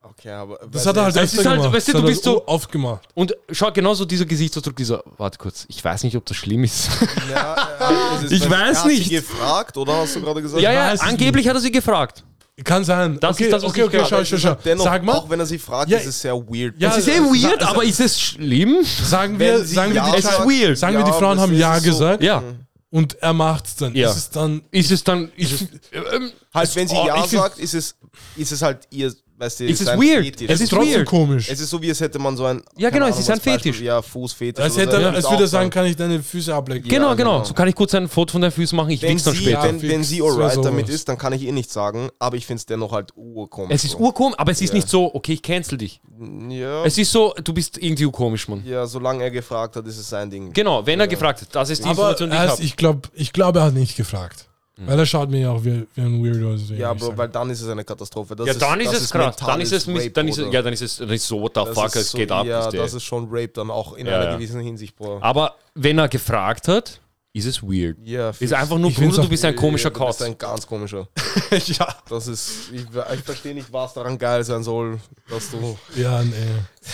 [0.00, 0.58] Okay, aber.
[0.70, 1.74] Das hat er halt öfter ist halt, gemacht.
[1.74, 3.08] weißt du, Das du bist so- oft gemacht.
[3.14, 6.88] Und schau, genauso dieser Gesichtsausdruck, dieser, warte kurz, ich weiß nicht, ob das schlimm ist.
[7.30, 9.10] Ja, äh, es ist- Ich weiß hat sie nicht.
[9.10, 10.62] gefragt, oder hast du gerade gesagt?
[10.62, 12.24] ja, ja, angeblich hat er sie gefragt.
[12.64, 13.18] Kann sein.
[13.20, 14.54] Das okay, ist das, was okay, ich okay, schau, schau, schau.
[14.64, 16.74] Dennoch, Sag mal, auch wenn er sie fragt, Ja, ist es sehr weird.
[16.78, 18.78] ja, es ist eh sa- weird, aber ist es schlimm?
[18.84, 20.76] sagen wir, sagen wir, ja die, Es ist weird.
[20.78, 22.42] sagen wir, die Ja, Frauen haben Ja ist so- gesagt Ja.
[22.90, 23.94] und er macht's dann.
[23.94, 24.10] Ja.
[24.10, 25.30] Ist es dann Ist es dann.
[25.36, 25.52] Ich,
[25.92, 27.94] ähm, Halt, wenn sie Oh, Ja sagt, ist es,
[28.36, 30.24] ist es halt ihr, weißt du, Ist es sein weird?
[30.24, 30.48] Fetisch.
[30.48, 31.06] Es es ist ist trotzdem weird.
[31.06, 31.48] komisch.
[31.48, 32.62] Es ist so, wie als hätte man so ein.
[32.76, 33.80] Ja, genau, es Ahnung, ist ein Beispiel, Fetisch.
[33.80, 34.62] Ja, Fußfetisch.
[34.64, 36.88] Als hätte so, er, würde als würde er auch sagen, kann ich deine Füße ablecken.
[36.88, 37.44] genau, Ja, genau, genau.
[37.44, 39.62] So kann ich kurz ein Foto von deinen Füßen machen, ich wichs dann sie, später.
[39.62, 42.58] wenn, wenn sie alright damit ist, dann kann ich eh nichts sagen, aber ich finde
[42.60, 43.74] es dennoch halt urkomisch.
[43.74, 44.76] es ist urkomisch, aber es ist Ja.
[44.76, 46.00] nicht so, okay, ich cancel dich.
[46.48, 48.62] Ja, Es ist so, du bist irgendwie urkomisch, Mann.
[48.66, 50.52] ja, solange er gefragt hat, ist es sein Ding.
[50.52, 51.10] Genau, wenn er Ja.
[51.10, 52.62] gefragt hat, das ist die Aber Information, die ich habe.
[52.62, 54.46] ich glaube, ich glaub, er hat nicht gefragt.
[54.78, 54.86] Hm.
[54.86, 56.54] Weil er schaut mir ja auch wie, wie ein Weirdo.
[56.54, 56.60] aus.
[56.70, 58.36] Ja, Bro, weil dann ist es eine Katastrophe.
[58.36, 59.34] Das Ja, dann ist das es krass.
[59.36, 61.52] Dann ist es, mis- Rape, dann ist es, ja, dann ist es, ist so, what
[61.56, 62.46] the fuck, ist es so- geht ab.
[62.46, 64.32] Ja, ist das ist schon Rape dann auch in Ja, einer ja.
[64.36, 65.18] gewissen Hinsicht, Bro.
[65.20, 67.00] Aber wenn er gefragt hat,
[67.32, 67.96] ist es weird.
[68.04, 70.22] Ja, Ist einfach nur, Bruder, du bist ein komischer Du bist Kauz.
[70.22, 71.08] ein ganz komischer.
[71.66, 71.88] ja.
[72.08, 74.98] Das ist, ich, ich verstehe nicht, was daran geil sein soll,
[75.28, 75.76] dass du.
[75.94, 76.32] Ja, nee.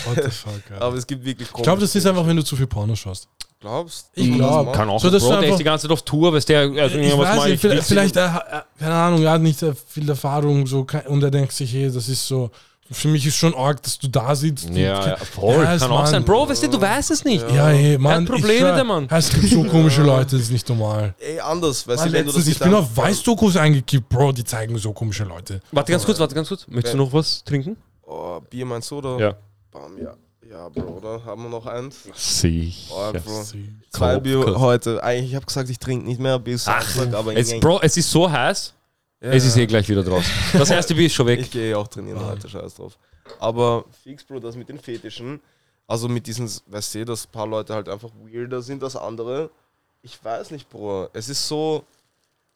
[0.06, 0.84] What the fuck, Alter.
[0.84, 3.28] Aber es gibt wirklich Ich glaube, das ist einfach, wenn du zu viel Porno schaust.
[3.64, 5.64] Glaubst Ich du, glaub, das Kann auch So, dass Bro, du der ist einfach- die
[5.64, 7.60] ganze Zeit auf Tour, weißt du, also, Ich was weiß nicht, ich?
[7.62, 11.30] vielleicht, vielleicht er, er, keine Ahnung, er hat nicht äh, viel Erfahrung so, und er
[11.30, 12.50] denkt sich, hey, das ist so,
[12.90, 14.66] für mich ist schon arg, dass du da sitzt.
[14.68, 15.54] und- Ja, ja, voll.
[15.64, 16.24] Ja, kann auch Mann- sein.
[16.26, 17.42] Bro, weißt du, du weißt es nicht.
[17.50, 18.26] Ja, hey, Mann.
[18.26, 19.08] Probleme, ich schwör, der Mann.
[19.10, 21.14] Es gibt so komische Leute, das ist nicht normal.
[21.18, 24.32] Ey, anders, weißt Mann, du, wenn du das letztens, ich bin auf Weißdokus eingekippt, Bro,
[24.32, 25.62] die zeigen so komische Leute.
[25.72, 26.66] Warte ganz kurz, warte ganz kurz.
[26.68, 27.78] Möchtest du noch was trinken?
[28.06, 29.18] Oh, Bier meinst du, oder?
[29.18, 29.34] Ja.
[29.72, 30.12] Bam, ja.
[30.54, 31.24] Ja, Bro, oder?
[31.24, 31.96] Haben wir noch eins?
[32.14, 33.12] Sicher.
[33.12, 33.42] Oh.
[33.90, 35.02] Zwei Kopf, Bier heute.
[35.02, 37.96] Eigentlich, ich habe gesagt, ich trinke nicht mehr bis Samstag, aber es, irgendwie- Bro, es
[37.96, 38.72] ist so heiß.
[39.18, 40.30] Es ist eh gleich wieder draußen.
[40.52, 41.40] Das erste Bier ist schon weg.
[41.40, 42.96] Ich gehe auch trainieren heute, scheiß drauf.
[43.40, 45.40] Aber fix, Bro, das mit den Fetischen,
[45.88, 49.50] also mit diesen, weißt du, dass ein paar Leute halt einfach weirder sind als andere.
[50.02, 51.08] Ich weiß nicht, Bro.
[51.14, 51.82] Es ist so,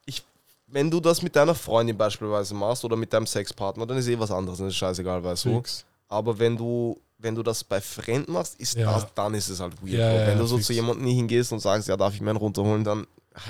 [0.07, 0.23] ich,
[0.69, 4.17] wenn du das mit deiner Freundin beispielsweise machst oder mit deinem Sexpartner, dann ist eh
[4.21, 5.57] was anderes, dann ist scheißegal, weißt du.
[5.57, 5.85] Fix.
[6.07, 8.93] Aber wenn du, wenn du das bei Fremden machst, ist Ja.
[8.93, 9.93] das, dann ist es halt weird.
[9.95, 10.19] Ja, Bro.
[10.21, 10.67] ja, wenn du so fix.
[10.69, 13.41] zu jemandem hingehst und sagst, ja, darf ich meinen runterholen, dann ah,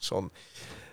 [0.00, 0.30] schon,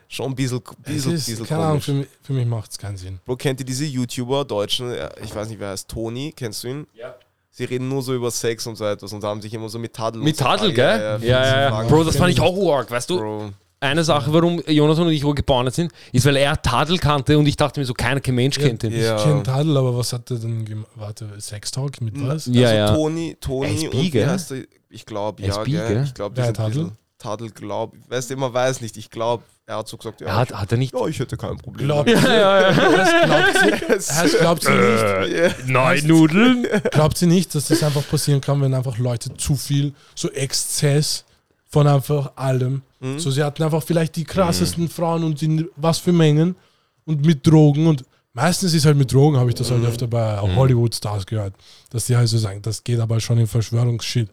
[0.08, 1.86] schon ein bisschen, Es bisschen, ist, bisschen keine Ahnung, komisch.
[1.86, 3.20] für mich, für mich macht es keinen Sinn.
[3.26, 4.92] Bro, kennt ihr diese YouTuber, Deutschen,
[5.24, 6.88] ich weiß nicht, wer heißt, Toni, kennst du ihn?
[6.96, 7.16] Ja.
[7.52, 9.94] Sie reden nur so über Sex und so etwas und haben sich immer so mit
[9.94, 11.20] Tadel Mit so Tadel, gell?
[11.22, 13.18] Ja, Ja, ja, Bro, das fand ich auch arg, weißt du?
[13.20, 13.52] Bro.
[13.82, 17.46] Eine Sache, warum Jonas und ich wohl gebondet sind, ist, weil er Tadel kannte und
[17.48, 18.92] ich dachte mir so, keiner kein Mensch kennt den.
[18.92, 19.16] Ja.
[19.16, 20.92] Ich kenne Tadel, aber was hat er denn gemacht?
[20.96, 22.48] Warte, Sextalk mit was?
[22.48, 22.94] Ja, also ja.
[22.94, 24.28] Toni, Toni SB, und wie gell?
[24.28, 24.64] heißt der?
[24.90, 25.88] Ich glaube, ja, SB, gell?
[25.88, 26.04] gell?
[26.04, 26.92] Ich glaube, diese Tadel?
[27.18, 28.98] Tadel, glaub, weißt du, man weiß nicht.
[28.98, 30.94] Ich glaube, er hat so gesagt, ja, Er hat, hat er nicht.
[30.94, 31.86] ja, ich hätte kein Problem.
[31.88, 33.26] Glaubt, Ja, ja, ja.
[33.26, 35.68] glaubt, sie, heißt, glaubt, sie nicht.
[35.68, 36.66] Nein, Nudeln.
[36.92, 41.24] glaubt sie nicht, dass das einfach passieren kann, wenn einfach Leute zu viel, so Exzess
[41.70, 42.82] von einfach allem.
[43.00, 43.20] Mhm.
[43.20, 46.56] So, sie hatten einfach vielleicht die krassesten Frauen und in was für Mengen
[47.06, 50.38] und mit Drogen und meistens ist halt mit Drogen, habe ich das halt öfter bei
[50.40, 51.54] Hollywood-Stars gehört,
[51.90, 54.30] dass die halt so sagen, das geht aber schon in Verschwörungsshit.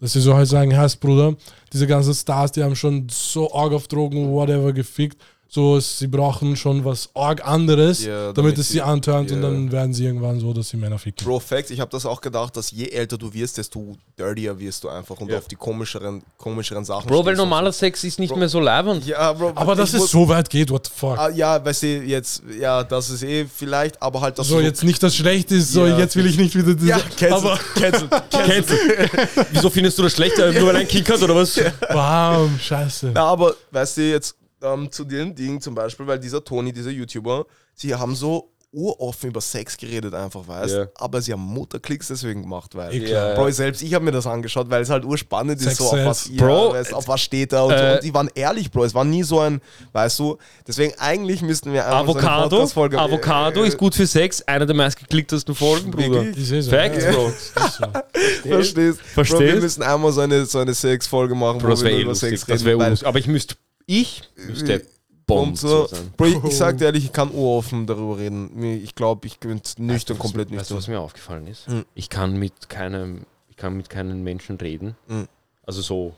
[0.00, 1.34] Dass sie so halt sagen, Herr Bruder,
[1.72, 5.20] diese ganzen Stars, die haben schon so arg auf Drogen, whatever, gefickt.
[5.50, 9.40] So, sie brauchen schon was arg anderes, Ja, damit, damit es sie sie- antörnt und
[9.40, 11.26] dann werden sie irgendwann so, dass sie Männer ficken.
[11.26, 14.84] Bro, Facts, ich habe das auch gedacht, dass je älter du wirst, desto dirtier wirst
[14.84, 15.38] du einfach und Ja.
[15.38, 18.38] auf die komischeren, komischeren Sachen Bro, weil normaler Sex ist nicht Bro.
[18.40, 19.04] mehr so leibend.
[19.04, 19.10] so.
[19.10, 21.16] Ja, Bro, Aber dass es so weit geht, what the fuck.
[21.18, 24.84] Ah, ja, weißt du, jetzt, ja, das ist eh vielleicht, aber halt das so, jetzt
[24.84, 26.88] nicht das schlecht ist, so jetzt will ich nicht wieder diese.
[26.90, 29.46] Ja, cancel, aber cancel, du?
[29.52, 31.56] Wieso findest du das schlechter, nur weil ein Kick hat oder was?
[31.90, 33.12] wow, scheiße.
[33.14, 36.90] Na, aber weißt du, jetzt ähm, zu dem Ding zum Beispiel, weil dieser Toni, dieser
[36.90, 40.86] YouTuber, sie haben so uroffen über Sex geredet, einfach, weißt Ja.
[40.96, 43.00] aber sie haben Mutterklicks deswegen gemacht, weil.
[43.00, 43.34] Klar.
[43.34, 46.24] Bro, selbst ich habe mir das angeschaut, weil es halt urspannend ist, so auf was,
[46.24, 46.38] sells.
[46.38, 47.94] ja, Bro, weißt, auf was steht da und, äh, so.
[47.94, 50.36] und die waren ehrlich, Bro, es war nie so ein, weißt du,
[50.66, 54.76] deswegen eigentlich müssten wir einfach so eine Avocado, Avocado ist gut für Sex, einer der
[54.76, 56.26] meistgeklicktesten Folgen, Bruder.
[56.36, 56.70] So.
[56.70, 57.28] Facts, ja, Bro.
[57.28, 58.48] ist so.
[58.50, 58.98] Verstehst?
[58.98, 59.62] Bro, wir Verstehst?
[59.62, 62.14] müssen einmal so eine, so eine Sex-Folge machen, Bro, wo wir eh über.
[62.14, 62.96] Sex Das reden, wäre.
[63.06, 63.54] Aber ich müsste,
[63.88, 64.84] ich müsste
[65.26, 65.88] Bomb Und so.
[66.16, 68.62] Bro, ich, ich sag dir ehrlich, ich kann uroffen darüber reden.
[68.62, 70.76] Ich glaube, ich könnte nüchtern, Weißt komplett was, weißt du, nüchtern.
[70.78, 71.66] was mir aufgefallen ist?
[71.66, 71.84] Hm.
[71.94, 74.96] Ich kann mit keinem, ich kann mit keinen Menschen reden.
[75.08, 75.28] Hm.
[75.66, 76.14] Also so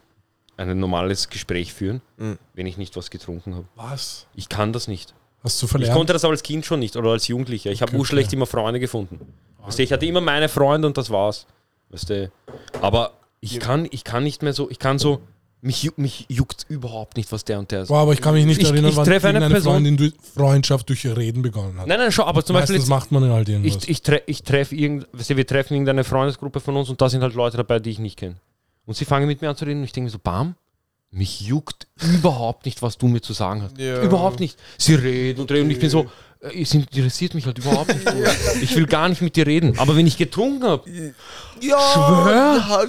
[0.56, 2.38] ein normales Gespräch führen, Hm.
[2.54, 3.64] wenn ich nicht was getrunken habe.
[3.74, 4.26] Was?
[4.36, 5.14] Ich kann das nicht.
[5.42, 5.94] Hast du Ich verlernt?
[5.96, 7.70] konnte das aber als Kind schon nicht oder als Jugendlicher.
[7.72, 8.36] Ich habe Okay, urschlecht okay.
[8.36, 9.18] immer Freunde gefunden.
[9.64, 11.46] Weißt du, ich hatte immer meine Freunde und das war's.
[11.88, 12.30] Weißt du?
[12.80, 15.20] Aber ich kann, ich kann nicht mehr so, ich kann so,
[15.62, 17.88] mich, ju- mich juckt überhaupt nicht, was der und der sagt.
[17.88, 19.96] Boah, aber ich kann mich nicht Ich- erinnern, ich wann treffe eine irgendeine Person- Freundin
[19.96, 21.86] durch Freundschaft durch ihr Reden begonnen hat.
[21.86, 23.82] Nein, nein, schon, aber zum Beispiel Meistens jetzt, macht man halt irgendwas.
[23.84, 27.22] ich, ich, tre ich treffe irgend, wir treffen irgendeine Freundesgruppe von uns und da sind
[27.22, 28.36] halt Leute dabei, die ich nicht kenne.
[28.86, 30.54] Und sie fangen mit mir an zu reden und ich denke mir so, bam,
[31.11, 33.76] mich juckt überhaupt nicht, was du mir zu sagen hast.
[33.78, 34.02] Ja.
[34.02, 34.58] Überhaupt nicht.
[34.78, 36.06] Sie reden und reden und ich bin so,
[36.41, 38.07] es interessiert mich halt überhaupt nicht.
[38.62, 39.78] Ich will gar nicht mit dir reden.
[39.78, 40.91] Aber wenn ich getrunken habe,
[41.61, 42.57] Ja, Schwör?
[42.57, 42.80] Ja,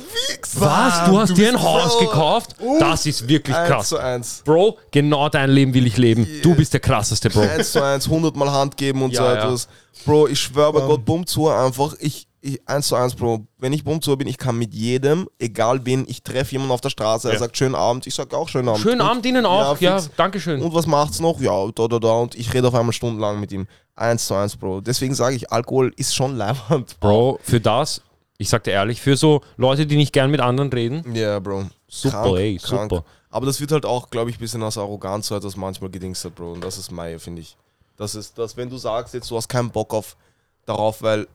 [0.56, 2.56] was, du hast du dir ein Haus so- gekauft?
[2.80, 3.90] Das ist wirklich Eins krass.
[3.90, 4.42] zu eins.
[4.46, 6.28] Bro, genau dein Leben will ich leben.
[6.42, 7.42] Du bist der krasseste, Bro.
[7.42, 9.44] Eins zu eins, hundertmal Hand geben und so Ja, ja.
[9.44, 9.68] etwas.
[10.06, 11.94] Bro, ich schwöre bei Gott, bumm zu einfach.
[12.00, 13.46] Ich, ich, eins zu eins, Bro.
[13.60, 16.82] Wenn ich bumm zu bin, ich kann mit jedem, egal wen, ich treffe jemanden auf
[16.82, 17.40] der Straße, er Ja.
[17.40, 18.82] sagt schönen Abend, ich sag auch schönen Abend.
[18.82, 19.80] Schönen Und- Abend Ihnen auch.
[19.80, 20.10] Ja, fix.
[20.18, 20.62] danke schön.
[20.62, 21.40] Und was macht's noch?
[21.40, 22.14] Ja, da, da, da.
[22.14, 23.68] Und ich rede auf einmal stundenlang mit ihm.
[23.96, 24.82] Eins zu eins, Bro.
[24.82, 27.00] Deswegen sage ich, Alkohol ist schon leibend.
[27.00, 28.02] Bro, für das,
[28.38, 31.66] ich sag dir ehrlich, für so Leute, die nicht gern mit anderen reden, Ja, Bro.
[31.88, 32.92] super, Krank, ey, krank.
[32.92, 33.04] super.
[33.30, 36.26] Aber das wird halt auch, glaube ich, ein bisschen aus Arroganz so etwas manchmal gedingst
[36.26, 36.54] hat, Bro.
[36.54, 37.56] Und das ist Mai, finde ich.
[37.98, 40.18] Das ist das, wenn du sagst, jetzt du hast keinen Bock auf
[40.66, 41.28] darauf, weil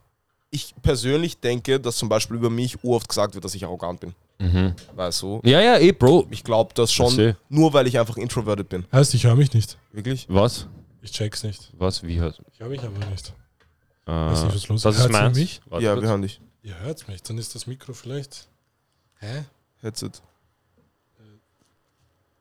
[0.56, 4.14] ich persönlich denke, dass zum Beispiel über mich oft gesagt wird, dass ich arrogant bin.
[4.38, 4.74] Mhm.
[4.94, 5.40] Weißt du?
[5.44, 6.26] Ja, ja, eh, Bro.
[6.30, 7.36] Ich glaube das schon, Verstehe.
[7.48, 8.84] nur weil ich einfach introverted bin.
[8.92, 9.78] heißt, ich höre mich nicht.
[9.92, 10.26] Wirklich?
[10.28, 10.66] Was?
[11.02, 11.70] Ich check's nicht.
[11.78, 12.02] Was?
[12.02, 12.42] Wie hört?
[12.52, 13.32] Ich höre mich aber nicht.
[14.06, 14.84] Äh, Weiß nicht, was los ist.
[14.84, 15.60] das ist Hört's mich?
[15.66, 16.02] Warte ja, kurz.
[16.02, 16.40] wir hören dich.
[16.62, 18.48] Ihr hört mich, dann ist das Mikro vielleicht.
[19.20, 19.44] Hä?
[19.82, 20.10] Headset.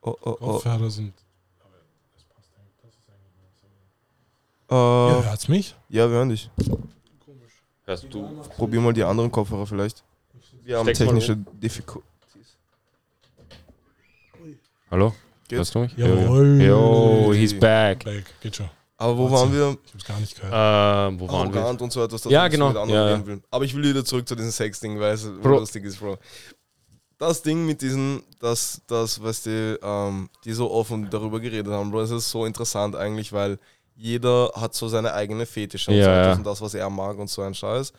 [0.02, 0.34] Oh, oh, oh.
[0.52, 1.12] Kopfhörer sind.
[4.68, 5.74] Äh, Ihr hört's mich?
[5.88, 6.50] ja, wir hören dich.
[7.86, 8.42] Hörst du?
[8.56, 10.02] Probier mal die anderen Kopfhörer vielleicht.
[10.64, 12.02] Wir haben technische Difficulties.
[14.90, 15.14] Hallo?
[15.48, 15.58] Geht's?
[15.58, 15.96] Hörst du mich?
[15.96, 16.60] Jawohl.
[16.60, 18.04] Yo, he's back.
[18.04, 18.68] Back, geht schon.
[18.96, 19.60] Aber wo Wahnsinn.
[19.60, 19.78] waren wir?
[19.86, 21.12] Ich hab's gar nicht gehört.
[21.12, 21.80] Ähm, wo waren wir?
[21.80, 22.68] und so etwas, dass Ja, genau.
[22.68, 23.14] mit anderen Ja, ja.
[23.14, 23.42] reden will.
[23.50, 26.18] Aber ich will wieder zurück zu diesem Sex-Ding, weil es lustig ist, Bro.
[27.18, 31.90] Das Ding mit diesen, das, das, weißt du, ähm, die so offen darüber geredet haben,
[31.92, 33.58] Bro, das ist so interessant eigentlich, weil
[33.96, 36.22] jeder hat so seine eigene Fetische und Ja, so ja.
[36.28, 37.92] das und das, was er mag und so ein Scheiß.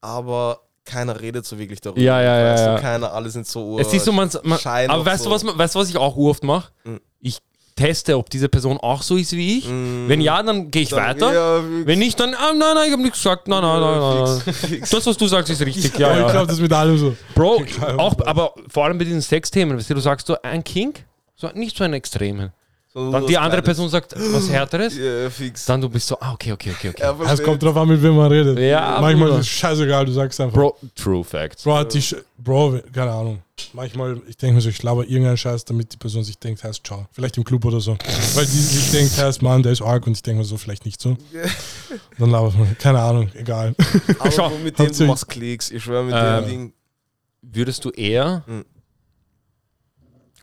[0.00, 2.00] Aber keiner redet so wirklich darüber.
[2.00, 2.70] Ja, ja, ja, weißt du?
[2.70, 2.78] ja.
[2.78, 5.30] Keiner, alle sind so ur- Es ist so, man, man aber weißt, so.
[5.30, 6.70] du, was, weißt du, was ich auch oft mache?
[6.84, 7.00] Mhm.
[7.20, 7.38] Ich
[7.76, 9.66] teste, ob diese Person auch so ist wie ich.
[9.68, 11.32] Mm, Wenn ja, dann gehe ich dann- weiter.
[11.32, 11.62] Ja.
[11.86, 13.48] Wenn nicht, dann, ah, nein, nein, ich habe nichts gesagt.
[13.48, 14.24] Nein, nein, nein, nein.
[14.24, 14.40] nein.
[14.54, 14.90] Fix, fix.
[14.90, 15.98] Das, was du sagst, ist richtig.
[15.98, 16.30] Ja, ich ja.
[16.30, 17.16] glaube, das ist mit allem so.
[17.34, 17.64] Bro,
[17.96, 21.48] auch, aber vor allem bei diesen Sexthemen, weißt du, du sagst so ein Kink, so,
[21.54, 22.52] nicht so einen Extremen.
[22.96, 23.60] So, Dann die andere.
[23.60, 25.64] Person sagt was Härteres, Ja, fix.
[25.64, 27.02] dann du bist so, ah, okay, okay, okay, okay.
[27.02, 28.56] Ja, Es kommt drauf an, mit wem man redet.
[28.56, 29.40] Ja, Manchmal Bruder.
[29.40, 30.54] ist es scheißegal, du sagst einfach.
[30.56, 31.64] Bro, true facts.
[31.64, 33.42] Bro, hat die Sch Bro, keine Ahnung.
[33.72, 36.86] Manchmal, ich denke mir so, ich laber irgendeinen Scheiß, damit die Person sich denkt, heißt
[36.86, 37.06] ciao.
[37.10, 37.96] Vielleicht im Club oder so.
[38.34, 40.84] Weil die sich denkt, heißt Mann, der ist arg und ich denke mir so, vielleicht
[40.84, 41.16] nicht so.
[42.18, 43.74] Dann labert man, keine Ahnung, egal.
[44.20, 45.72] Aber mit dem du machst Klicks.
[45.72, 46.72] Ich schwöre mit Ähm, dem Ding.
[47.42, 48.64] Würdest du eher, Mhm.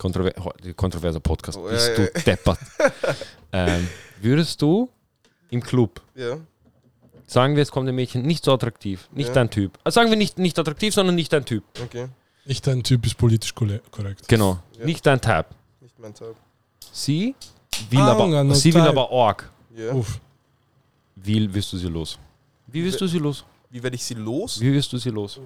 [0.02, 0.32] Kontrover
[0.76, 2.22] kontroverser Podcast, Oh, bist ja, du ja.
[2.22, 2.58] deppert.
[3.54, 3.88] ähm,
[4.20, 4.90] würdest du
[5.52, 6.38] im Club, Ja.
[7.28, 9.34] sagen wir, es kommt ein Mädchen, nicht so attraktiv, nicht Ja.
[9.36, 9.78] dein Typ.
[9.84, 11.64] Also sagen wir nicht, nicht attraktiv, sondern nicht dein Typ.
[11.84, 12.08] Okay.
[12.46, 14.28] Nicht dein Typ ist politisch korrekt.
[14.28, 14.86] Genau, Ja.
[14.86, 15.46] nicht dein Typ.
[15.82, 16.36] Nicht mein Typ.
[16.92, 17.36] Sie
[17.92, 18.90] will, Ah, aber, no sie will type.
[19.00, 19.50] aber arg.
[19.76, 19.94] Ja.
[19.94, 20.20] Uff.
[21.16, 22.18] Wie wirst du sie los?
[22.66, 23.46] Wie wirst du sie los?
[23.72, 24.60] Wie werde ich sie los?
[24.60, 25.40] Wie wirst du sie los?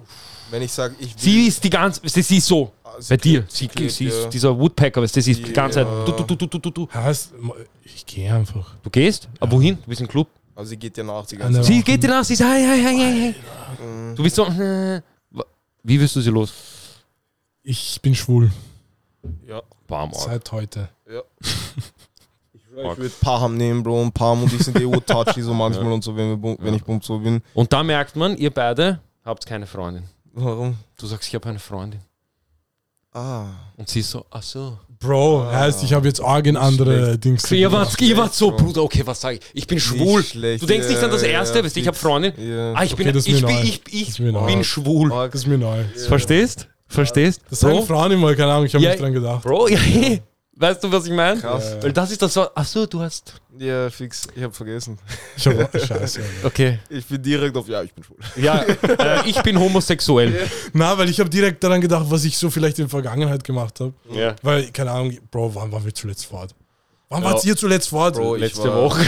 [0.50, 1.18] Wenn ich sage, ich will.
[1.22, 3.38] Sie ist die ganze, sie, ist so, Ah, sie bei dir.
[3.42, 4.28] klebt, Sie, klebt, sie ist ja.
[4.28, 5.86] dieser Woodpecker, weißt du, sie ist die ganze Zeit.
[5.86, 6.04] Ja.
[6.04, 6.88] Du, du, du, du, du, du, du.
[6.92, 7.32] Heißt,
[7.84, 8.74] ich gehe einfach.
[8.82, 9.76] du gehst, aber wohin?
[9.76, 10.28] Du bist im Club.
[10.56, 11.66] Also sie geht dir nach die An ganze Zeit.
[11.66, 13.34] Sie geht dir nach, sie ist, hey, hey, hey, hey,
[13.78, 14.14] hey.
[14.16, 15.00] Du bist so, äh,
[15.84, 16.52] wie wirst du sie los?
[17.62, 18.50] Ich bin schwul.
[19.46, 19.62] Ja.
[19.86, 20.10] Bam.
[20.14, 20.88] Seit heute.
[21.08, 21.22] Ja.
[22.76, 24.02] Ich würde Paham nehmen, Bro.
[24.02, 26.84] Und Paham und ich sind eh touchy so manchmal und so, wenn, wir, wenn ich
[26.84, 27.42] bump so bin.
[27.54, 30.04] Und da merkt man, ihr beide habt keine Freundin.
[30.34, 30.76] Warum?
[30.98, 32.00] Du sagst, ich habe eine Freundin.
[33.12, 33.46] Ah.
[33.76, 34.78] Und sie ist so, ach so.
[35.00, 35.60] Bro, Ah.
[35.60, 37.24] heißt, ich habe jetzt arg in andere Schlecht.
[37.24, 37.50] Dings.
[37.52, 38.50] Ihr wart, ihr wart so.
[38.50, 39.40] Bruder, okay, was sag ich?
[39.54, 40.22] Ich bin schwul.
[40.22, 41.96] schlecht, Du denkst nicht an das ja, Erste, ja, weißt du, ich habe.
[41.96, 42.32] Freundin.
[42.38, 42.72] Ja.
[42.74, 43.62] Ah, ich bin, Okay, das ist ich, mir bin, neu.
[43.62, 44.46] ich, ich ist mir neu.
[44.46, 45.08] bin schwul.
[45.10, 45.78] Das ist mir neu.
[45.78, 45.84] Ja.
[46.08, 46.68] Verstehst?
[46.88, 47.40] Verstehst?
[47.50, 49.42] Das sagen Frauen immer, keine Ahnung, ich habe Ja, nicht dran gedacht.
[49.42, 50.22] Bro, ja, hey.
[50.56, 51.40] Weißt du, was ich meine?
[51.40, 51.72] Krass.
[51.76, 51.82] Ja.
[51.82, 54.26] Weil das ist das so, ach so, du hast, Ja, fix.
[54.34, 54.98] Ich habe vergessen.
[55.36, 56.20] Ich habe Scheiße.
[56.20, 56.46] Alter.
[56.46, 56.78] okay.
[56.88, 58.16] Ich bin direkt auf, ja, ich bin schwul.
[58.36, 60.48] Ja, äh, ich bin homosexuell.
[60.72, 63.78] Na, weil ich habe direkt daran gedacht, was ich so vielleicht in der Vergangenheit gemacht
[63.80, 63.92] habe.
[64.12, 64.34] Ja.
[64.42, 66.54] Weil, keine Ahnung, Bro, wann waren wir zuletzt fort?
[67.08, 67.30] Wann Ja.
[67.30, 68.14] wart ihr zuletzt fort?
[68.16, 69.04] Bro, Letzte war- Woche.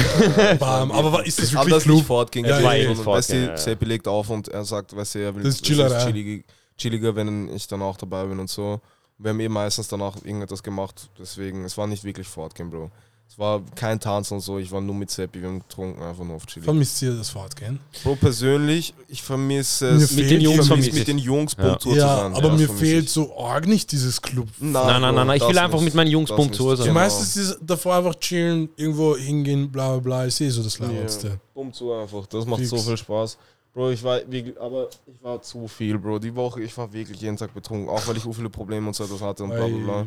[0.61, 0.93] Bam.
[0.93, 2.07] Aber ist das Aber wirklich das nicht Club?
[2.07, 2.45] fortging.
[2.45, 3.57] Ja, Ja, ja, ja, ja, ja, weißt du, ja, ja.
[3.57, 6.43] Seppi legt auf und er sagt, weißt du, er will Das ist chilliger,
[6.77, 8.81] chilliger, wenn ich dann auch dabei bin und so.
[9.19, 12.91] Wir haben eh meistens danach irgendetwas gemacht, deswegen, es war nicht wirklich Fortgehen, Bro.
[13.31, 16.25] Es war kein Tanzen und so, ich war nur mit Seppi, wir haben getrunken, einfach
[16.25, 16.65] nur auf Chili.
[16.65, 17.79] Vermisst ihr das Fortgehen?
[18.03, 20.95] Bro, persönlich, ich vermisse es, fehlt den Jungs ich vermisse ich.
[20.95, 21.79] mit den Jungs Ja.
[21.79, 22.35] Zu Ja, sein.
[22.35, 23.11] aber das mir fehlt ich.
[23.11, 24.49] so arg nicht dieses Club.
[24.61, 25.85] Nein, nein, nein, nein, ich will einfach nicht.
[25.87, 26.79] mit meinen Jungs Bumtour nicht.
[26.79, 26.85] sein.
[26.85, 27.01] Die Genau.
[27.01, 31.39] meistens ist davor einfach chillen, irgendwo hingehen, bla bla bla, ist eh so das Lauerste.
[31.53, 32.71] Bumtour einfach, das macht Fix.
[32.71, 33.37] so viel Spaß.
[33.79, 36.19] Bro, ich war wirklich, aber ich war zu viel, Bro.
[36.19, 38.93] Die Woche, ich war wirklich jeden Tag betrunken, auch weil ich so viele Probleme und
[38.93, 40.07] so etwas hatte und bla bla bla.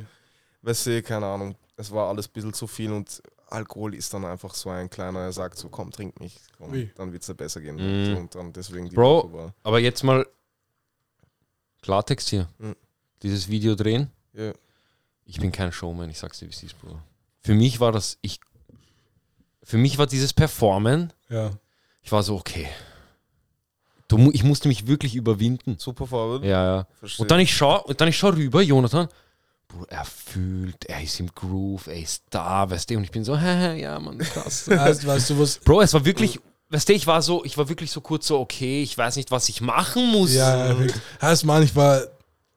[0.62, 4.26] Weißt du, keine Ahnung, es war alles ein bisschen zu viel und Alkohol ist dann
[4.26, 6.92] einfach so ein kleiner, er sagt so, komm, trink mich, komm, Ui.
[6.96, 7.78] dann wird es dir besser gehen.
[7.78, 8.18] Mhm.
[8.18, 9.54] Und dann deswegen die Bro.
[9.64, 10.28] Aber jetzt mal
[11.82, 12.50] Klartext hier.
[12.58, 12.76] Mhm.
[13.24, 14.12] Dieses Video drehen.
[14.34, 14.52] Ja.
[15.24, 17.02] Ich bin kein Showman, ich sag's dir, wie es ist, Bruder.
[17.40, 18.42] Für mich war das, ich,
[19.64, 21.52] für mich war dieses Performen, Ja.
[22.02, 22.68] ich war so, okay.
[24.12, 25.76] Du, ich musste mich wirklich überwinden.
[25.80, 26.43] Super Vorbild.
[26.43, 26.88] Ja, ja.
[26.99, 27.24] Verstehe.
[27.24, 29.07] Und dann ich schau, und dann ich schau rüber, Jonathan,
[29.70, 33.24] Bruder, er fühlt, er ist im Groove, er ist da, weißt du, und ich bin
[33.24, 34.68] so, hä, ja, Mann, krass.
[34.70, 35.59] Weißt, weißt du was?
[35.59, 36.39] Bro, es war wirklich,
[36.70, 39.32] weißt du, ich war so, ich war wirklich so kurz so, okay, ich weiß nicht,
[39.32, 40.34] was ich machen muss.
[40.34, 41.01] Ja, ja, wirklich.
[41.22, 42.01] heißt man, ich war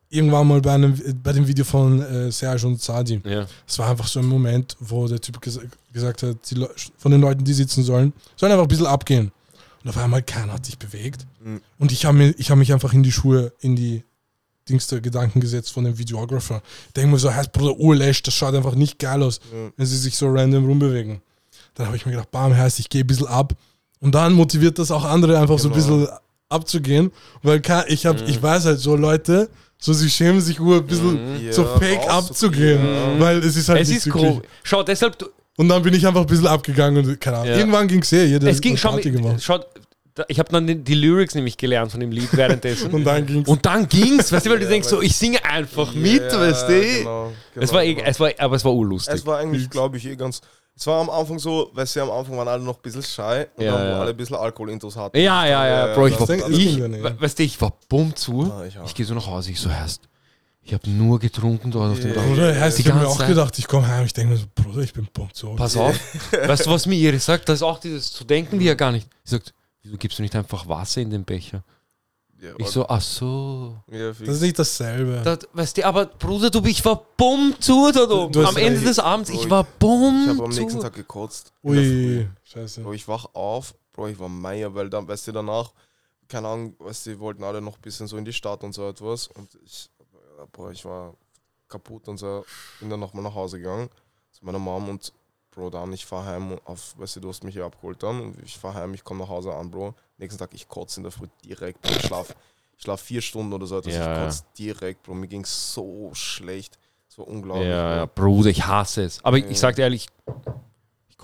[0.09, 3.21] irgendwann mal bei, einem, bei dem Video von äh, Serge und Sadi.
[3.25, 3.47] ja.
[3.67, 5.61] Es war einfach so ein Moment, wo der Typ ges
[5.93, 6.37] gesagt hat,
[6.99, 9.33] von den Leuten, die sitzen sollen, sollen einfach ein bisschen abgehen.
[9.85, 11.27] Und auf einmal keiner hat sich bewegt.
[11.45, 11.61] Mhm.
[11.79, 14.03] Und ich habe ich hab mich einfach in die Schuhe, in die
[14.69, 16.63] Dings der Gedanken gesetzt von dem Videographer.
[16.97, 19.71] Denke mir so, heißt Bruder Urlesch, das schaut einfach nicht geil aus, Ja.
[19.77, 21.21] wenn sie sich so random rumbewegen.
[21.75, 23.53] Dann habe ich mir gedacht, bam, heißt, ich gehe ein bisschen ab.
[24.01, 25.97] Und dann motiviert das auch andere einfach so ein Genau.
[25.97, 26.17] bisschen
[26.49, 27.11] abzugehen.
[27.43, 31.45] Weil ich, hab, ich weiß halt so, Leute, so sie schämen sich ur ein bisschen
[31.45, 32.79] Ja, so fake rauszugehen.
[32.81, 33.21] abzugehen.
[33.21, 34.47] Weil es ist halt Es nicht ist grob.
[34.63, 37.51] Schau, deshalb, du- Und dann bin ich einfach ein bisschen abgegangen und keine Ahnung.
[37.53, 37.59] Ja.
[37.59, 39.01] Irgendwann ging es eh, jeder es ging schon,
[40.15, 42.91] da- ich habe dann die, Lyrics nämlich gelernt von dem Lied währenddessen.
[42.95, 43.49] Und dann ging es.
[43.49, 46.41] Und dann ging's, weißt du, weil du Ja, denkst so, ich singe einfach mit, Ja,
[46.41, 46.81] weißt du.
[46.81, 48.09] Genau, es genau, war, eh, genau.
[48.09, 49.15] es war, aber es war urlustig.
[49.15, 50.41] Es war eigentlich, glaube ich, eh ganz.
[50.77, 53.47] Es war am Anfang so, weißt du, am Anfang waren alle noch ein bisschen shy
[53.57, 54.01] und Ja, dann, wo ja.
[54.01, 55.17] alle ein bisschen Alkoholintos hatten.
[55.19, 58.53] ja, ja, ja, Bro, ich war, ich, weißt du, ich war bumm zu.
[58.53, 58.77] Ah, ich.
[58.87, 60.01] Ich gehe so nach Hause, ich so heißt,
[60.65, 62.15] ich habe nur getrunken dort auf dem Ja.
[62.15, 62.27] Dach.
[62.27, 63.29] Oder heißt, Die ich habe mir auch Zeit.
[63.29, 65.57] gedacht, ich komme heim, ich denke mir so, Bruder, Bruder, ich bin punktuell.
[65.57, 65.95] Pass auf.
[66.33, 67.49] weißt du, was mir Iris sagt?
[67.49, 69.09] Das ist auch dieses zu denken, wie er gar nicht.
[69.25, 71.63] Sie sagt, wieso gibst du nicht einfach Wasser in den Becher?
[72.41, 73.77] Ja, Ich so, ach so.
[73.91, 75.23] ja, Das ist nicht dasselbe.
[75.25, 78.45] Das, weißt du, aber Bruder, du, ich war bumm zu da oben.
[78.45, 81.53] Am Ende des Abends, ich Bro, war bumm ich habe am nächsten Tag gekotzt.
[81.63, 82.83] Ui, scheiße.
[82.83, 85.73] Bro, ich wach auf, Bro, ich war Meier, weil dann, weißt du, danach,
[86.29, 88.75] keine Ahnung, weißt du, die wollten alle noch ein bisschen so in die Stadt und
[88.75, 89.29] so etwas.
[89.29, 89.94] Und ich, ja,
[90.53, 91.15] Bro, ich war
[91.69, 92.45] kaputt und so,
[92.81, 93.89] bin dann nochmal nach Hause gegangen
[94.31, 95.13] zu meiner Mom und
[95.51, 98.43] Bro, dann, ich fahr heim auf, weißt du, du hast mich hier abgeholt dann und
[98.43, 99.95] ich fahr heim, ich komme nach Hause an, Bro.
[100.19, 102.35] Nächsten Tag, ich kotze in der Früh direkt, Bro, ich schlaf,
[102.77, 106.11] ich schlaf vier Stunden oder so etwas, Ja, ich kotze direkt, Bro, mir ging's so
[106.15, 106.79] schlecht.
[107.17, 107.69] War unglaublich.
[107.69, 108.25] Ja, ja, Bro.
[108.25, 109.25] Bruder, ich hasse es.
[109.25, 109.51] Aber ich, Ja.
[109.51, 110.09] ich sag dir ehrlich,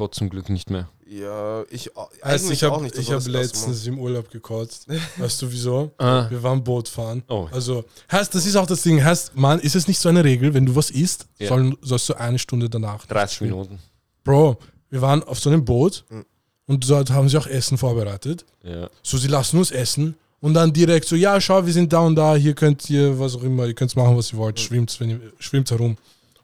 [0.01, 0.89] kotze zum Glück nicht mehr.
[1.07, 2.97] Ja, ich, Also eigentlich ich habe auch nicht.
[2.97, 3.31] ich hab Mal.
[3.33, 4.87] letztens im Urlaub gekotzt.
[5.19, 5.91] Weißt du wieso?
[5.99, 6.27] Ah.
[6.31, 7.23] Wir waren Boot fahren.
[7.29, 7.49] Oh.
[7.51, 9.03] Also, heißt, das ist auch das Ding.
[9.05, 11.49] Heißt, Mann, ist es nicht so eine Regel, wenn du was isst, Ja.
[11.49, 13.07] sollen, sollst du eine Stunde danach.
[13.07, 13.51] 30 schwimmen.
[13.53, 13.79] Minuten.
[14.25, 14.59] Bro,
[14.91, 16.25] wir waren auf so einem Boot Mhm.
[16.67, 18.45] und dort haben sie auch Essen vorbereitet.
[18.63, 18.89] Ja.
[19.03, 22.15] So, sie lassen uns essen und dann direkt so, ja, schau, wir sind da und
[22.15, 25.11] da, hier könnt ihr, was auch immer, ihr könnt machen, was ihr wollt, schwimmt, wenn
[25.11, 25.97] ihr, schwimmt herum.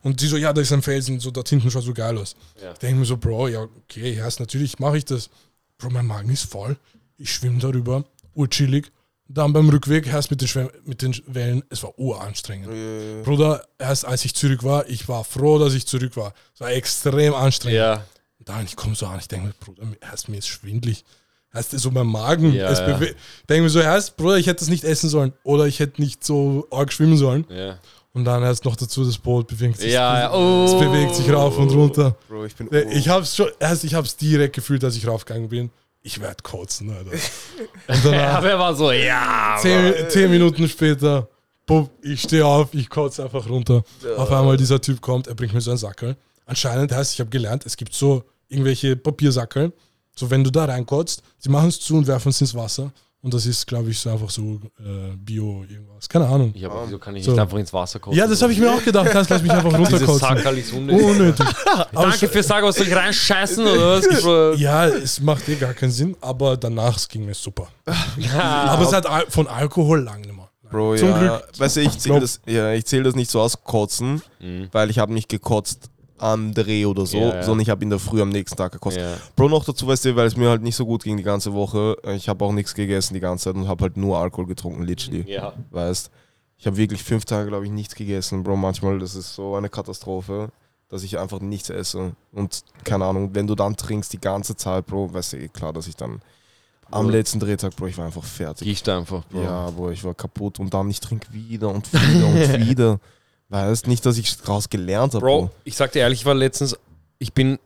[0.07, 2.37] Und die so, ja, da ist ein Felsen, so dort hinten schaut so geil aus.
[2.63, 2.71] Ja.
[2.71, 5.31] Ich denke mir so, Bro, ja, okay, erst natürlich mache ich das.
[5.79, 6.77] Bro, mein Magen ist voll.
[7.19, 8.93] Ich schwimme darüber, urchillig.
[9.27, 12.69] Dann beim Rückweg, erst mit den, Schwem mit den Wellen, es war uranstrengend.
[12.69, 16.35] Ja, Bruder, erst als ich zurück war, ich war froh, dass ich zurück war.
[16.55, 17.79] Es war extrem anstrengend.
[17.79, 18.05] Ja.
[18.39, 21.05] Dann, ich komme so an, ich denke mir, Bruder, erst mir ist schwindlig.
[21.53, 22.53] Erst so mein Magen.
[22.53, 22.97] Ja, es ja.
[23.49, 25.33] denke mir so, erst, Bruder, ich hätte das nicht essen sollen.
[25.43, 27.45] Oder ich hätte nicht so arg schwimmen sollen.
[27.49, 27.81] Ja.
[28.17, 29.93] Und dann erst noch dazu, das Boot bewegt sich.
[29.93, 30.33] Ja, ja.
[30.33, 30.65] Oh.
[30.65, 32.17] Es bewegt sich rauf und runter.
[32.29, 32.73] Bro, ich bin.
[32.73, 35.71] Äh, Ich hab's schon, erst ich hab's direkt gefühlt, als ich raufgegangen bin.
[36.03, 37.11] Ich werd kotzen, Alter.
[37.11, 37.19] Und
[38.05, 39.59] Ja, danach, wer war so, ja.
[39.61, 41.29] zehn, zehn Minuten später,
[41.67, 43.83] bumm, ich stehe auf, ich kotze einfach runter.
[44.17, 46.17] Auf einmal dieser Typ kommt, er bringt mir so einen Sackel.
[46.47, 49.73] Anscheinend heißt, ich habe gelernt, es gibt so irgendwelche Papiersackel.
[50.19, 52.91] So, wenn du da reinkotzt, sie machen es zu und werfen es ins Wasser.
[53.27, 56.09] Und das ist, glaube ich, so einfach so äh, Bio irgendwas.
[56.09, 56.53] Keine Ahnung.
[56.55, 57.33] Ja, aber wieso kann ich So.
[57.33, 58.17] nicht einfach ins Wasser kotzen?
[58.17, 59.09] Ja, das habe ich mir auch gedacht.
[59.11, 59.77] Kannst, lass mich einfach
[60.57, 61.45] ist unnötig.
[61.93, 64.61] Danke fürs Sagen, was soll ich reinscheißen oder was?
[64.61, 67.67] Ja, es macht eh gar keinen Sinn, aber danach es ging mir super.
[68.33, 70.49] Aber es hat von Alkohol lang nicht mehr.
[70.71, 71.19] Bro, Zum ja.
[71.19, 71.49] Glück.
[71.59, 74.69] Weißt du, ich zähle das, ja, ich zähl das nicht so aus Kotzen, Mhm.
[74.71, 77.43] weil ich habe nicht gekotzt am Dreh oder so, Ja, ja.
[77.43, 78.97] sondern ich habe in der Früh am nächsten Tag gekotzt.
[78.97, 79.15] Ja.
[79.37, 81.53] Bro, noch dazu, weißt du, weil es mir halt nicht so gut ging die ganze
[81.53, 81.97] Woche.
[82.15, 85.25] Ich habe auch nichts gegessen die ganze Zeit und habe halt nur Alkohol getrunken, literally.
[85.31, 85.53] ja.
[85.71, 86.11] Weißt
[86.59, 88.43] ich habe wirklich fünf Tage, glaube ich, nichts gegessen.
[88.43, 90.49] Bro, manchmal, das ist so eine Katastrophe,
[90.89, 92.13] dass ich einfach nichts esse.
[92.33, 95.75] Und keine Ahnung, wenn du dann trinkst die ganze Zeit, Bro, weißt du, eh klar,
[95.75, 96.23] dass ich dann
[96.91, 98.67] am letzten Drehtag, Bro, ich war einfach fertig.
[98.67, 99.43] Gicht einfach, Bro.
[99.43, 103.01] Ja, Bro, ich war kaputt und dann ich trinke wieder und wieder und wieder.
[103.49, 105.25] Weißt nicht, dass ich daraus gelernt habe.
[105.25, 106.77] Bro, ich sag dir ehrlich, ich war letztens,
[107.19, 107.59] ich bin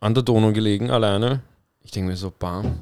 [0.00, 1.40] an der Donau gelegen, alleine.
[1.82, 2.80] Ich denke mir so, bam,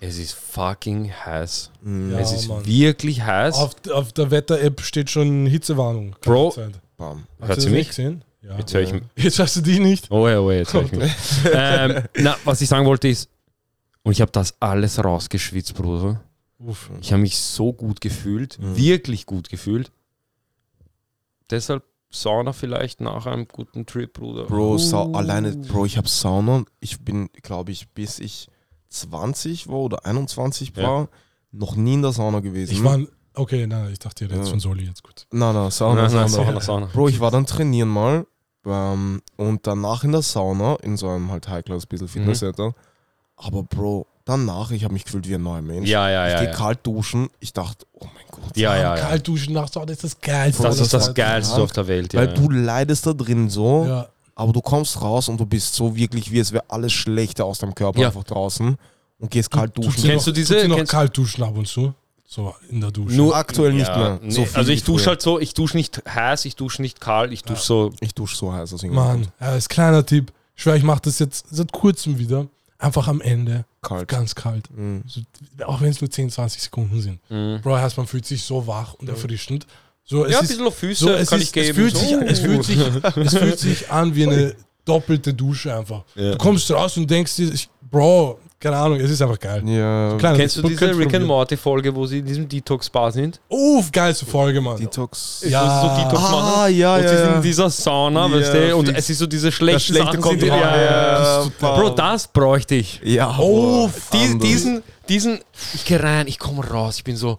[0.00, 1.70] es ist fucking heiß.
[1.84, 2.64] Ja, es ist Mann.
[2.66, 3.54] wirklich heiß.
[3.56, 6.14] Auf, auf der Wetter-App steht schon Hitzewarnung.
[6.20, 6.54] Bro.
[6.96, 7.24] Bam.
[7.40, 7.88] Hast Hört du sie mich?
[7.88, 8.22] Gesehen?
[8.42, 8.56] Ja.
[8.58, 9.02] Jetzt höre ich mich.
[9.16, 10.10] Jetzt hast du die nicht.
[10.10, 11.12] Oh ja, oh ja, jetzt höre ich mich.
[11.52, 13.28] ähm, na, was ich sagen wollte ist,
[14.04, 16.20] und ich habe das alles rausgeschwitzt, Bruder.
[16.58, 16.90] Uff.
[17.00, 18.76] Ich habe mich so gut gefühlt, Mhm.
[18.76, 19.90] wirklich gut gefühlt.
[21.50, 24.44] Deshalb Sauna vielleicht nach einem guten Trip, Bruder.
[24.44, 25.14] Bro, Sa Uh.
[25.14, 26.64] alleine, Bro, ich habe Sauna.
[26.80, 28.48] Ich bin, glaube ich, bis ich
[28.88, 30.82] 20 war oder 21 Ja.
[30.82, 31.08] war,
[31.52, 32.72] noch nie in der Sauna gewesen.
[32.72, 32.98] Ich war.
[33.34, 34.42] Okay, nein, ich dachte, ihr Ja.
[34.44, 35.26] von Soli jetzt gut.
[35.30, 36.46] Nein, nein, Sauna, Nein, nein, Sauna.
[36.46, 36.86] Sauna, Sauna.
[36.86, 38.26] Bro, ich war dann trainieren mal
[38.64, 41.88] ähm, und danach in der Sauna, in so einem halt High-Class, Mhm.
[41.88, 42.74] bisschen Fitness-Center.
[43.36, 45.88] Aber Bro, danach, ich habe mich gefühlt wie ein neuer Mensch.
[45.88, 46.40] Ja, ja, ich ja.
[46.40, 46.54] gehe ja.
[46.54, 47.28] kalt duschen.
[47.40, 48.56] Ich dachte, oh mein Gott.
[48.56, 49.02] Ja, ja, ja.
[49.02, 50.62] Kalt duschen nach Sauna ist das geilste.
[50.62, 51.14] Das ist das.
[51.14, 52.12] Geilste auf der Welt.
[52.12, 54.08] Ja, Weil du leidest da drin so, Ja.
[54.34, 57.58] aber du kommst raus und du bist so wirklich, wie es wäre alles Schlechte aus
[57.58, 58.08] deinem Körper Ja.
[58.08, 58.76] einfach draußen
[59.18, 59.92] und gehst kalt duschen.
[59.92, 61.94] sie Kennst noch, du diese- sie noch kennst- kalt duschen ab und zu?
[62.30, 63.16] So in der Dusche.
[63.16, 64.20] Nur aktuell nicht ja, mehr.
[64.22, 67.00] Nee, So viel also ich dusche halt so, ich dusche nicht heiß, ich dusche nicht
[67.00, 67.92] kalt, ich dusche so.
[68.00, 70.30] Ich dusche so heiß Mann, ja, als kleiner Tipp.
[70.54, 72.46] Ich schwör, ich mache das jetzt seit kurzem wieder.
[72.78, 73.64] Einfach am Ende.
[73.88, 74.08] Kalt.
[74.08, 74.68] Ganz kalt.
[74.76, 75.02] Mhm.
[75.06, 75.20] So,
[75.64, 77.20] auch wenn es nur 10, 20 Sekunden sind.
[77.30, 77.60] Mhm.
[77.62, 79.66] Bro, heißt, man fühlt sich so wach und erfrischend.
[80.04, 81.68] So, es Ja, ein ist, bisschen auf Füße so, es, kann ist, ich geben.
[81.70, 82.00] es, fühlt so.
[82.00, 82.78] sich, es, fühlt sich,
[83.16, 84.54] es fühlt sich an wie eine
[84.84, 86.04] doppelte Dusche einfach.
[86.14, 86.32] Ja.
[86.32, 89.62] Du kommst raus und denkst dir, ich, Bro, keine Ahnung, es ist einfach geil.
[89.66, 91.26] Ja, Kleiner Kennst du diese Rick and.
[91.26, 93.40] Morty Folge, wo sie in diesem Detox-Bar sind?
[93.48, 94.76] Uff, geilste Folge, Mann.
[94.76, 95.42] Detox.
[95.42, 95.80] Ist Ja.
[95.80, 96.52] so Detox machen?
[96.56, 97.08] Ah, ja, und ja.
[97.08, 97.34] sie sind ja.
[97.36, 98.98] in dieser Sauna, Ja, weißt du, und fix.
[98.98, 101.42] es ist so diese schlechten schlechte Sachen kommt ja, ja.
[101.42, 103.00] Ja, Bro, das bräuchte ich.
[103.04, 105.38] Ja, Oh, die, diesen, diesen,
[105.74, 107.38] ich gehe rein, ich komme raus, ich bin so,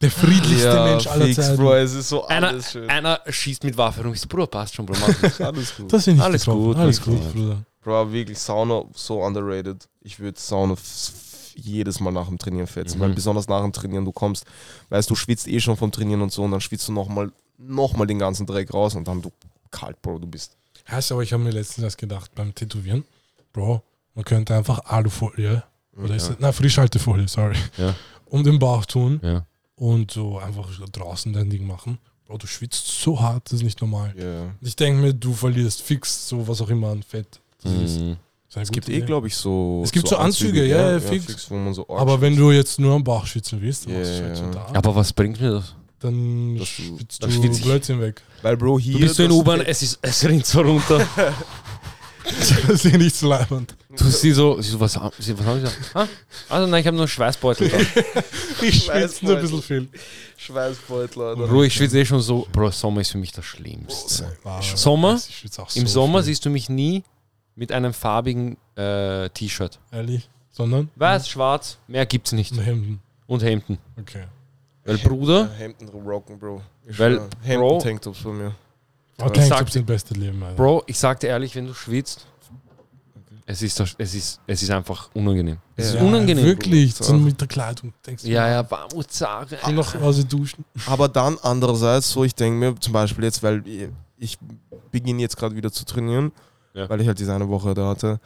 [0.00, 1.56] Der friedlichste Ja, Mensch aller fix, Zeiten.
[1.56, 2.88] Bro, es ist so Einer, alles schön.
[2.88, 4.14] einer schießt mit Waffe rum.
[4.14, 4.96] Ich so, Bruder, passt schon, Bro.
[5.00, 5.40] Mach das.
[5.40, 5.92] Alles gut.
[5.92, 7.32] Das finde ich Alles gut, Alles gut.
[7.34, 7.58] Bruder.
[7.88, 9.88] Bro, wirklich Sauna so underrated.
[10.02, 10.74] Ich würde Sauna
[11.54, 13.02] jedes Mal nach dem Trainieren fetzen, Mhm.
[13.02, 14.44] weil besonders nach dem Trainieren du kommst,
[14.90, 17.94] weißt du, schwitzt eh schon vom Trainieren und so und dann schwitzt du nochmal noch
[17.96, 19.32] mal den ganzen Dreck raus und dann du
[19.70, 20.56] kalt, Bro, du bist.
[20.88, 23.04] Heißt aber, ich habe mir letztens erst gedacht, beim Tätowieren,
[23.52, 23.82] Bro,
[24.14, 25.62] man könnte einfach Alufolie,
[25.96, 26.28] oder ist Ja.
[26.34, 26.36] das?
[26.40, 27.94] Na, Frischhaltefolie, sorry, Ja.
[28.26, 29.44] um den Bauch tun Ja.
[29.76, 31.98] und so einfach draußen dein Ding machen.
[32.26, 34.14] Bro, du schwitzt so hart, das ist nicht normal.
[34.16, 34.54] Ja.
[34.60, 37.40] Ich denke mir, du verlierst fix so was auch immer an Fett.
[37.62, 38.16] Das Mhm.
[38.54, 39.82] Es gibt eh, glaube ich, so.
[39.84, 41.48] Es gibt so Anzüge, ja, ja, fix.
[41.50, 44.18] wo man so Aber wenn du jetzt nur am Bauch schwitzen willst, dann Ja, machst
[44.18, 44.50] du halt so ja.
[44.50, 44.66] da.
[44.74, 45.74] Aber was bringt mir das?
[46.00, 47.60] Dann schwitzt dann du schwitz.
[47.60, 48.22] Blödsinn weg.
[48.42, 48.94] Weil, Bro, hier.
[48.94, 51.06] Du bist so in das U-Bahn, es, ist, es rinnt so runter.
[52.68, 53.74] das ist nicht so leibend.
[53.96, 55.90] Du sie so, sie so was, haben- sie, was haben sie gesagt?
[55.94, 56.06] Ah?
[56.48, 57.78] Also nein, ich habe nur einen Schweißbeutel da.
[58.62, 59.88] Ich schwitze nur ein bisschen viel.
[60.36, 61.46] Schweißbeutel, Alter.
[61.46, 62.46] Bro, ich schwitze eh schon so.
[62.52, 64.36] Bro, Sommer ist für mich das Schlimmste.
[64.42, 64.62] Wow.
[64.76, 65.20] Sommer?
[65.28, 67.02] Ich schwitze auch Im so Sommer siehst du mich nie
[67.58, 69.80] mit einem farbigen äh, T-Shirt.
[69.90, 70.30] Ehrlich?
[70.52, 70.90] Sondern?
[70.94, 72.52] Weiß, schwarz, mehr gibt's nicht.
[72.52, 73.00] In Hemden.
[73.26, 73.78] Und Hemden.
[74.00, 74.24] Okay.
[74.84, 76.62] Weil Bruder, Hemden rocken, Bro.
[76.86, 78.54] Ich Weil, schwör, Hemden, Bro- Tanktops von mir.
[79.18, 80.54] Aber Ich Tanktops sind das beste Leben, Alter.
[80.56, 82.26] Bro, ich sag dir ehrlich, wenn du schwitzt,
[83.44, 85.56] es ist, es ist, es ist einfach unangenehm.
[85.74, 86.44] Es ist Ja, unangenehm.
[86.44, 87.04] Wirklich, Bro.
[87.04, 87.92] so mit der Kleidung.
[88.06, 89.56] Denkst du, Ja, ja, Warmutssache.
[89.66, 90.64] Ich noch Hause duschen.
[90.86, 93.62] Aber dann andererseits, so ich denke mir zum Beispiel jetzt, weil
[94.18, 94.38] ich
[94.90, 96.30] beginne jetzt gerade wieder zu trainieren,
[96.78, 96.88] Ja.
[96.88, 98.20] weil ich halt diese eine Woche da hatte.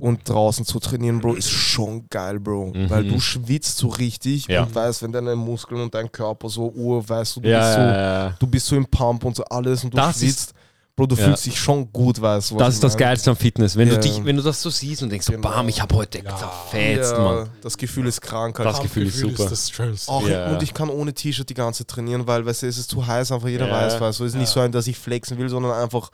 [0.00, 2.72] Und draußen zu trainieren, Bro, ist schon geil, Bro.
[2.72, 2.88] Mhm.
[2.88, 4.62] Weil du schwitzt so richtig Ja.
[4.62, 7.72] und weißt, wenn deine Muskeln und dein Körper so ur, weißt du, du, Ja, bist,
[7.74, 8.34] so, ja, ja.
[8.38, 10.54] du bist so im Pump und so alles und du Das schwitzt.
[10.94, 11.24] Bro, du Ja.
[11.26, 12.54] fühlst dich schon gut, weißt du.
[12.54, 13.04] was Das ich ist das meine?
[13.06, 13.76] Geilste am Fitness.
[13.76, 13.94] Wenn, Ja.
[13.94, 15.48] du dich, wenn du das so siehst und denkst, so, Genau.
[15.48, 16.36] bam, ich habe heute Ja.
[16.36, 17.48] zerfetzt, ja, Mann.
[17.60, 18.56] Das Gefühl ist krank.
[18.58, 18.68] Halt.
[18.68, 19.46] Das Gefühl ist super.
[19.50, 20.10] das Schönste.
[20.12, 20.52] Auch, Ja.
[20.52, 23.04] Und ich kann ohne T-Shirt die ganze Zeit trainieren, weil weißt du, es ist zu
[23.04, 23.74] heiß, einfach jeder Ja.
[23.74, 24.24] weiß, weißt du.
[24.24, 26.10] Es ist nicht so ein, dass ich flexen will, sondern einfach,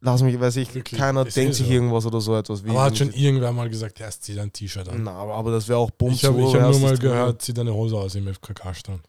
[0.00, 1.72] lass mich, weiß ich, Wirklich, keiner denkt sich so.
[1.72, 2.64] irgendwas oder so etwas.
[2.64, 5.02] Wie Aber hat schon irgendwer mal gesagt, ja, zieh dein T-Shirt an.
[5.04, 6.16] Na, aber, aber das wäre auch Bums.
[6.16, 9.00] Ich habe so, hab nur mal gehört, zieh deine Hose aus im FKK-Stand.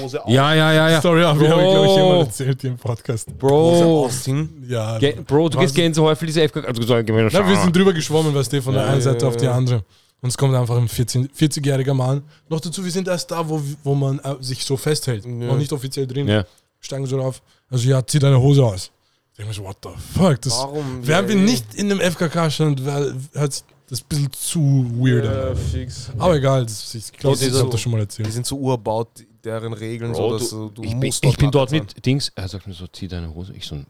[0.00, 0.30] Hose auf.
[0.30, 1.00] Ja, ja, ja, ja.
[1.00, 1.96] Sorry, aber wir haben, glaube ich, Bro.
[1.96, 3.28] jemand erzählt hier im Podcast.
[3.28, 4.04] Hose Bro.
[4.04, 4.64] ausziehen.
[4.68, 6.64] Ja, Ge Bro, du gehst Gänsehaufel diese FK.
[6.64, 9.00] Also, so, geh mal Na, wir sind drüber geschwommen, weißt du, von der Ja, einen
[9.00, 9.84] Seite ja, auf die andere.
[10.20, 12.22] Und es kommt einfach ein 14 40-jähriger Mann.
[12.48, 15.24] Noch dazu, wir sind erst da, wo, wo man äh, sich so festhält.
[15.24, 15.30] Ja.
[15.30, 16.28] Noch nicht offiziell drin.
[16.28, 16.44] Ja.
[16.80, 17.42] Steigen so drauf.
[17.68, 18.90] Also, ja, zieh deine Hose aus.
[19.34, 20.40] Ich denke mir so, what the fuck?
[20.42, 21.04] Das, Warum?
[21.04, 24.60] wären wir nicht in dem FKK-Stand, hört sich das ein bisschen zu
[24.96, 25.56] weird Ja, an.
[25.56, 26.08] fix.
[26.16, 28.32] Aber egal, das, ich glaube, ich habe das schon mal Die erzählt.
[28.32, 29.08] sind so urbaut,
[29.42, 32.30] deren Regeln, Bro, so, dass du, du, ich, bin, ich bin dort mit Dings.
[32.36, 33.52] Er sagt mir so, zieh deine Hose.
[33.54, 33.86] Ich so, sein.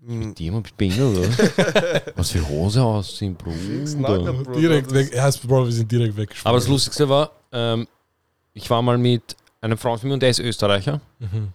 [0.00, 0.34] Mhm.
[0.34, 2.02] die jemand behindert, oder?
[2.16, 3.36] Was für Hose ausziehen,
[3.98, 4.44] nackert.
[4.44, 5.12] Bro, direkt weg.
[5.14, 6.30] Ja, Bro, wir sind direkt weg.
[6.44, 7.86] Aber das Lustigste war, ähm,
[8.54, 11.00] ich war mal mit einem Freund von mir und der ist Österreicher.
[11.18, 11.48] Mhm.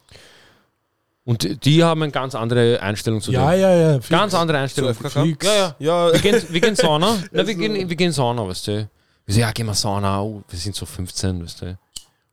[1.27, 3.59] Und die haben eine ganz andere Einstellung zu Ja, dem.
[3.59, 3.99] ja, ja.
[4.09, 4.93] Ganz andere Einstellung.
[4.93, 5.23] FKK?
[5.23, 5.45] Fix.
[5.45, 5.75] Ja, ja.
[6.07, 7.17] Ja, Wir gehen, wir gehen Sauna.
[7.31, 8.89] Na, wir, Also- gehen, wir gehen Sauna, weißt du.
[9.25, 10.21] Wir so, ja, gehen wir Sauna.
[10.21, 11.77] Oh, wir sind so 15, weißt du.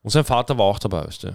[0.05, 1.35] Und sein Vater war auch dabei, weißt du.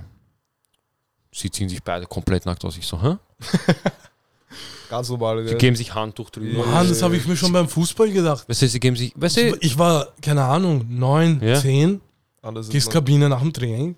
[1.33, 2.77] Sie ziehen sich beide komplett nackt aus.
[2.77, 3.17] Ich so, hä?
[4.89, 5.47] ganz normal.
[5.47, 6.59] Sie geben sich Handtuch drüber.
[6.61, 6.65] Ja.
[6.65, 8.47] Mann, das habe ich mir schon beim Fußball gedacht.
[8.47, 11.59] Weißt du, sie geben sich, weißt du, Ich war, keine Ahnung, neun, Ja.
[11.59, 12.01] zehn,
[12.41, 13.95] Alles ist gehst Kabine nach dem Training.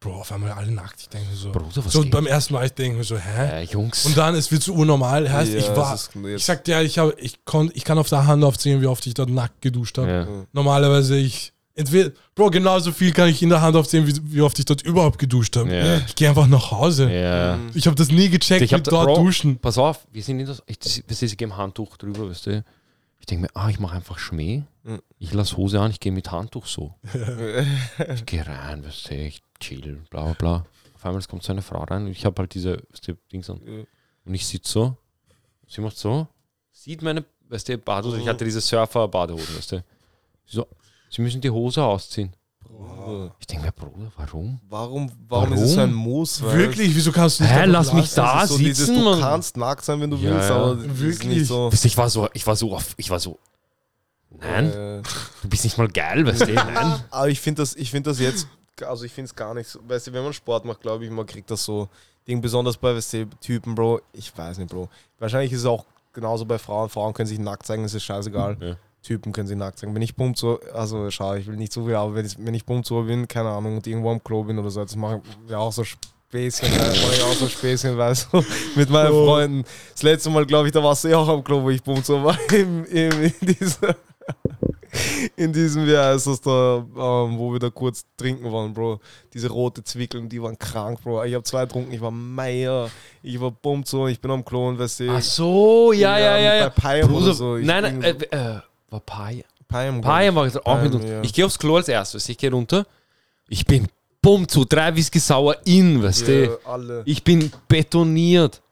[0.00, 1.00] Bro, auf einmal alle nackt.
[1.00, 1.52] Ich denke mir so.
[1.52, 2.10] Bruder, was so geht?
[2.10, 3.60] beim ersten Mal, ich denke mir so, hä?
[3.60, 4.04] äh, Jungs.
[4.04, 5.30] Und dann, es wird so urnormal.
[5.32, 7.96] Heißt, Ja, ich es war, ist ich sag dir, ich, hab, ich, kon, ich kann
[7.98, 10.10] auf der Hand aufzählen, wie oft ich dort nackt geduscht habe.
[10.10, 10.26] ja.
[10.52, 14.58] Normalerweise ich, entweder, Bro, genauso viel kann ich in der Hand aufzählen, wie, wie oft
[14.58, 15.74] ich dort überhaupt geduscht habe.
[15.74, 15.98] Ja.
[16.06, 17.10] Ich gehe einfach nach Hause.
[17.10, 17.58] ja.
[17.72, 19.58] Ich habe das nie gecheckt, Ich hab da- dort Bro, duschen.
[19.58, 20.62] Pass auf, wir sind in das.
[20.66, 22.64] Ich, das, weißt du, sie geben Handtuch drüber, weißt du.
[23.20, 24.62] Ich denke mir, ah, ich mache einfach Schmäh.
[24.86, 25.02] Mhm.
[25.18, 26.94] Ich lasse Hose an, ich gehe mit Handtuch so.
[28.14, 30.66] Ich gehe rein, weißt du, ich chill, bla bla bla.
[30.94, 33.60] Auf einmal kommt so eine Frau rein und ich habe halt diese du, Dings an.
[33.66, 33.84] Ja.
[34.24, 34.96] Und ich sitze so,
[35.66, 36.28] sie macht so,
[36.70, 39.76] sieht meine, weißt du, Badehose, ich hatte diese Surfer-Badehosen, weißt du.
[40.46, 40.66] Sie so,
[41.10, 42.32] sie müssen die Hose ausziehen.
[42.60, 43.34] Bruder.
[43.40, 44.60] Ich denke mir, Bruder, warum?
[44.68, 46.42] Warum, warum, ist es so ein Muss?
[46.42, 46.94] Weil Wirklich?
[46.94, 49.20] Wieso kannst du nicht Hä, lass mich da ist so dieses, sitzen, du Mann.
[49.20, 51.46] kannst nackt sein, wenn du Ja, willst, aber Wirklich?
[51.46, 51.70] so.
[51.70, 53.38] Du, ich war so, ich war so, auf, ich war so,
[54.40, 55.02] nein, Äh,
[55.42, 57.00] du bist nicht mal geil, weißt du, nein.
[57.10, 58.46] aber ich finde das, ich finde das jetzt,
[58.86, 61.10] also ich finde es gar nicht so, weißt du, wenn man Sport macht, glaube ich,
[61.10, 61.88] man kriegt das so,
[62.26, 64.88] Ding besonders bei weißt du, Typen, Bro, ich weiß nicht, Bro.
[65.18, 68.56] Wahrscheinlich ist es auch genauso bei Frauen, Frauen können sich nackt zeigen, das ist scheißegal.
[68.60, 68.76] Ja.
[69.02, 69.94] Typen können sich nackt zeigen.
[69.94, 72.54] Wenn ich pumpt so, also schau, ich will nicht so viel, aber wenn ich, wenn
[72.54, 75.22] ich pumpt so bin, keine Ahnung, und irgendwo am Klo bin oder so, das mache
[75.44, 78.44] ich ja auch so Späßchen, äh, mache ich auch so Späßchen, weißt du,
[78.74, 79.10] mit meinen.
[79.12, 79.64] Freunden.
[79.92, 82.04] Das letzte Mal, glaube ich, da warst du eh auch am Klo, wo ich pumpt
[82.04, 83.94] so war, im, im, in dieser
[85.36, 89.00] in diesem Jahr ist das da, ähm, wo wir da kurz trinken waren, Bro.
[89.32, 91.24] Diese rote Zwickeln, die waren krank, Bro.
[91.24, 92.90] Ich habe zwei getrunken, ich war Meier,
[93.22, 95.10] ich war bummt so, ich bin am Klon, weißt du.
[95.10, 96.54] Ach so, ja, ja, ja.
[96.56, 96.68] ja.
[96.68, 97.56] Bei Payam oder so.
[97.56, 99.44] Ich nein, nein, äh, äh, war Payam.
[99.68, 100.00] Payam.
[100.00, 101.04] Payam war ich auch mit uns.
[101.04, 101.22] ja.
[101.22, 102.86] Ich gehe aufs Klo als erstes, ich gehe runter.
[103.48, 103.86] Ich bin
[104.22, 106.44] bumm zu, drei Whisky sauer in, weißt du.
[106.44, 107.02] Ja, alle.
[107.04, 108.62] Ich bin betoniert.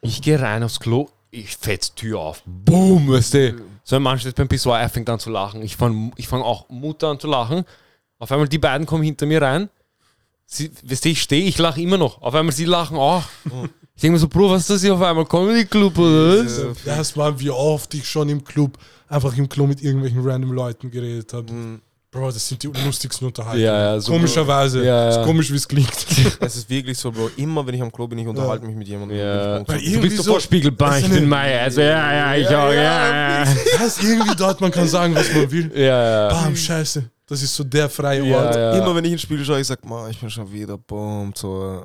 [0.00, 2.42] Ich gehe rein aufs Klo, ich fetz Tür auf.
[2.46, 3.60] Boom, weißt du.
[3.88, 5.62] So ein Mann steht beim Pissoir, er fängt an zu lachen.
[5.62, 7.64] Ich fange ich fang auch Mutter an zu lachen.
[8.18, 9.70] Auf einmal die beiden kommen hinter mir rein.
[10.44, 12.20] Sie, weißt du, ich stehe, ich lache immer noch.
[12.20, 13.22] Auf einmal sie lachen auch.
[13.94, 15.24] Ich denke mir so, Bro, was ist das hier auf einmal?
[15.24, 16.84] Comedy Club oder was?
[16.84, 18.76] Das war, wie oft ich schon im Club,
[19.08, 21.50] einfach im Klo mit irgendwelchen random Leuten geredet habe.
[21.50, 21.80] Mhm.
[22.10, 23.64] Bro, das sind die lustigsten Unterhaltungen.
[23.66, 24.78] Ja, ja, so- Komischerweise.
[24.82, 25.20] Ja, ja.
[25.20, 25.90] Ist komisch, wie es klingt.
[26.40, 27.30] Es ist wirklich so, Bro.
[27.36, 29.18] Immer wenn ich am Klo bin, ich unterhalte mich mit jemandem.
[29.18, 29.62] Ja.
[29.68, 29.78] Weil.
[29.80, 31.62] Du bist so- sofort Spiegelbein, das ich bin Meier.
[31.64, 33.44] Also, ja, ja, ich auch, ja, ja.
[33.44, 35.70] Ja, ist irgendwie dort, man kann sagen, was man will.
[35.74, 36.28] Ja, ja.
[36.30, 37.10] Bam, scheiße.
[37.26, 38.54] Das ist so der freie Ort.
[38.54, 38.72] ja.
[38.78, 39.80] Immer wenn ich ins Spiel schaue, ich sag,
[40.10, 41.36] ich bin schon wieder bummt.
[41.36, 41.82] So.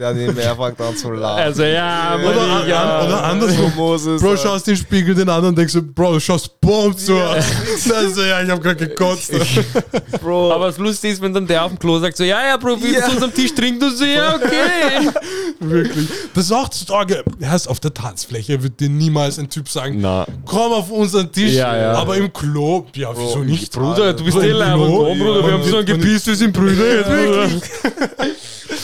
[0.00, 1.42] Der mir fängt an zu lachen.
[1.42, 3.04] Also, ja, Ja, Oder, ja.
[3.04, 3.70] oder andersrum.
[3.76, 7.14] Moses, Bro, schaust den Spiegel den an und denkst so, Bro, du schaust Bomb zu.
[7.18, 9.30] Also, ja, ich hab grad gekotzt.
[10.22, 12.56] Bro, Aber das Lustige ist, wenn dann der auf dem Klo sagt so, ja, ja,
[12.56, 13.06] Bro, willst Ja.
[13.08, 13.78] du uns am Tisch trinken?
[13.80, 15.10] Du so, ja, okay.
[15.60, 16.08] Wirklich.
[16.34, 17.22] Das ist auch die Frage.
[17.38, 21.52] Erst auf der Tanzfläche wird dir niemals ein Typ sagen, Na, komm auf unseren Tisch.
[21.52, 21.92] Ja, ja.
[21.92, 23.70] Aber im Klo, ja, wieso nicht?
[23.72, 24.78] Bruder, du bist eh Bruder,
[25.18, 27.06] wir ja, haben so gepisst, wir sind Brüder.
[27.06, 27.62] Wirklich.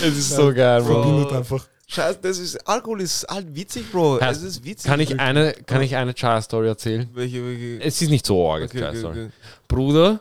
[0.03, 1.03] Es ist so geil, Bro.
[1.03, 1.67] Verbindet einfach.
[1.89, 4.21] Scheiße, das ist, Alkohol ist halt witzig, Bro.
[4.21, 4.91] Herr, Es ist witzig.
[4.91, 7.09] Kann ich eine, kann ich eine Child-Story erzählen?
[7.15, 7.81] Welche, welche?
[7.83, 9.21] Es ist nicht so arg, Okay, okay, Story.
[9.27, 9.31] okay.
[9.69, 10.21] Bruder,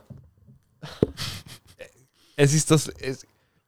[2.35, 3.25] es ist das, es,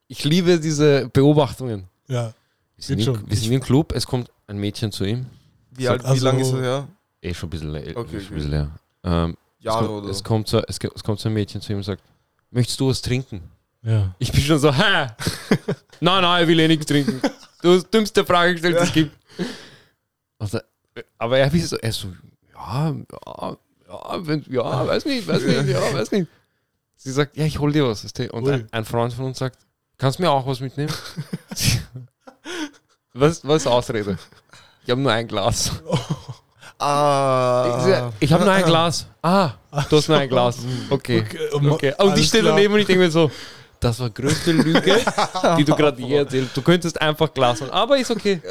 [0.08, 1.86] ich liebe diese Beobachtungen.
[2.08, 2.34] Ja.
[2.76, 3.28] Wir sind, schon.
[3.30, 5.26] wir sind im Club, es kommt ein Mädchen zu ihm,
[5.72, 6.88] Wie, alt, wie Also- lange ist er her?
[7.24, 8.18] eh schon ein bisschen, eh, Okay, schon ein okay.
[8.36, 8.72] bisschen leer.
[9.04, 10.12] Ähm, es, Jahre kommt, oder?
[10.12, 12.04] es, kommt so, es, es kommt so ein Mädchen zu ihm und sagt,
[12.52, 13.42] möchtest du was trinken?
[13.88, 14.14] Ja.
[14.20, 14.82] Ich bin schon so, hä?
[16.02, 17.22] nein, nein, ich will eh nichts trinken.
[17.62, 19.18] Du hast die dümmste Frage gestellt, die es gibt.
[20.40, 20.60] Also,
[21.18, 22.10] aber er ist so, er so,
[22.54, 23.58] ja, ja,
[23.88, 26.28] ja, wenn, ja, weiß nicht, weiß nicht, ja, weiß nicht.
[26.98, 28.04] Sie sagt, ja, ich hol dir was.
[28.32, 29.58] Und ein, ein Freund von uns sagt,
[29.98, 30.94] kannst du mir auch was mitnehmen?
[33.20, 34.16] Was, was ist Ausrede?
[34.84, 35.72] Ich habe nur ein Glas.
[36.80, 38.12] Ah.
[38.20, 39.08] Ich habe nur ein Glas.
[39.24, 39.54] Ah,
[39.90, 40.60] du hast nur ein Glas.
[40.92, 41.26] Okay.
[41.52, 41.94] Okay, okay.
[41.98, 43.32] Und ich stehe daneben und ich denke mir so,
[43.80, 44.98] das war größte Lüge,
[45.58, 46.50] die du gerade je erzählt.
[46.54, 48.42] Du könntest einfach Glas holen, aber ist okay.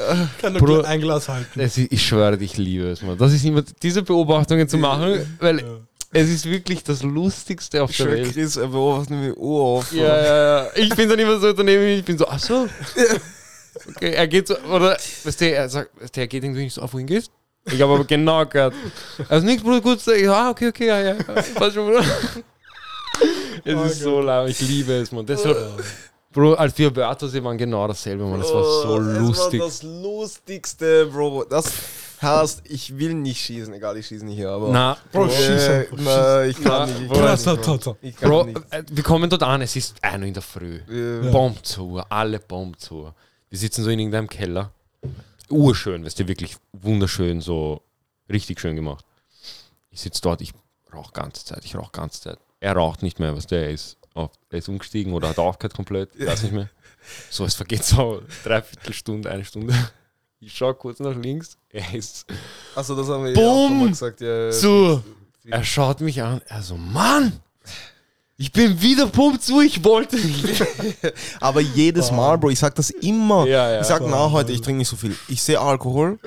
[0.40, 1.61] Kann Bro- nur ein Glas halten.
[1.61, 3.16] Es ist, ich schwöre, ich liebe es, man.
[3.19, 5.65] Das ist immer, diese Beobachtungen zu machen, weil Ja.
[6.12, 8.32] es ist wirklich das Lustigste auf Ich der Welt.
[8.32, 9.93] Chris, er beobachtet mich oft.
[9.93, 10.66] Ja, ja, ja.
[10.77, 12.69] Ich bin dann immer so daneben, ich bin so, ach so.
[13.94, 16.74] Okay, er geht so, oder, weißt du, er sagt, weißt du, er geht irgendwie nicht
[16.74, 17.31] so, auf wohin gehst?
[17.70, 18.74] Ich habe aber genau gehört.
[19.28, 21.43] Also nichts, Bruder, gut, ja, okay, okay, ja, ja, ja.
[21.55, 22.05] Passt schon, Bruder.
[23.67, 25.27] Es Oh ist so laut, ich liebe es, man.
[25.27, 25.57] Deshalb,
[26.33, 28.41] Bro, als wir Beatos, wir waren genau dasselbe, man.
[28.41, 29.61] Das war so Oh, lustig.
[29.61, 31.45] Das war das Lustigste, Bro.
[31.51, 31.73] Das
[32.23, 34.71] heißt, ich will nicht schießen, egal, ich schieße nicht hier, aber.
[34.71, 35.97] Na, Bro, Äh, schieß einfach.
[36.01, 37.01] na, ich kann Na, nicht.
[37.03, 37.85] Ich Bro, kann nicht.
[37.85, 37.97] Bro.
[38.03, 38.61] Ich kann Bro, nicht.
[38.71, 40.77] äh, wir kommen dort an, es ist 1 Uhr in der Früh.
[40.89, 43.11] Äh, Bomb zu, alle Bomb zu.
[43.49, 44.71] Wir sitzen so in irgendeinem Keller.
[45.49, 47.81] Urschön, weißt du, wirklich wunderschön, so
[48.29, 49.05] richtig schön gemacht.
[49.91, 50.53] Ich sitze dort, ich
[50.93, 52.39] rauche ganze Zeit, ich rauche ganze Zeit.
[52.67, 53.97] Er raucht nicht mehr, was der ist.
[54.15, 56.69] Auf, er ist umgestiegen oder hat aufgehört komplett, ich weiß nicht mehr.
[57.31, 59.73] So, es vergeht so dreiviertel Stunde, eine Stunde.
[60.41, 62.27] Ich schaue kurz nach links, er ist
[62.75, 63.45] Achso, das haben wir Boom.
[63.45, 64.21] ja auch schon mal gesagt.
[64.21, 65.01] Ja, so.
[65.45, 67.39] Er schaut mich an, er so, Mann,
[68.37, 70.61] ich bin wieder pumpt zu, ich wollte nicht.
[71.41, 73.47] Aber jedes Mal, Bro, ich sag das immer.
[73.47, 73.81] Ja, ja.
[73.81, 75.17] Ich sag, na, heute, ich trinke nicht so viel.
[75.29, 76.19] Ich sehe Alkohol,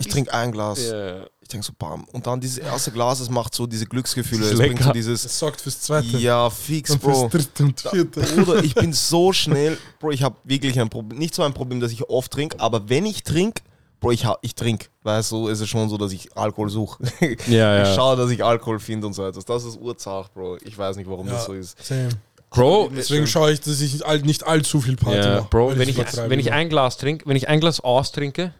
[0.00, 0.90] ich trinke ein Glas.
[0.90, 1.24] Ja.
[1.50, 2.04] Ich denke so, bam.
[2.12, 4.42] Und dann dieses erste Glas, es macht so diese Glücksgefühle.
[4.42, 6.16] Das Es ist bringt so dieses, Das sorgt fürs Zweite.
[6.18, 7.28] ja, fix, und fürs Bro.
[7.28, 8.20] Dritte und Vierte.
[8.20, 11.18] Bruder, ich bin so schnell, Bro, ich habe wirklich ein Problem.
[11.18, 13.62] Nicht so ein Problem, dass ich oft trinke, aber wenn ich trinke,
[13.98, 14.86] Bro, ich, ich trinke.
[15.02, 17.02] Weißt du, ist es schon so, dass ich Alkohol suche.
[17.48, 17.94] Ja, Ich ja.
[17.96, 19.44] schaue, dass ich Alkohol finde und so etwas.
[19.44, 20.58] Das ist Urzach, Bro.
[20.62, 21.76] Ich weiß nicht, warum das so ist.
[21.84, 22.10] Same.
[22.50, 25.48] Bro, Deswegen schaue ich, dass ich nicht allzu viel Party ja, mache.
[25.50, 28.54] Bro, wenn ich, wenn ich ein Glas trinke, wenn ich ein Glas austrinke,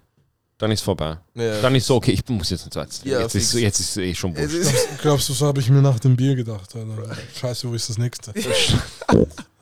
[0.60, 1.16] dann ist vorbei.
[1.34, 1.60] Ja.
[1.60, 3.16] Dann ist so, okay, ich muss jetzt ein zweites trinken.
[3.18, 4.54] Ja, jetzt, ist, jetzt ist eh schon wurscht.
[4.54, 6.70] ist, Glaubst du, so habe ich mir nach dem Bier gedacht.
[6.76, 7.16] Alter.
[7.40, 8.32] Scheiße, wo ist das nächste?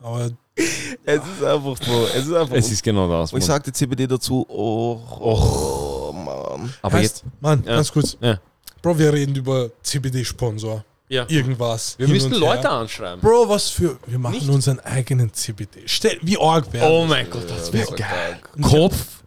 [0.01, 2.05] Aber es ist einfach, Bro.
[2.15, 2.55] Es ist einfach.
[2.55, 3.33] Es ist genau das.
[3.33, 6.73] und ich sagte CBD dazu, oh, oh, Mann.
[6.81, 7.75] Aber heißt, jetzt, Mann, Ja.
[7.75, 8.17] ganz kurz.
[8.21, 8.39] Ja.
[8.81, 10.83] Bro, wir reden über CBD-Sponsor.
[11.09, 11.25] ja.
[11.29, 11.95] Irgendwas.
[11.97, 12.71] wir müssen Leute her.
[12.71, 13.21] anschreiben.
[13.21, 13.97] Bro, was für.
[14.05, 14.49] Wir machen Nicht?
[14.49, 15.81] unseren eigenen CBD.
[15.85, 18.39] Stell, wie arg wäre Oh mein Gott, das wäre geil.
[18.41, 18.61] krank.
[18.69, 19.18] Kopf.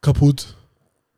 [0.00, 0.54] Kaputt.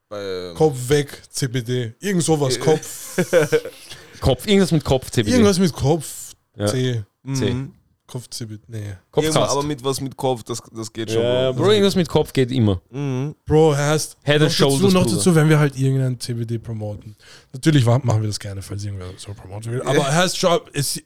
[0.09, 1.95] Bei, Kopf weg, CBD.
[2.01, 2.59] Irgend sowas.
[2.59, 3.17] Kopf.
[4.21, 5.33] Kopf, irgendwas mit Kopf, CBD.
[5.33, 6.67] Irgendwas mit Kopf, Ja.
[6.67, 7.03] C,
[7.33, 7.51] C.
[7.55, 7.73] Mhm.
[8.07, 8.79] Kopf, CBD, nee.
[8.79, 9.53] Irgendwas, Kopfkast.
[9.53, 11.23] aber mit was mit Kopf, das, das geht schon.
[11.23, 12.83] Ja, Bro, irgendwas mit Kopf geht immer.
[12.91, 13.37] Mhm.
[13.47, 15.17] Bro, heißt, Head noch, and Shoulders, dazu, noch Bruder.
[15.17, 17.15] dazu, wenn wir halt irgendein CBD promoten.
[17.53, 19.83] Natürlich machen wir das gerne, falls irgendwer so promoten will.
[19.83, 21.01] Aber heißt schon, es,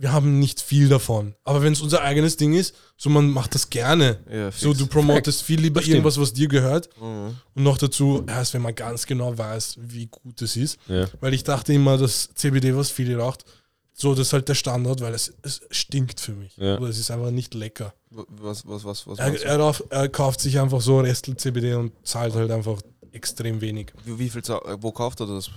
[0.00, 1.34] wir haben nicht viel davon.
[1.44, 4.18] Aber wenn es unser eigenes Ding ist, so man macht das gerne.
[4.32, 5.96] Ja, So, du promotest viel lieber Das stimmt.
[5.96, 6.88] irgendwas, was dir gehört.
[7.00, 7.36] Mhm.
[7.54, 10.78] Und noch dazu, heißt, wenn man ganz genau weiß, wie gut es ist.
[10.88, 11.06] Ja.
[11.20, 13.44] Weil ich dachte immer, dass CBD, was viele raucht,
[13.92, 16.56] so, das ist halt der Standard, weil es, es stinkt für mich.
[16.56, 16.78] Ja.
[16.78, 17.92] Oder es ist einfach nicht lecker.
[18.10, 21.90] Was, was, was, was, Er, er, rauf- er kauft sich einfach so Restel CBD und
[22.04, 22.80] zahlt halt einfach
[23.10, 23.88] extrem wenig.
[24.04, 24.42] wie, wie viel,
[24.80, 25.50] wo kauft er das?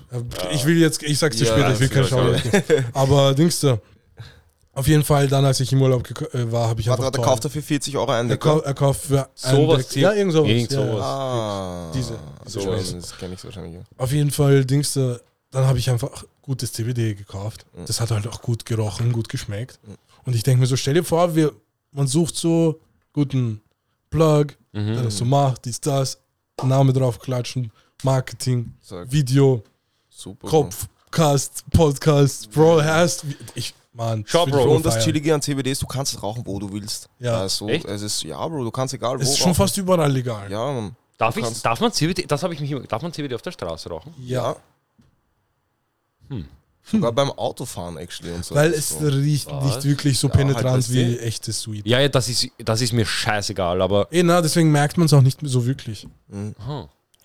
[0.53, 2.83] Ich will jetzt, ich sag's dir Ja, später, ich will das kein ist Schauer.
[2.93, 3.79] Aber Dings da.
[4.73, 7.17] Auf jeden Fall, dann als ich im Urlaub äh, war, habe ich Warte, einfach.
[7.19, 8.49] warte, kauft er für 40 Euro einen er, Decker?
[8.55, 10.49] kau- er kauft für Sowas, Deck- Ja, irgend sowas.
[10.49, 10.99] irgend sowas.
[10.99, 11.01] Ja.
[11.03, 12.95] Ah, Diese- so, diese Scheiße.
[12.95, 13.73] das kenne ich wahrscheinlich.
[13.75, 13.81] Ja.
[13.97, 15.17] Auf jeden Fall, Dings da.
[15.51, 17.65] Dann habe ich einfach gutes CBD gekauft.
[17.75, 17.85] Mhm.
[17.85, 19.79] Das hat halt auch gut gerochen, gut geschmeckt.
[19.85, 19.95] Mhm.
[20.25, 21.51] Und ich denke mir so, stell dir vor, wir,
[21.91, 22.79] man sucht so
[23.11, 23.59] guten
[24.09, 25.03] Plug, der Mhm.
[25.03, 26.17] das so macht, dies, das,
[26.63, 27.71] Name drauf klatschen,
[28.03, 29.63] Marketing, Sag, Video,
[30.09, 30.47] super.
[30.47, 33.25] Kopf, Cast, Podcast, Bro, hast
[33.55, 34.23] ich, Mann.
[34.25, 35.03] Schau, Bro, und das.
[35.03, 37.09] Chillige an CBD ist, du kannst es rauchen, wo du willst.
[37.19, 37.39] Ja.
[37.41, 37.85] Also, Echt?
[37.85, 39.21] es ist, ja, Bro, du kannst egal wo.
[39.21, 39.55] Es ist schon rauchen.
[39.55, 40.49] fast überall legal.
[40.49, 40.95] Ja, Mann.
[41.17, 43.51] Darf, ich, darf man CBD, das habe ich mich immer, darf man CBD auf der
[43.51, 44.13] Straße rauchen?
[44.17, 44.55] Ja.
[46.29, 46.47] Hm.
[46.83, 48.33] Sogar beim Autofahren, actually.
[48.33, 48.55] Und so.
[48.55, 49.05] Weil es so.
[49.05, 49.63] riecht Was?
[49.65, 50.93] nicht wirklich so Ja, halt, penetrant du.
[50.93, 51.85] wie echtes Sweet.
[51.85, 54.07] Ja, ja, das ist, das ist mir scheißegal, aber.
[54.11, 56.07] Eh, na, deswegen merkt man es auch nicht so wirklich.
[56.27, 56.55] Mhm.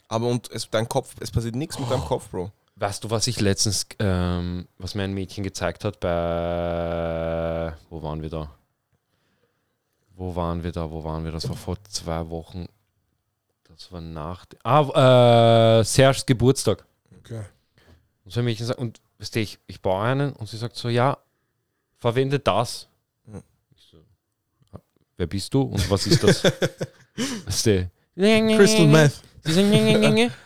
[0.09, 2.53] Aber und es, dein Kopf, es passiert nichts mit deinem Kopf, Bro.
[2.79, 8.21] Weißt du, was ich letztens, ähm, was mir ein Mädchen gezeigt hat bei, wo waren
[8.21, 8.51] wir da?
[10.15, 10.91] Wo waren wir da?
[10.91, 11.33] Wo waren wir?
[11.33, 12.67] Das war vor zwei Wochen.
[13.69, 16.85] Das war nach, ah, äh, Serges Geburtstag.
[17.21, 17.45] Okay.
[18.25, 20.77] Und so ein Mädchen sagt, und weißt du, ich, ich baue einen und sie sagt
[20.77, 21.17] so, ja,
[21.97, 22.89] verwende das.
[23.25, 23.43] Hm.
[23.75, 23.97] Ich so,
[24.73, 24.81] "Ah,
[25.17, 26.45] wer bist du und was ist das?
[27.47, 27.91] weißt du?
[28.59, 29.23] Crystal Meth.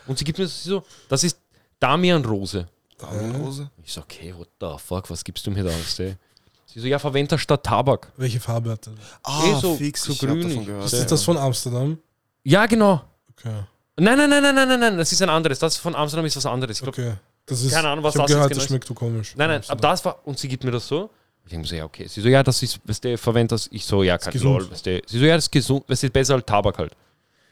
[0.07, 1.40] Und sie gibt mir so, das ist
[1.81, 2.67] Damianrose.
[2.97, 3.69] Damenhose?
[3.83, 5.71] Ich so, okay, what the fuck, was gibst du mir da?
[5.71, 6.15] Du?
[6.67, 8.11] Sie so, ja, verwende das statt Tabak.
[8.15, 8.93] Welche Farbe hat er?
[9.23, 10.45] Ah, Eh so- fix, so gehört.
[10.85, 10.99] Ist Ja.
[10.99, 11.97] das das von Amsterdam?
[12.43, 13.01] Ja, genau.
[13.31, 13.63] Okay.
[13.97, 15.59] Nein, nein, nein, nein, nein, nein, nein, das ist ein anderes.
[15.59, 16.77] Das von Amsterdam ist was anderes.
[16.77, 17.13] Ich glaub, Okay.
[17.45, 19.33] Das ist, Keine Ahnung, was ich das gehört, genau das schmeckt so komisch.
[19.35, 19.79] Nein, nein, Amsterdam.
[19.79, 21.09] aber das war, und sie gibt mir das so.
[21.43, 22.07] Ich denke mir so, ja, okay.
[22.07, 23.67] Sie so, ja, das ist, weißt du, verwende das.
[23.71, 25.01] Ich so, ja, kein lol, weißt du.
[25.07, 26.95] Sie so, ja, das ist gesund, weißt du, besser als Tabak halt.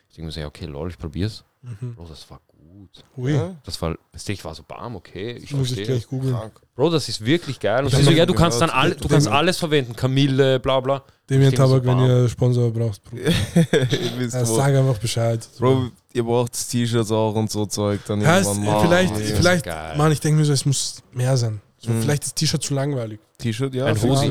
[0.10, 1.44] Ich denke mir so, ja, okay, lol, ich probier's.
[1.64, 1.96] Mhm.
[1.96, 2.40] Bro, das war
[2.70, 3.04] gut.
[3.18, 3.56] Ui, Ja?
[3.64, 6.36] Das war, weißt du, ich war so bam, okay, ich muss ich gleich googeln.
[6.76, 7.82] Bro, das ist wirklich geil.
[7.84, 9.96] Und Ich sie so, ja, du kannst dann all, du kannst alles verwenden.
[9.96, 11.04] Kamille, bla bla.
[11.30, 13.18] Mir Tabak, so, wenn ihr Sponsor braucht, Bro.
[14.32, 15.48] Ja, sag einfach Bescheid.
[15.60, 18.00] Bro, ihr braucht T-Shirts auch und so Zeug.
[18.08, 18.82] Dann heißt, irgendwann mal.
[18.82, 19.66] vielleicht, ist vielleicht.
[19.98, 21.62] Mann, ich denke mir so, es muss mehr sein.
[21.78, 22.02] So, Mhm.
[22.02, 23.20] Vielleicht ist T-Shirt zu langweilig.
[23.38, 23.86] T-Shirt, ja.
[23.86, 24.22] Ein fix.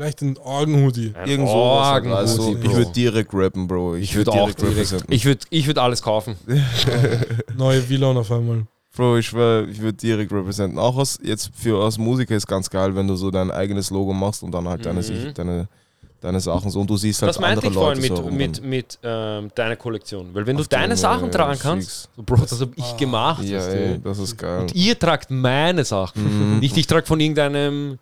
[0.00, 1.12] Vielleicht ein Orgenhoodie.
[1.26, 2.06] Irgend sowas halt.
[2.06, 3.96] Orgenhoodie, Also, ich würde direkt rappen, Bro.
[3.96, 6.36] Ich würde auch direkt, ich würde ich würd alles kaufen.
[7.58, 8.62] Neue Villon auf einmal.
[8.96, 10.78] Bro, ich schwör, ich würde direkt representen.
[10.78, 14.14] Auch als, jetzt für als Musiker ist ganz geil, wenn du so dein eigenes Logo
[14.14, 15.34] machst und dann halt deine, Mhm.
[15.34, 15.68] Deine,
[16.22, 18.62] deine Sachen so und du siehst halt Das meinte andere ich vorhin Leute mit, so
[18.62, 20.30] mit, mit ähm, deiner Kollektion.
[20.32, 22.96] Weil wenn du deine den, Sachen äh, tragen kannst, so, Bro, das habe ich Ah.
[22.96, 23.44] gemacht.
[23.44, 24.62] Ja, ey, das ist geil.
[24.62, 26.54] Und ihr tragt meine Sachen.
[26.54, 26.58] Mhm.
[26.60, 27.98] Nicht ich trage von irgendeinem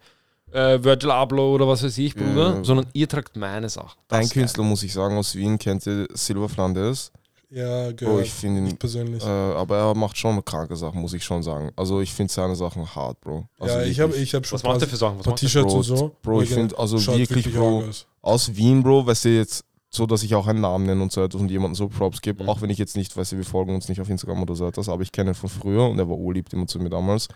[0.52, 2.64] äh, Virgil Abloh oder was weiß ich, Bruder, ja.
[2.64, 3.98] sondern ihr tragt meine Sachen.
[4.08, 4.28] Das Ein.
[4.28, 7.12] Künstler, muss ich sagen, aus Wien kennt ihr Silver Flanders.
[7.50, 8.26] Ja, gehört.
[8.26, 9.24] ich finde ihn ich persönlich.
[9.24, 11.70] Äh, aber er macht schon kranke Sachen, muss ich schon sagen.
[11.76, 13.46] Also ich finde seine Sachen hart, Bro.
[13.58, 15.18] Also ja, ich habe ich hab schon Was macht er für Sachen?
[15.18, 15.46] Was paar macht er?
[15.46, 16.14] T-Shirts und so.
[16.22, 17.84] Bro, ich finde also wirklich, Bro,
[18.20, 18.54] aus.
[18.54, 21.40] Wien, Bro, weißt du jetzt, so dass ich auch einen Namen nenne und so etwas
[21.40, 22.50] und jemanden so Props gebe, Mhm.
[22.50, 24.66] auch wenn ich jetzt nicht, weißt du, wir folgen uns nicht auf Instagram oder so
[24.66, 27.28] etwas, aber ich kenne ihn von früher und er war urliebt immer zu mir damals.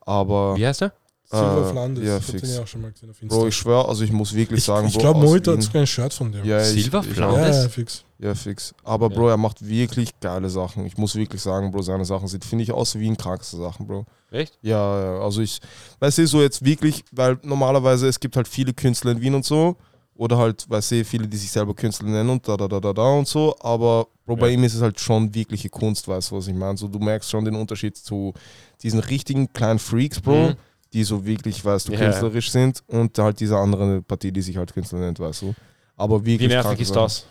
[0.00, 0.92] Aber, Wie heißt er?
[1.30, 2.04] Silver äh, Flanders.
[2.04, 2.42] ja, ich habe fix.
[2.42, 3.36] den ja auch schon mal gesehen auf Insta.
[3.38, 5.82] Bro, ich schwör, also ich muss wirklich ich sagen, ich Bro, glaube, Moita hat sogar
[5.82, 6.44] ein Shirt von dem.
[6.44, 7.56] ja, ich- Silver ich- Flanders?
[7.56, 8.04] ja, ja, fix.
[8.18, 8.74] Ja, fix.
[8.84, 9.14] Aber Ja.
[9.16, 10.84] Bro, er macht wirklich geile Sachen.
[10.86, 14.04] Ich muss wirklich sagen, Bro, seine Sachen sind, finde ich, aus Wien krankste Sachen, Bro.
[14.30, 14.58] Echt?
[14.62, 15.58] Ja, ja, also ich,
[16.00, 19.44] weißt du, so jetzt wirklich, weil normalerweise es gibt halt viele Künstler in Wien und
[19.44, 19.76] so.
[20.16, 22.92] Oder halt, weißt du, viele, die sich selber Künstler nennen und da, da, da, da,
[22.92, 23.56] da und so.
[23.60, 24.52] Aber Bro, bei Ja.
[24.54, 26.76] ihm ist es halt schon wirkliche Kunst, weißt du, was ich meine?
[26.76, 28.34] So, du merkst schon den Unterschied zu
[28.82, 30.54] diesen richtigen kleinen Freaks, Bro, Mhm.
[30.92, 31.98] Die so wirklich, weißt du, Ja.
[32.00, 32.82] künstlerisch sind.
[32.88, 35.54] Und halt diese andere Partie, die sich halt Künstler nennt, weißt du.
[35.96, 36.40] Aber wirklich.
[36.50, 37.26] Wie nervig ist das?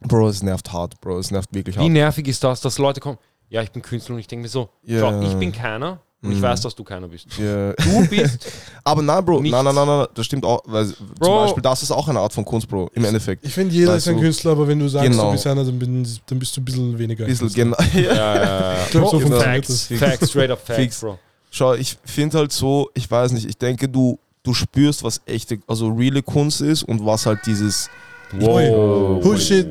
[0.00, 1.90] Bro, es nervt hart, Bro, es nervt wirklich Wie hart.
[1.90, 3.18] nervig ist das, dass Leute kommen?
[3.48, 5.00] Ja, ich bin Künstler und ich denke mir so, Ja.
[5.00, 6.42] schau, ich bin keiner und ich Mhm.
[6.42, 7.26] weiß, dass du keiner bist.
[7.38, 7.72] Ja.
[7.72, 8.46] Du bist,
[8.84, 10.60] Aber nein, Bro, nein, nein, nein, nein, das stimmt auch.
[10.66, 11.44] Weil zum Bro.
[11.44, 13.44] Beispiel, das ist auch eine Art von Kunst, Bro, im Endeffekt.
[13.44, 15.26] Ich finde, jeder Weißt ist ein Künstler, aber wenn du sagst, Genau.
[15.26, 17.24] du bist einer, dann, bin, dann bist du ein bisschen weniger.
[17.24, 17.76] ein Bisschen genau.
[17.94, 18.84] ja, ja, ja.
[18.84, 19.86] Ich glaub, so funktioniert Facts.
[19.96, 21.00] Facts, straight up Facts, Fix.
[21.00, 21.18] Bro.
[21.58, 25.58] Schau, ich finde halt so, ich weiß nicht, ich denke, du, du spürst, was echte,
[25.66, 27.90] also reale Kunst ist und was halt dieses,
[28.32, 29.22] Wow.
[29.22, 29.66] Bullshit.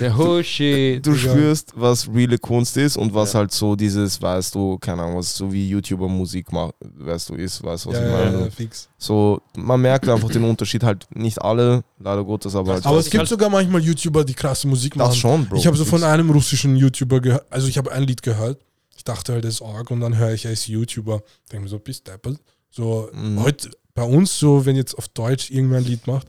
[0.00, 1.04] Der Bullshit.
[1.06, 1.30] du Digga.
[1.30, 3.40] spürst, was reale Kunst ist und was Ja.
[3.40, 7.34] halt so dieses, weißt du, keine Ahnung, was so wie YouTuber Musik macht, weißt du,
[7.34, 8.44] ist, weißt du, was Ja, ich ja, meine?
[8.44, 8.88] ja, fix.
[8.98, 13.06] So, man merkt einfach den Unterschied, halt nicht alle, leider Gottes, aber halt Aber es
[13.10, 15.08] gibt halt- sogar manchmal YouTuber, die krasse Musik machen.
[15.08, 15.56] das schon, Bro.
[15.56, 18.58] ich habe so von einem russischen YouTuber gehört, also ich habe ein Lied gehört.
[19.02, 21.24] Ich dachte halt, das ist arg und dann höre ich, ist YouTuber.
[21.50, 22.38] Denke mir so, bist deppert.
[22.70, 23.42] So, Mhm.
[23.42, 26.28] heute bei uns, so, wenn jetzt auf Deutsch irgendwer ein Lied macht,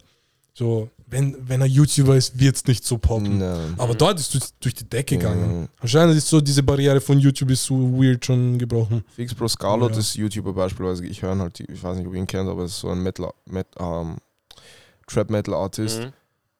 [0.55, 3.37] so, wenn, wenn er YouTuber ist, wird es nicht so poppen.
[3.37, 3.75] Nein.
[3.77, 5.61] Aber dort ist es durch die Decke gegangen.
[5.61, 5.67] Mhm.
[5.81, 9.03] Anscheinend ist so diese Barriere von YouTube ist so weird schon gebrochen.
[9.15, 9.99] Fix Bro Scarlett Ja.
[9.99, 11.05] ist YouTuber beispielsweise.
[11.05, 12.89] Ich höre ihn halt, ich weiß nicht, ob ihr ihn kennt, aber es ist so
[12.89, 14.17] ein Metal, Met, ähm,
[15.05, 15.99] Trap Metal Artist.
[15.99, 16.11] Mhm.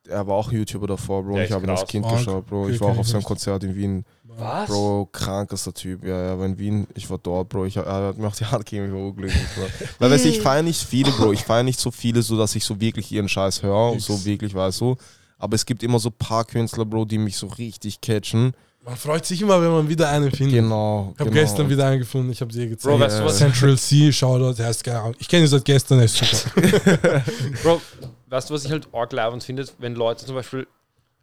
[0.07, 1.35] Er war auch YouTuber davor, Bro.
[1.35, 1.85] Der ich habe ihn als.
[1.87, 2.17] Kind Arg.
[2.17, 2.69] geschaut, Bro.
[2.69, 3.27] Ich war auch auf seinem nicht.
[3.27, 4.05] Konzert in Wien.
[4.37, 4.69] Was?
[4.69, 6.03] Bro, krankester Typ.
[6.03, 7.65] Ja, ja, aber in Wien, ich war dort, Bro.
[7.65, 9.63] Ich, er hat mir auch die Hand gegeben, ich war urglücklich, Bro.
[9.99, 11.33] Weil, weißt du, ich feiere nicht viele, Bro.
[11.33, 14.25] Ich feiere nicht so viele, so dass ich so wirklich ihren Scheiß höre und so
[14.25, 14.95] wirklich, weißt du.
[15.37, 18.53] Aber es gibt immer so ein paar Künstler, Bro, die mich so richtig catchen.
[18.85, 20.55] Man freut sich immer, wenn man wieder einen findet.
[20.55, 21.11] Genau.
[21.13, 21.41] Ich habe genau.
[21.41, 22.83] gestern wieder einen gefunden, ich habe dir gezeigt.
[22.93, 23.37] Bro, weißt du was?
[23.37, 25.13] Central C, Shoutout, der heißt geil.
[25.19, 27.23] Ich kenne ihn seit gestern, er ist super.
[27.63, 27.81] Bro,
[28.27, 29.65] weißt du, was ich halt arg leibend finde?
[29.77, 30.67] Wenn Leute zum Beispiel,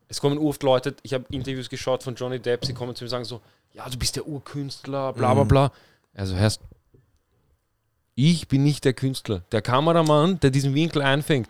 [0.09, 3.07] es kommen oft Leute, ich habe Interviews geschaut von Johnny Depp, sie kommen zu mir
[3.07, 3.43] und sagen so,
[3.75, 5.49] ja, du bist der Urkünstler, bla bla Mhm.
[5.49, 5.73] bla.
[6.15, 6.61] Also heißt,
[8.15, 9.43] ich bin nicht der Künstler.
[9.53, 11.49] Der Kameramann, der diesen Winkel einfängt,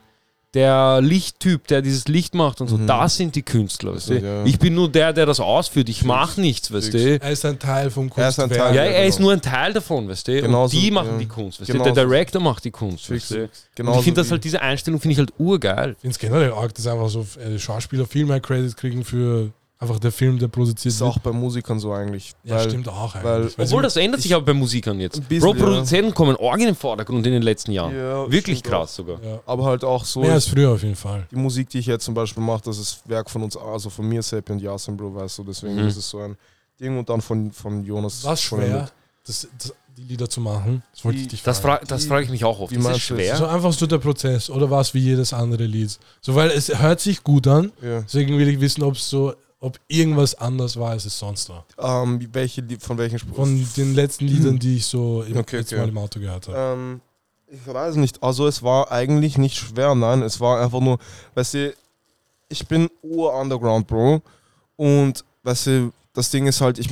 [0.54, 2.86] der Lichttyp, der dieses Licht macht und so, Mhm.
[2.88, 4.14] das sind die Künstler, weißt du?
[4.18, 4.44] Ja.
[4.44, 5.88] Ich bin nur der, der das ausführt.
[5.88, 7.20] Ich mache nichts, weißt du?
[7.20, 8.52] Er ist ein Teil vom Er Kunstwerk.
[8.52, 10.42] Teil, Ja, er ist nur ein Teil davon, weißt du?
[10.42, 11.18] Genauso, und die machen ja.
[11.18, 11.72] die Kunst, weißt du?
[11.74, 11.94] Genauso.
[11.94, 13.42] Der Director macht die Kunst, weißt du?
[13.44, 15.92] Und Genauso ich finde das halt, diese Einstellung finde ich halt urgeil.
[15.92, 19.50] Ich finde es generell arg, dass einfach so äh, Schauspieler viel mehr Credit kriegen für
[19.80, 22.32] einfach der Film, der produziert ist auch bei Musikern so eigentlich.
[22.44, 23.58] Ja, weil stimmt auch weil- eigentlich.
[23.58, 25.26] Weil Obwohl das ändert sich aber bei Musikern jetzt.
[25.28, 27.96] Bisschen, Bro, Produzenten kommen arg in den Vordergrund in den letzten Jahren.
[27.96, 29.22] Ja, Wirklich krass sogar.
[29.24, 29.40] ja.
[29.46, 30.20] Aber halt auch so.
[30.20, 31.26] Mehr als früher auf jeden Fall.
[31.30, 34.06] die Musik, die ich jetzt zum Beispiel mache, das ist Werk von uns, also von
[34.06, 35.88] mir, Seppi und Yasin, Bro, weißt du, deswegen Mhm.
[35.88, 36.36] ist es so ein
[36.78, 38.20] Ding und dann von, von Jonas.
[38.20, 38.90] Von schwer,
[39.26, 40.82] das, das, die Lieder zu machen?
[40.94, 41.86] Das wollte ich Wie- dich Das, fragen.
[41.86, 42.72] fra das frage ich mich auch oft.
[42.72, 43.36] Wie Ist es schwer?
[43.36, 45.98] So einfach so der Prozess oder war es wie jedes andere Lied?
[46.20, 48.00] So, weil es hört sich gut an, Ja.
[48.02, 51.64] deswegen will ich wissen, ob es so, ob irgendwas anders war, als es sonst war.
[51.78, 53.36] Ähm, welche, von welchen Spruch?
[53.36, 55.82] Von den letzten Liedern, die ich so im, Okay, jetzt okay.
[55.82, 56.56] mal im Auto gehört habe.
[56.58, 57.00] Ähm,
[57.46, 58.22] ich weiß nicht.
[58.22, 60.22] Also es war eigentlich nicht schwer, nein.
[60.22, 60.98] Es war einfach nur,
[61.34, 61.74] weißt du,
[62.48, 64.22] ich bin ur-Underground, Bro.
[64.76, 66.88] Und weißt du, das Ding ist halt, ich,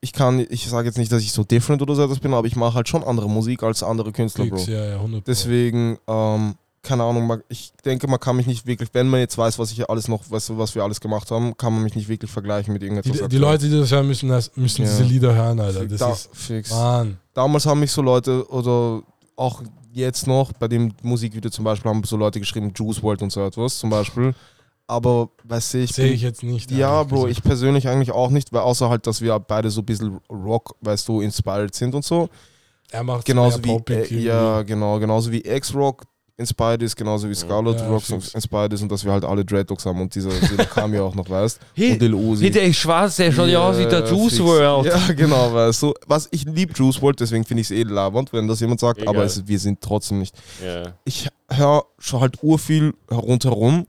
[0.00, 2.46] ich kann, ich sage jetzt nicht, dass ich so different oder so etwas bin, aber
[2.46, 4.58] ich mache halt schon andere Musik als andere Künstler, Bro.
[4.58, 5.30] Ja, ja, 100 Pro.
[5.30, 6.54] Deswegen, ähm,
[6.84, 9.90] keine Ahnung, ich denke, man kann mich nicht wirklich, wenn man jetzt weiß, was ich
[9.90, 12.82] alles noch, du, was wir alles gemacht haben, kann man mich nicht wirklich vergleichen mit
[12.82, 13.18] irgendetwas.
[13.18, 13.38] Die, die.
[13.38, 14.90] Leute, die das hören, müssen, das, müssen Ja.
[14.90, 15.86] diese Lieder hören, Alter.
[15.86, 16.70] Das da, ist, fix.
[16.70, 17.16] Mann.
[17.32, 19.02] Damals haben mich so Leute oder
[19.34, 19.62] auch
[19.92, 23.44] jetzt noch bei dem Musikvideo zum Beispiel haben so Leute geschrieben, Juice World und so
[23.44, 24.34] etwas zum Beispiel.
[24.86, 26.70] Aber weißt du, ich Sehe ich jetzt nicht.
[26.70, 27.32] ja, Bro, gesagt.
[27.32, 30.74] ich persönlich eigentlich auch nicht, weil außer halt, dass wir beide so ein bisschen Rock,
[30.82, 32.28] weißt du, inspired sind und so.
[32.90, 36.04] Er macht Genauso wie, äh, ja, genau, genauso wie X-Rock
[36.36, 38.34] inspired ist, genauso wie Scarlet Ja, Rock fix.
[38.34, 41.14] inspired ist und dass wir halt alle Dreadlocks haben und dieser, dieser kam ja auch
[41.14, 42.42] noch, weißt Hey, Und Lil Uzi.
[42.42, 44.44] Hey, der ist schwarz, der schaut ja aus wie der Juice fix.
[44.44, 44.86] World.
[44.86, 45.94] Ja, genau, weißt du.
[46.06, 49.00] Was ich liebe Juice World, deswegen finde ich es eh labernd, wenn das jemand sagt,
[49.00, 49.14] Egal.
[49.14, 50.34] aber es, wir sind trotzdem nicht.
[50.64, 50.92] Ja.
[51.04, 53.86] Ich höre schon halt urviel rundherum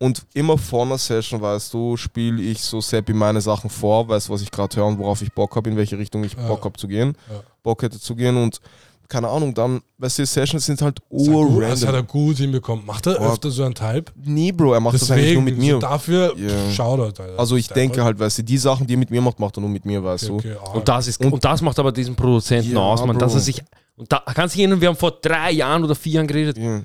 [0.00, 4.28] und immer vor einer Session, weißt du, spiele ich so Seppi meine Sachen vor, weißt
[4.28, 6.46] du, was ich gerade höre und worauf ich Bock habe, in welche Richtung ich Ja.
[6.46, 7.40] Bock habe zu gehen, Ja.
[7.62, 8.60] Bock hätte zu gehen und
[9.08, 12.06] keine Ahnung, dann, weißt du, Sessions sind halt gut, das hat er ur-random.
[12.06, 12.84] gut hinbekommen.
[12.84, 13.32] Macht er Oh.
[13.32, 14.12] öfter so ein Type?
[14.22, 15.74] Nee, Bro, er macht das eigentlich nur mit mir.
[15.74, 16.70] So dafür, Ja.
[16.72, 17.38] Shoutout, Alter.
[17.38, 19.60] Also ich denke halt, weißt du, die Sachen, die er mit mir macht, macht er
[19.62, 20.60] nur mit mir, weißt Okay, du.
[20.60, 20.76] okay.
[20.78, 23.38] Und das, ist, Und- und, das macht aber diesen Produzenten Ja, aus, man, dass Bro.
[23.38, 23.62] er sich.
[23.96, 26.58] Und da kannst du dich erinnern, wir haben vor drei Jahren oder vier Jahren geredet.
[26.58, 26.82] Ja,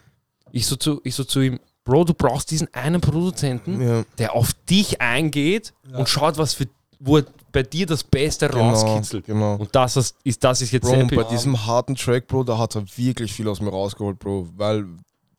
[0.52, 4.34] Ich so zu, ich so zu ihm, Bro, du brauchst diesen einen Produzenten, ja, der
[4.36, 5.98] auf dich eingeht Ja.
[5.98, 6.66] und schaut, was für,
[7.00, 9.26] wo er bei dir das Beste genau, rauskitzelt.
[9.26, 9.56] genau.
[9.56, 12.76] Und das ist, ist, das ist jetzt Bro, bei diesem harten Track, Bro, da hat
[12.76, 14.50] er wirklich viel aus mir rausgeholt, Bro.
[14.58, 14.86] Weil,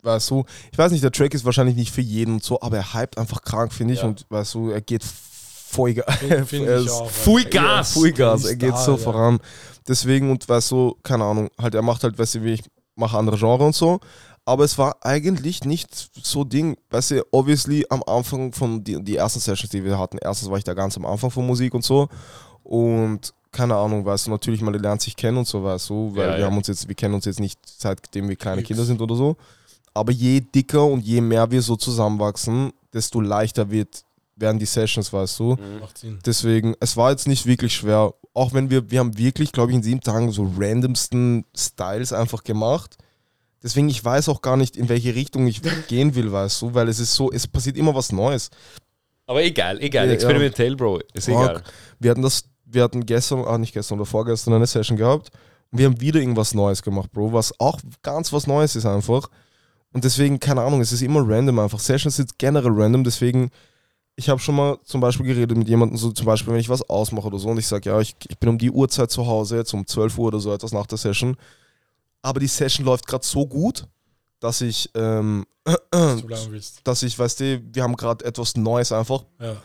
[0.02, 2.78] weißt du, ich weiß nicht, der Track ist wahrscheinlich nicht für jeden und so, aber
[2.78, 4.00] er hypt einfach krank, finde ich.
[4.00, 4.06] Ja.
[4.06, 6.44] Und weißt du, er geht voll Alter.
[6.50, 6.86] Gas.
[6.86, 8.96] Ja, Vollgas, er geht so ja.
[8.96, 9.40] voran.
[9.88, 12.62] Deswegen, und weißt du, keine Ahnung, halt, er macht halt, weißt du, wie ich
[12.94, 13.98] mache andere Genre und so.
[14.46, 15.88] Aber es war eigentlich nicht
[16.22, 20.18] so Ding, weißt du, obviously am Anfang von die, die ersten Sessions, die wir hatten,
[20.18, 22.08] erstens war ich da ganz am Anfang von Musik und so.
[22.62, 26.26] Und keine Ahnung, weißt du, natürlich, man lernt sich kennen und so, weißt du, weil
[26.26, 26.46] Ja, wir ja.
[26.46, 28.68] haben uns jetzt, wir kennen uns jetzt nicht seitdem wir kleine Fix.
[28.68, 29.36] Kinder sind oder so.
[29.94, 34.04] Aber je dicker und je mehr wir so zusammenwachsen, desto leichter wird
[34.36, 35.56] während die Sessions, weißt du.
[35.80, 36.18] Macht Sinn.
[36.26, 38.12] Deswegen, es war jetzt nicht wirklich schwer.
[38.34, 42.42] Auch wenn wir, wir haben wirklich, glaube ich, in sieben Tagen so randomsten Styles einfach
[42.42, 42.98] gemacht.
[43.64, 46.88] Deswegen, ich weiß auch gar nicht, in welche Richtung ich gehen will, weißt du, weil
[46.88, 48.50] es ist so, es passiert immer was Neues.
[49.26, 50.06] Aber egal, egal.
[50.06, 50.12] Ja.
[50.12, 51.00] Experimentell, Bro.
[51.14, 51.62] Ist egal.
[51.98, 55.30] Wir hatten das, wir hatten gestern, ah nicht gestern oder vorgestern eine Session gehabt
[55.70, 59.28] und wir haben wieder irgendwas Neues gemacht, Bro, was auch ganz was Neues ist einfach.
[59.92, 61.78] Und deswegen, keine Ahnung, es ist immer random einfach.
[61.78, 63.50] Sessions sind generell random, deswegen,
[64.16, 66.88] ich habe schon mal zum Beispiel geredet mit jemandem, so zum Beispiel, wenn ich was
[66.90, 69.56] ausmache oder so und ich sage, ja, ich, ich bin um die Uhrzeit zu Hause,
[69.56, 71.36] jetzt um 12 Uhr oder so etwas nach der Session,
[72.24, 73.86] aber die Session läuft gerade so gut,
[74.40, 75.46] dass ich, ähm,
[75.92, 76.80] willst.
[76.84, 79.56] dass ich, weißt du, wir haben gerade etwas Neues einfach Ja.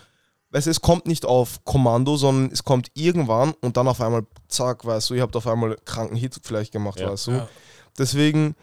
[0.51, 4.25] Weißt du, es kommt nicht auf Kommando, sondern es kommt irgendwann und dann auf einmal,
[4.47, 7.11] zack, weißt du, ihr habt auf einmal kranken Hit vielleicht gemacht, Ja.
[7.11, 7.31] weißt du.
[7.33, 7.47] Ja.
[7.99, 8.55] Deswegen,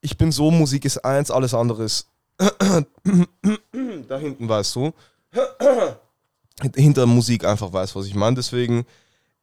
[0.00, 2.08] ich bin so, Musik ist eins, alles andere ist
[2.38, 4.92] da hinten, weißt du.
[6.74, 8.36] Hinter Musik einfach weiß, was ich meine.
[8.36, 8.86] Deswegen,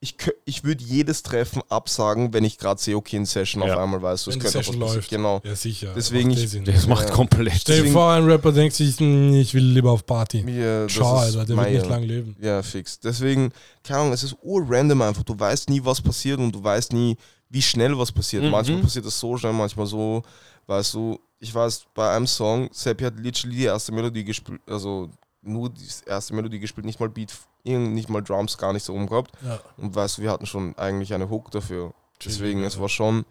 [0.02, 0.16] ich,
[0.46, 3.74] ich würde jedes Treffen absagen, wenn ich gerade sehe, okay, in Session Ja.
[3.74, 5.10] auf einmal, weißt du, es könnte auch Session läuft.
[5.10, 5.42] Genau.
[5.44, 5.94] Ja, sicher.
[5.96, 6.66] Deswegen Macht eh ich- Sinn.
[6.66, 9.92] Das macht komplett Stell dir deswegen- vor, ein Rapper denkt sich, "Hm, ich will lieber
[9.92, 10.40] auf Party.
[10.48, 12.36] Ja, das Schau, Alter, der wird nicht lang leben.
[12.40, 13.00] Ja, fix.
[13.00, 13.52] Deswegen,
[13.84, 15.24] keine Ahnung, es ist urrandom einfach.
[15.24, 17.18] Du weißt nie, was passiert und du weißt nie,
[17.50, 18.44] wie schnell was passiert.
[18.44, 18.52] Mhm.
[18.52, 20.22] Manchmal passiert das so schnell, manchmal so,
[20.68, 25.10] weißt du, ich weiß, bei einem Song, Seppi hat literally die erste Melodie gespielt, also
[25.46, 29.32] nur die erste Melodie gespielt, nicht mal Beat, nicht mal Drums, gar nicht so umgehabt.
[29.44, 29.60] Ja.
[29.78, 31.94] Und weißt du, wir hatten schon eigentlich eine Hook dafür.
[32.24, 33.26] Deswegen, Chillig, es war schon,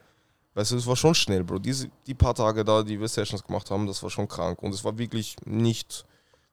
[0.54, 1.58] weißt du, es war schon schnell, Bro.
[1.58, 4.62] Diese, die paar Tage da, die wir Sessions gemacht haben, das war schon krank.
[4.62, 6.04] Und es war wirklich nicht,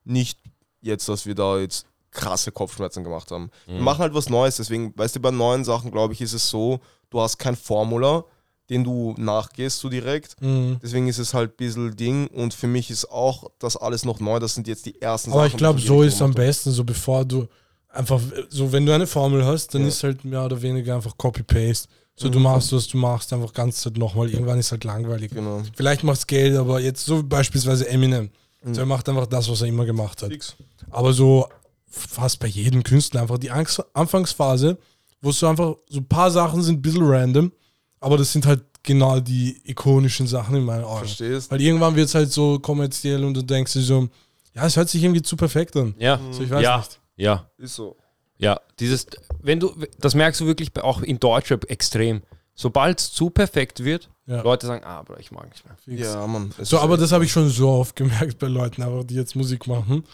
[0.04, 0.38] nicht
[0.80, 3.50] jetzt, dass wir da jetzt krasse Kopfschmerzen gemacht haben.
[3.66, 6.48] Wir machen halt was Neues, deswegen, weißt du, bei neuen Sachen, glaube ich, ist es
[6.48, 8.24] so, du hast kein Formula,
[8.72, 10.40] den du nachgehst so direkt.
[10.40, 10.78] Mhm.
[10.82, 14.18] Deswegen ist es halt ein bisschen Ding und für mich ist auch das alles noch
[14.18, 14.38] neu.
[14.40, 15.50] Das sind jetzt die ersten Aber Sachen.
[15.52, 17.46] ich glaube, so ist es am besten, so bevor du
[17.90, 19.88] einfach, so wenn du eine Formel hast, dann Ja.
[19.88, 21.88] ist halt mehr oder weniger einfach Copy-Paste.
[22.16, 22.44] So, du Mhm.
[22.44, 24.28] machst, was du machst, einfach ganz Zeit nochmal.
[24.30, 25.32] Irgendwann ist halt langweilig.
[25.32, 25.62] Genau.
[25.74, 28.30] Vielleicht machst Geld, aber jetzt so beispielsweise Eminem.
[28.62, 28.74] Mhm.
[28.74, 30.30] So, er macht einfach das, was er immer gemacht hat.
[30.30, 30.54] Fix.
[30.90, 31.46] Aber so
[31.88, 34.78] fast bei jedem Künstler einfach die Angst, Anfangsphase,
[35.20, 37.52] wo es so einfach, so ein paar Sachen sind ein bisschen random,
[38.02, 41.00] aber das sind halt genau die ikonischen Sachen in meinen Augen.
[41.06, 41.50] Verstehst?
[41.50, 44.08] Weil irgendwann wird es halt so kommerziell und du denkst dir so,
[44.54, 45.94] ja, es hört sich irgendwie zu perfekt an.
[45.98, 47.00] Ja, So, ich weiß ja, nicht.
[47.16, 47.96] ja, Ist so.
[48.38, 48.60] ja.
[48.80, 49.06] Dieses,
[49.40, 52.22] wenn du, das merkst du wirklich auch in Deutschrap extrem.
[52.54, 54.42] Sobald es zu perfekt wird, Ja.
[54.42, 55.74] Leute sagen, ah, Bro, ich mag nicht mehr.
[55.76, 56.00] Fix.
[56.02, 56.52] Ja, Mann.
[56.58, 59.34] es So, aber das habe ich schon so oft gemerkt bei Leuten, aber die jetzt
[59.36, 60.04] Musik machen.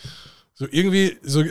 [0.55, 1.43] So irgendwie, so,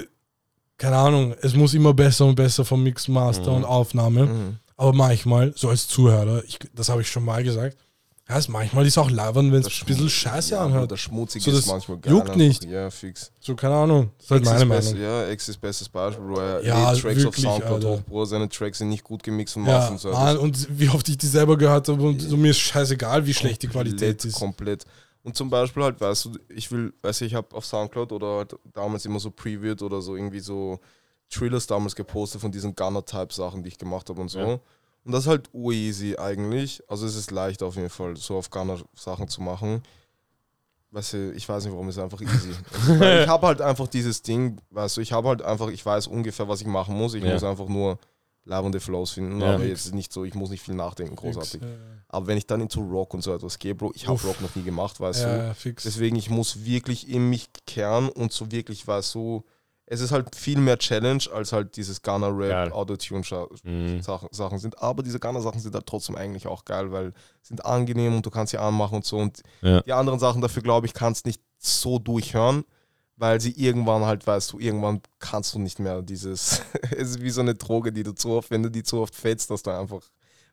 [0.78, 4.28] keine Ahnung, es muss immer besser und besser vom Mix, Master und Aufnahme.
[4.28, 4.58] Mhm.
[4.78, 7.76] Aber manchmal, so als Zuhörer, ich, das habe ich schon mal gesagt,
[8.30, 10.92] ja, es manchmal ist auch labern, wenn es ein bisschen scheiße ja, anhört.
[10.92, 12.12] Das Schmutzige So, das ist manchmal geil.
[12.12, 12.66] juckt nicht.
[12.66, 13.32] Ja, fix.
[13.40, 14.12] So, keine Ahnung.
[14.18, 15.08] Das ist halt X meine ist best- Meinung.
[15.10, 16.40] Ja, X ist bestes Beispiel, Bro.
[16.42, 17.90] Er Ja, Tracks auf wirklich, Soundcloud Alter.
[17.90, 18.26] hoch, Bro.
[18.26, 19.98] Seine Tracks sind nicht gut gemixt und Ja, Mastern.
[19.98, 20.12] so.
[20.12, 23.34] Mann, und wie oft ich die selber gehört habe und so, mir ist scheißegal, wie
[23.34, 24.36] schlecht die Qualität komplett, ist.
[24.36, 24.86] Komplett.
[25.24, 28.28] Und zum Beispiel halt, weißt du, ich will, weißt du, ich habe auf Soundcloud oder
[28.40, 30.80] halt damals immer so Previewed oder so irgendwie so
[31.30, 34.40] Thrillers damals gepostet von diesen Gunner-Type-Sachen, die ich gemacht habe und so.
[34.40, 34.46] Ja.
[35.04, 36.82] Und das ist halt easy eigentlich.
[36.88, 39.82] Also es ist leicht auf jeden Fall, so auf Gunner-Sachen zu machen.
[40.92, 42.50] Weißt du, ich weiß nicht, warum es ist einfach easy.
[42.52, 42.62] ist.
[42.90, 46.48] Ich habe halt einfach dieses Ding, weißt du, ich habe halt einfach, ich weiß ungefähr,
[46.48, 47.14] was ich machen muss.
[47.14, 47.34] Ich Ja.
[47.34, 48.00] muss einfach nur
[48.46, 49.42] labernde Flows finden.
[49.42, 49.56] Ja.
[49.56, 51.60] Aber jetzt nicht so, ich muss nicht viel nachdenken, großartig.
[51.62, 51.66] Fix.
[52.08, 54.18] Aber wenn ich dann into Rock und so etwas gehe, Bro, ich habe.
[54.26, 55.44] Rock noch nie gemacht, weißt Ja, du.
[55.48, 55.84] ja, fix.
[55.84, 59.44] Deswegen, ich muss wirklich in mich kehren und so wirklich, weißt du,
[59.90, 62.52] es ist halt viel mehr Challenge, als halt dieses Ghana Geil.
[62.68, 64.02] Rap, Autotune Scha- Mhm.
[64.60, 64.78] Sind.
[64.82, 68.30] Aber diese Ghana Sachen sind halt trotzdem eigentlich auch geil, weil sind angenehm und du
[68.30, 69.18] kannst sie anmachen und so.
[69.18, 69.82] Und Ja.
[69.82, 72.66] die anderen Sachen dafür, glaube ich, kannst nicht so durchhören,
[73.16, 76.62] weil sie irgendwann halt, weißt du, irgendwann kannst du nicht mehr dieses,
[76.92, 79.16] es ist wie so eine Droge, die du zu oft, wenn du die zu oft
[79.16, 80.02] fetzt, dass du einfach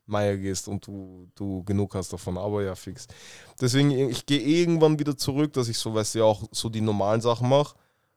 [0.07, 2.37] Meier gehst und du, du genug hast davon.
[2.37, 3.07] Aber ja, fix.
[3.59, 7.21] Deswegen, ich gehe irgendwann wieder zurück, dass ich so, weißt du, auch so die normalen
[7.21, 7.75] Sachen mache.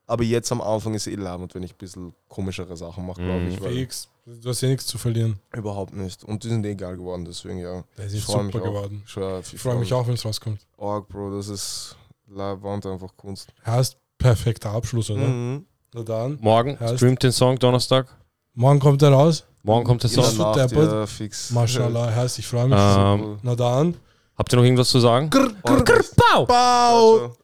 [0.09, 3.41] Aber jetzt am Anfang ist eh labend, wenn ich ein bisschen komischere Sachen mache, glaube
[3.41, 3.47] Mhm.
[3.51, 3.61] ich.
[3.61, 4.07] Weil Fix.
[4.25, 5.39] Du hast ja nichts zu verlieren.
[5.55, 6.23] überhaupt nicht.
[6.23, 7.83] Und die sind eh geil geworden, deswegen ja.
[7.95, 8.69] Das ist freu mich super auch.
[8.69, 9.03] geworden.
[9.05, 10.59] Ich, freu- Ich freue mich auch, wenn es rauskommt.
[10.77, 11.95] Org, Bro, das ist
[12.27, 13.49] labend einfach Kunst.
[13.65, 15.21] Heißt perfekter Abschluss, oder?
[15.27, 15.65] Mhm.
[15.93, 16.37] Na dann.
[16.41, 18.07] Morgen Heißt- streamt den Song Donnerstag.
[18.53, 19.45] Morgen kommt er raus.
[19.63, 20.35] Morgen kommt der In der Song.
[20.35, 20.91] so Nacht, deppert.
[20.91, 21.51] ja, fix.
[21.51, 22.79] Mashallah, heißt, ich freue mich.
[22.79, 23.95] Ähm, Na dann.
[24.37, 25.29] habt ihr noch irgendwas zu sagen?
[25.63, 26.45] Org, Bau!
[26.45, 27.35] Ciao, ciao.